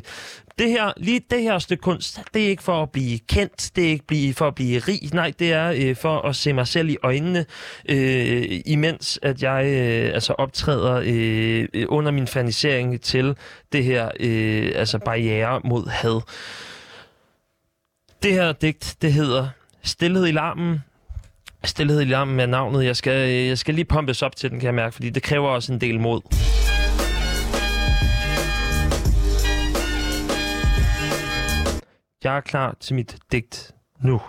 det 0.60 0.70
her, 0.70 0.94
lige 0.98 1.22
det 1.30 1.42
her 1.42 1.60
stykke 1.60 1.82
kunst, 1.82 2.20
det 2.34 2.44
er 2.46 2.50
ikke 2.50 2.64
for 2.64 2.84
at 2.84 2.92
blive 2.92 3.20
kendt, 3.20 3.72
det 3.76 3.86
er 3.86 3.90
ikke 3.90 4.08
blive, 4.08 4.34
for 4.34 4.48
at 4.48 4.56
blive 4.56 4.80
rig, 4.80 5.00
nej, 5.14 5.34
det 5.40 5.54
er 5.54 5.74
øh, 5.78 5.96
for 5.96 6.22
at 6.22 6.36
se 6.36 6.54
mig 6.54 6.68
selv 6.68 6.90
i 6.90 6.98
øjnene, 7.04 7.46
øh, 7.90 8.62
imens 8.66 9.20
at 9.22 9.44
jeg 9.44 9.66
øh, 9.66 10.14
altså 10.14 10.34
optræder 10.34 11.02
øh, 11.06 11.86
under 11.90 12.12
min 12.12 12.28
fanisering 12.28 13.02
til 13.02 13.36
det 13.72 13.84
her 13.84 14.10
øh, 14.20 14.72
altså 14.76 15.00
barriere 15.00 15.62
mod 15.64 15.90
had. 15.90 16.22
Det 18.24 18.34
her 18.34 18.54
digt, 18.54 18.98
det 19.02 19.14
hedder 19.14 19.50
Stilhed 19.82 20.26
i 20.28 20.32
larmen. 20.32 20.80
Stilhed 21.64 22.02
i 22.02 22.06
larmen 22.06 22.40
er 22.40 22.46
navnet. 22.46 22.86
Jeg 22.86 22.96
skal, 22.96 23.30
jeg 23.30 23.58
skal 23.58 23.74
lige 23.74 23.86
pumpes 23.86 24.22
op 24.22 24.36
til 24.36 24.52
den, 24.52 24.60
kan 24.60 24.66
jeg 24.66 24.74
mærke, 24.74 24.94
fordi 24.94 25.10
det 25.10 25.24
kræver 25.24 25.50
også 25.50 25.74
en 25.74 25.82
del 25.82 26.00
mod. 26.00 26.22
Jeg 32.24 32.38
er 32.38 32.42
klar 32.42 32.76
til 32.80 32.96
mit 32.96 33.18
digt 33.32 33.72
nu. 34.00 34.22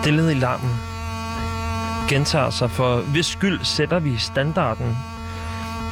Stillet 0.00 0.30
i 0.30 0.34
larmen 0.34 0.76
gentager 2.08 2.50
sig, 2.50 2.70
for 2.70 3.00
hvis 3.00 3.26
skyld 3.26 3.64
sætter 3.64 3.98
vi 3.98 4.18
standarden. 4.18 4.96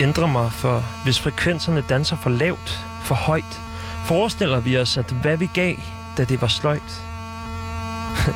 Ændrer 0.00 0.26
mig, 0.26 0.52
for 0.52 0.84
hvis 1.04 1.20
frekvenserne 1.20 1.84
danser 1.88 2.16
for 2.16 2.30
lavt, 2.30 2.84
for 3.02 3.14
højt, 3.14 3.60
forestiller 4.04 4.60
vi 4.60 4.78
os, 4.78 4.96
at 4.96 5.14
hvad 5.22 5.36
vi 5.36 5.50
gav, 5.54 5.74
da 6.16 6.24
det 6.24 6.40
var 6.40 6.48
sløjt. 6.48 7.02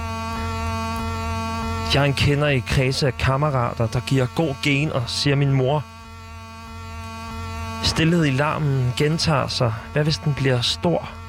Jeg 1.95 2.01
er 2.01 2.05
en 2.05 2.15
kender 2.15 2.49
i 2.49 2.59
kredse 2.59 3.07
af 3.07 3.19
kammerater, 3.19 3.87
der 3.87 4.01
giver 4.01 4.27
god 4.35 4.55
gen 4.63 4.93
og 4.93 5.03
siger 5.07 5.37
min 5.37 5.53
mor. 5.53 5.85
Stillet 7.83 8.27
i 8.27 8.31
larmen 8.31 8.93
gentager 8.97 9.49
sig. 9.49 9.75
Hvad 9.93 10.05
hvis 10.05 10.19
den 10.19 10.35
bliver 10.35 10.61
stor? 10.61 11.22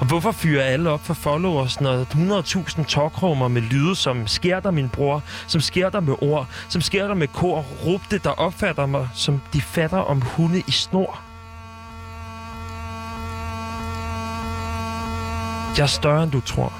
Og 0.00 0.06
hvorfor 0.06 0.32
fyrer 0.32 0.62
alle 0.62 0.90
op 0.90 1.04
for 1.04 1.14
followers, 1.14 1.80
når 1.80 2.04
100.000 2.04 2.84
tokrummer 2.84 3.48
med 3.48 3.62
lyde, 3.62 3.96
som 3.96 4.26
sker 4.26 4.60
der 4.60 4.70
min 4.70 4.88
bror, 4.88 5.22
som 5.46 5.60
sker 5.60 5.90
der 5.90 6.00
med 6.00 6.14
ord, 6.22 6.46
som 6.68 6.80
sker 6.80 7.06
der 7.06 7.14
med 7.14 7.28
kor, 7.28 7.60
råbte, 7.86 8.18
der 8.18 8.30
opfatter 8.30 8.86
mig, 8.86 9.08
som 9.14 9.40
de 9.52 9.60
fatter 9.60 9.98
om 9.98 10.22
hunde 10.22 10.62
i 10.66 10.70
snor? 10.70 11.20
Jeg 15.76 15.82
er 15.82 15.86
større, 15.86 16.22
end 16.22 16.32
du 16.32 16.40
tror. 16.40 16.72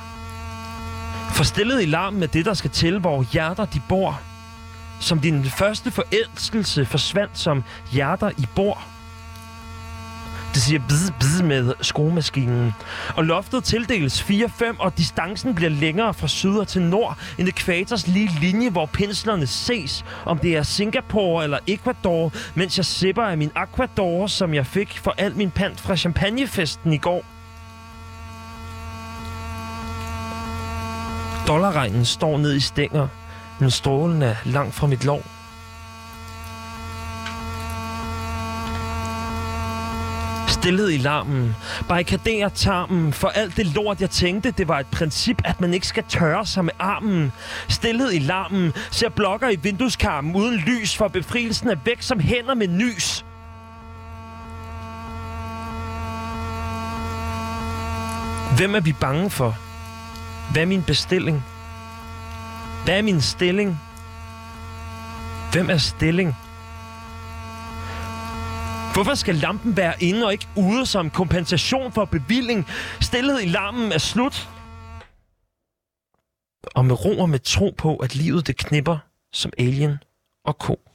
Forstillet 1.31 1.83
i 1.83 1.87
larmen 1.87 2.21
med 2.21 2.29
det, 2.29 2.45
der 2.45 2.55
skal 2.55 2.71
til, 2.71 2.99
hvor 2.99 3.23
hjerter 3.33 3.65
de 3.65 3.81
bor. 3.89 4.21
Som 5.01 5.21
din 5.21 5.45
første 5.45 5.91
forelskelse 5.91 6.87
forsvandt 6.87 7.39
som 7.39 7.65
hjerter 7.93 8.31
i 8.39 8.47
bor. 8.55 8.90
Det 10.55 10.63
siger 10.63 10.81
bzz, 10.89 11.11
bzz 11.21 11.43
med 11.43 11.75
skruemaskinen. 11.81 12.73
Og 13.17 13.25
loftet 13.25 13.65
tildeles 13.65 14.23
4-5, 14.23 14.77
og 14.79 14.99
distancen 14.99 15.55
bliver 15.55 15.71
længere 15.71 16.15
fra 16.15 16.29
syd 16.29 16.65
til 16.65 16.83
nord. 16.83 17.19
end 17.39 17.49
ekvators 17.49 18.07
lige 18.07 18.31
linje, 18.41 18.71
hvor 18.71 18.87
penslerne 18.87 19.47
ses. 19.47 20.05
Om 20.25 20.39
det 20.39 20.57
er 20.57 20.63
Singapore 20.63 21.45
eller 21.45 21.59
Ecuador, 21.67 22.33
mens 22.55 22.77
jeg 22.77 22.85
sipper 22.85 23.23
af 23.23 23.39
min 23.39 23.51
Aquador, 23.55 24.27
som 24.27 24.55
jeg 24.55 24.67
fik 24.67 24.99
for 24.99 25.15
al 25.19 25.37
min 25.37 25.51
pant 25.51 25.81
fra 25.81 25.97
champagnefesten 25.97 26.93
i 26.93 26.99
går. 26.99 27.25
Dollarregnen 31.47 32.05
står 32.05 32.39
ned 32.39 32.55
i 32.55 32.61
stænger, 32.61 33.09
men 33.61 33.71
strålen 33.71 34.23
er 34.23 34.35
langt 34.45 34.75
fra 34.75 34.87
mit 34.87 35.05
lov. 35.05 35.40
Stillet 40.61 40.93
i 40.93 40.97
larmen, 40.97 41.57
barrikaderer 41.89 42.49
tarmen 42.49 43.13
for 43.13 43.29
alt 43.29 43.57
det 43.57 43.67
lort, 43.67 44.01
jeg 44.01 44.11
tænkte, 44.11 44.51
det 44.51 44.69
var 44.69 44.81
et 44.81 44.87
princip, 44.87 45.43
at 45.45 45.61
man 45.61 45.75
ikke 45.75 45.87
skal 45.87 46.05
tørre 46.09 46.47
sig 46.47 46.65
med 46.65 46.73
armen. 46.79 47.33
Stillet 47.69 48.15
i 48.15 48.19
larmen, 48.19 48.73
ser 48.91 49.09
blokker 49.09 49.49
i 49.49 49.57
vindueskarmen 49.57 50.37
uden 50.37 50.57
lys, 50.57 50.97
for 50.97 51.09
befrielsen 51.09 51.69
er 51.69 51.77
væk 51.85 52.03
som 52.03 52.21
hænder 52.21 52.55
med 52.55 52.69
nys. 52.69 53.25
Hvem 58.57 58.75
er 58.75 58.81
vi 58.81 58.93
bange 58.93 59.31
for? 59.31 59.57
Hvad 60.53 60.63
er 60.63 60.67
min 60.67 60.83
bestilling? 60.83 61.45
Hvad 62.85 62.99
er 62.99 63.03
min 63.03 63.21
stilling? 63.21 63.81
Hvem 65.53 65.71
er 65.71 65.79
stilling? 65.79 66.37
Hvorfor 69.01 69.15
skal 69.15 69.35
lampen 69.35 69.77
være 69.77 69.95
inde 70.01 70.27
og 70.27 70.33
ikke 70.33 70.49
ude 70.57 70.87
som 70.87 71.11
kompensation 71.11 71.93
for 71.93 72.05
bevilling? 72.05 72.67
Stillet 73.01 73.43
i 73.43 73.47
larmen 73.47 73.93
er 73.93 73.99
slut. 73.99 74.49
Og 76.75 76.85
med 76.85 77.05
ro 77.05 77.21
og 77.21 77.29
med 77.31 77.39
tro 77.39 77.75
på, 77.79 77.97
at 77.97 78.15
livet 78.15 78.47
det 78.47 78.57
knipper 78.57 78.99
som 79.33 79.53
alien 79.59 79.99
og 80.45 80.59
ko. 80.59 80.90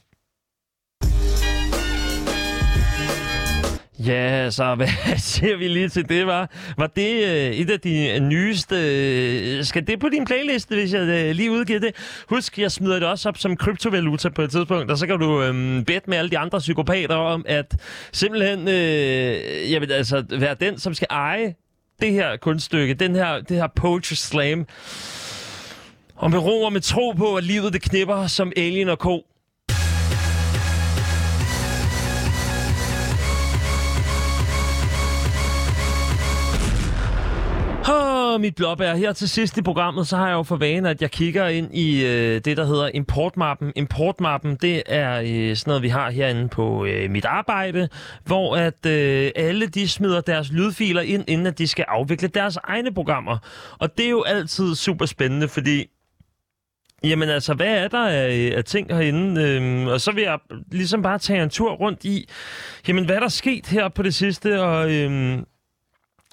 Ja, 3.98 4.50
så 4.50 4.74
hvad 4.74 5.18
siger 5.18 5.56
vi 5.56 5.68
lige 5.68 5.88
til 5.88 6.08
det, 6.08 6.26
var? 6.26 6.50
Var 6.78 6.86
det 6.86 7.24
øh, 7.24 7.50
et 7.50 7.70
af 7.70 7.80
de 7.80 8.20
nyeste... 8.20 8.76
Øh, 8.76 9.64
skal 9.64 9.86
det 9.86 10.00
på 10.00 10.08
din 10.08 10.24
playliste, 10.24 10.74
hvis 10.74 10.92
jeg 10.92 11.00
øh, 11.00 11.34
lige 11.34 11.50
udgiver 11.50 11.80
det? 11.80 11.94
Husk, 12.28 12.58
jeg 12.58 12.72
smider 12.72 12.98
det 12.98 13.08
også 13.08 13.28
op 13.28 13.38
som 13.38 13.56
kryptovaluta 13.56 14.28
på 14.28 14.42
et 14.42 14.50
tidspunkt, 14.50 14.90
og 14.90 14.98
så 14.98 15.06
kan 15.06 15.18
du 15.18 15.42
øh, 15.42 15.84
bette 15.84 16.10
med 16.10 16.18
alle 16.18 16.30
de 16.30 16.38
andre 16.38 16.58
psykopater 16.58 17.14
om, 17.14 17.44
at 17.48 17.76
simpelthen 18.12 18.68
øh, 18.68 19.72
jamen, 19.72 19.90
altså, 19.90 20.24
være 20.30 20.54
den, 20.54 20.78
som 20.78 20.94
skal 20.94 21.06
eje 21.10 21.54
det 22.00 22.12
her 22.12 22.36
kunststykke, 22.36 22.94
den 22.94 23.14
her, 23.14 23.40
det 23.40 23.56
her 23.56 23.66
poetry 23.76 24.14
slam, 24.14 24.66
og 26.16 26.30
med 26.30 26.38
ro 26.38 26.62
og 26.62 26.72
med 26.72 26.80
tro 26.80 27.12
på, 27.12 27.34
at 27.34 27.44
livet 27.44 27.72
det 27.72 27.82
knipper 27.82 28.26
som 28.26 28.52
alien 28.56 28.88
og 28.88 28.98
ko. 28.98 29.26
Åh, 38.36 38.40
mit 38.40 38.54
blåbær. 38.54 38.94
Her 38.94 39.12
til 39.12 39.28
sidst 39.28 39.58
i 39.58 39.62
programmet, 39.62 40.06
så 40.08 40.16
har 40.16 40.26
jeg 40.26 40.34
jo 40.34 40.42
for 40.42 40.56
vane, 40.56 40.90
at 40.90 41.02
jeg 41.02 41.10
kigger 41.10 41.48
ind 41.48 41.74
i 41.74 42.04
øh, 42.04 42.40
det, 42.44 42.56
der 42.56 42.64
hedder 42.64 42.90
importmappen. 42.94 43.72
Importmappen, 43.76 44.56
det 44.56 44.82
er 44.86 45.22
øh, 45.26 45.56
sådan 45.56 45.70
noget, 45.70 45.82
vi 45.82 45.88
har 45.88 46.10
herinde 46.10 46.48
på 46.48 46.84
øh, 46.84 47.10
mit 47.10 47.24
arbejde, 47.24 47.88
hvor 48.24 48.56
at 48.56 48.86
øh, 48.86 49.30
alle 49.36 49.66
de 49.66 49.88
smider 49.88 50.20
deres 50.20 50.52
lydfiler 50.52 51.00
ind, 51.00 51.24
inden 51.28 51.46
at 51.46 51.58
de 51.58 51.66
skal 51.66 51.84
afvikle 51.88 52.28
deres 52.28 52.58
egne 52.64 52.94
programmer. 52.94 53.38
Og 53.78 53.98
det 53.98 54.06
er 54.06 54.10
jo 54.10 54.22
altid 54.22 54.74
super 54.74 55.06
spændende, 55.06 55.48
fordi 55.48 55.86
Jamen 57.04 57.28
altså, 57.28 57.54
hvad 57.54 57.84
er 57.84 57.88
der 57.88 58.08
af, 58.08 58.52
af 58.56 58.64
ting 58.64 58.94
herinde? 58.94 59.42
Øhm, 59.42 59.86
og 59.86 60.00
så 60.00 60.12
vil 60.12 60.22
jeg 60.22 60.38
ligesom 60.72 61.02
bare 61.02 61.18
tage 61.18 61.42
en 61.42 61.50
tur 61.50 61.72
rundt 61.72 62.04
i, 62.04 62.28
jamen 62.88 63.04
hvad 63.04 63.16
er 63.16 63.20
der 63.20 63.28
sket 63.28 63.66
her 63.66 63.88
på 63.88 64.02
det 64.02 64.14
sidste, 64.14 64.62
og 64.62 64.92
øhm, 64.92 65.44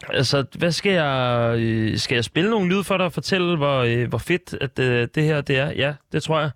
Altså, 0.10 0.44
hvad 0.58 0.72
skal 0.72 0.92
jeg... 0.92 1.56
øh, 1.60 1.98
Skal 1.98 2.16
jeg 2.16 2.24
spille 2.24 2.50
nogle 2.50 2.76
lyd 2.76 2.84
for 2.84 2.98
dig 2.98 3.06
og 3.06 3.14
fortælle, 3.14 3.58
hvor, 3.58 3.80
øh, 3.80 4.08
hvor 4.10 4.18
fedt 4.18 4.56
at, 4.62 4.80
øh, 4.80 5.08
det 5.16 5.24
her 5.24 5.42
det 5.42 5.58
er? 5.58 5.72
Ja, 5.72 5.94
det 6.12 6.24
tror 6.24 6.40
jeg. 6.40 6.52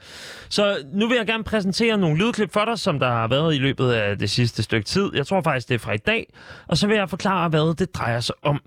Så 0.49 0.77
nu 0.93 1.07
vil 1.07 1.17
jeg 1.17 1.27
gerne 1.27 1.43
præsentere 1.43 1.97
nogle 1.97 2.17
lydklip 2.17 2.53
for 2.53 2.65
dig, 2.65 2.79
som 2.79 2.99
der 2.99 3.07
har 3.07 3.27
været 3.27 3.55
i 3.55 3.57
løbet 3.57 3.91
af 3.91 4.17
det 4.17 4.29
sidste 4.29 4.63
stykke 4.63 4.85
tid. 4.85 5.11
Jeg 5.15 5.27
tror 5.27 5.41
faktisk, 5.41 5.69
det 5.69 5.75
er 5.75 5.79
fra 5.79 5.93
i 5.93 5.97
dag. 5.97 6.33
Og 6.67 6.77
så 6.77 6.87
vil 6.87 6.97
jeg 6.97 7.09
forklare, 7.09 7.49
hvad 7.49 7.75
det 7.75 7.95
drejer 7.95 8.19
sig 8.19 8.35
om. 8.41 8.61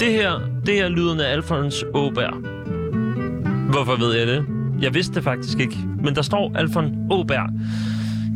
Det 0.00 0.12
her, 0.12 0.60
det 0.66 0.80
er 0.80 0.88
lyden 0.88 1.20
af 1.20 1.32
Alfons 1.32 1.84
Åberg. 1.94 2.59
Hvorfor 3.70 3.96
ved 3.96 4.14
jeg 4.14 4.26
det? 4.26 4.46
Jeg 4.80 4.94
vidste 4.94 5.14
det 5.14 5.24
faktisk 5.24 5.58
ikke. 5.58 5.76
Men 6.02 6.14
der 6.14 6.22
står 6.22 6.52
Alfons 6.56 6.92
Åberg. 7.10 7.48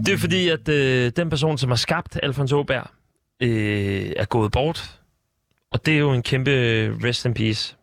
Det 0.06 0.14
er 0.14 0.18
fordi, 0.18 0.48
at 0.48 0.68
øh, 0.68 1.12
den 1.16 1.30
person, 1.30 1.58
som 1.58 1.70
har 1.70 1.76
skabt 1.76 2.18
Alfons 2.22 2.52
Åberg, 2.52 2.86
øh, 3.40 4.12
er 4.16 4.24
gået 4.24 4.52
bort. 4.52 5.00
Og 5.72 5.86
det 5.86 5.94
er 5.94 5.98
jo 5.98 6.12
en 6.12 6.22
kæmpe 6.22 6.50
rest 7.04 7.24
in 7.24 7.34
peace. 7.34 7.76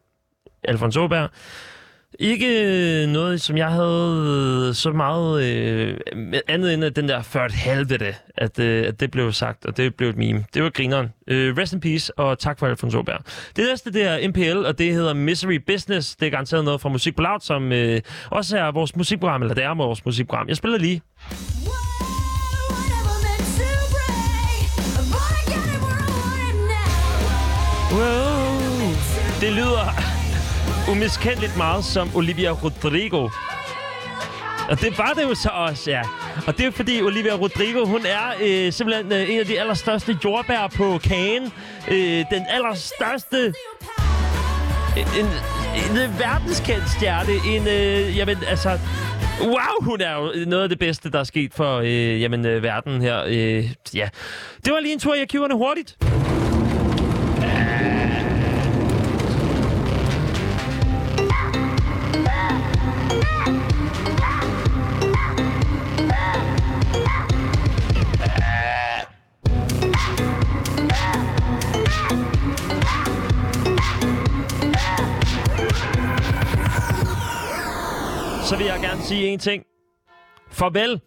Alfons 0.64 0.98
Åberg. 0.98 1.30
Ikke 2.22 3.08
noget, 3.08 3.42
som 3.42 3.58
jeg 3.58 3.72
havde 3.72 4.72
så 4.74 4.92
meget 4.92 5.44
øh, 5.44 5.98
andet 6.48 6.74
end 6.74 6.84
at 6.84 6.96
den 6.96 7.10
der 7.10 7.22
ført 7.22 7.52
helvede, 7.52 8.14
at, 8.38 8.60
øh, 8.60 8.88
at 8.88 9.00
det 9.00 9.12
blev 9.12 9.32
sagt, 9.32 9.66
og 9.66 9.78
det 9.78 9.96
blev 9.96 10.10
et 10.10 10.18
meme. 10.18 10.46
Det 10.54 10.64
var 10.64 10.70
grineren. 10.70 11.08
Øh, 11.28 11.58
rest 11.58 11.74
in 11.74 11.80
peace, 11.80 12.20
og 12.20 12.40
tak 12.40 12.60
for 12.60 12.68
Alfons 12.68 12.96
Åberg. 12.96 13.20
Det 13.56 13.66
næste, 13.70 13.94
det 13.94 14.04
er 14.04 14.30
MPL, 14.30 14.66
og 14.66 14.80
det 14.80 14.94
hedder 14.94 15.14
Misery 15.14 15.56
Business. 15.68 16.16
Det 16.16 16.26
er 16.26 16.30
garanteret 16.30 16.66
noget 16.66 16.82
fra 16.82 16.90
Musik 16.90 17.16
på 17.16 17.22
Loud, 17.22 17.40
som 17.40 17.72
øh, 17.72 18.02
også 18.30 18.58
er 18.58 18.72
vores 18.72 18.96
musikprogram, 18.96 19.42
eller 19.42 19.56
det 19.56 19.64
er 19.64 19.76
vores 19.76 20.06
musikprogram. 20.06 20.48
Jeg 20.48 20.58
spiller 20.58 20.78
lige. 20.78 21.02
Wow. 27.92 28.42
Det 29.42 29.52
lyder 29.52 30.11
umiskendeligt 30.92 31.58
meget 31.58 31.86
som 31.86 32.16
Olivia 32.16 32.50
Rodrigo. 32.50 33.30
Og 34.70 34.82
det 34.82 34.98
var 34.98 35.14
det 35.14 35.24
jo 35.24 35.36
så 35.36 35.50
også, 35.50 35.92
ja. 35.92 36.02
Og 36.48 36.58
det 36.58 36.66
er 36.66 36.72
fordi 36.72 37.02
Olivia 37.02 37.34
Rodrigo, 37.34 37.86
hun 37.86 38.06
er 38.06 38.34
øh, 38.42 38.74
simpelthen 38.74 39.12
øh, 39.12 39.30
en 39.30 39.40
af 39.40 39.46
de 39.46 39.60
allerstørste 39.60 40.18
jordbær 40.24 40.68
på 40.76 41.00
kagen. 41.04 41.44
Øh, 41.92 42.26
den 42.32 42.46
allerstørste... 42.50 43.38
Øh, 43.38 45.20
en, 45.20 45.26
en, 45.76 45.92
en 45.92 46.20
verdenskendt 46.20 46.90
stjerne. 46.90 47.56
En, 47.56 47.68
øh, 47.68 48.18
jamen, 48.18 48.38
altså... 48.48 48.80
Wow, 49.42 49.82
hun 49.82 50.02
er 50.02 50.16
jo 50.16 50.46
noget 50.48 50.64
af 50.64 50.70
det 50.70 50.80
bedste, 50.80 51.12
der 51.12 51.20
er 51.20 51.24
sket 51.24 51.54
for 51.54 51.78
øh, 51.78 52.22
jamen, 52.22 52.46
øh, 52.46 52.64
verden 52.64 53.02
her. 53.02 53.24
Øh, 53.28 53.70
ja. 53.94 54.10
Det 54.66 54.74
var 54.74 54.80
lige 54.80 54.94
en 54.94 55.00
tur 55.00 55.14
i 55.16 55.22
arkiverne 55.22 55.54
hurtigt. 55.54 55.98
Så 78.52 78.58
vil 78.58 78.66
jeg 78.66 78.80
gerne 78.82 79.02
sige 79.02 79.28
en 79.28 79.40
ting. 79.40 79.64
Farvel 80.50 81.02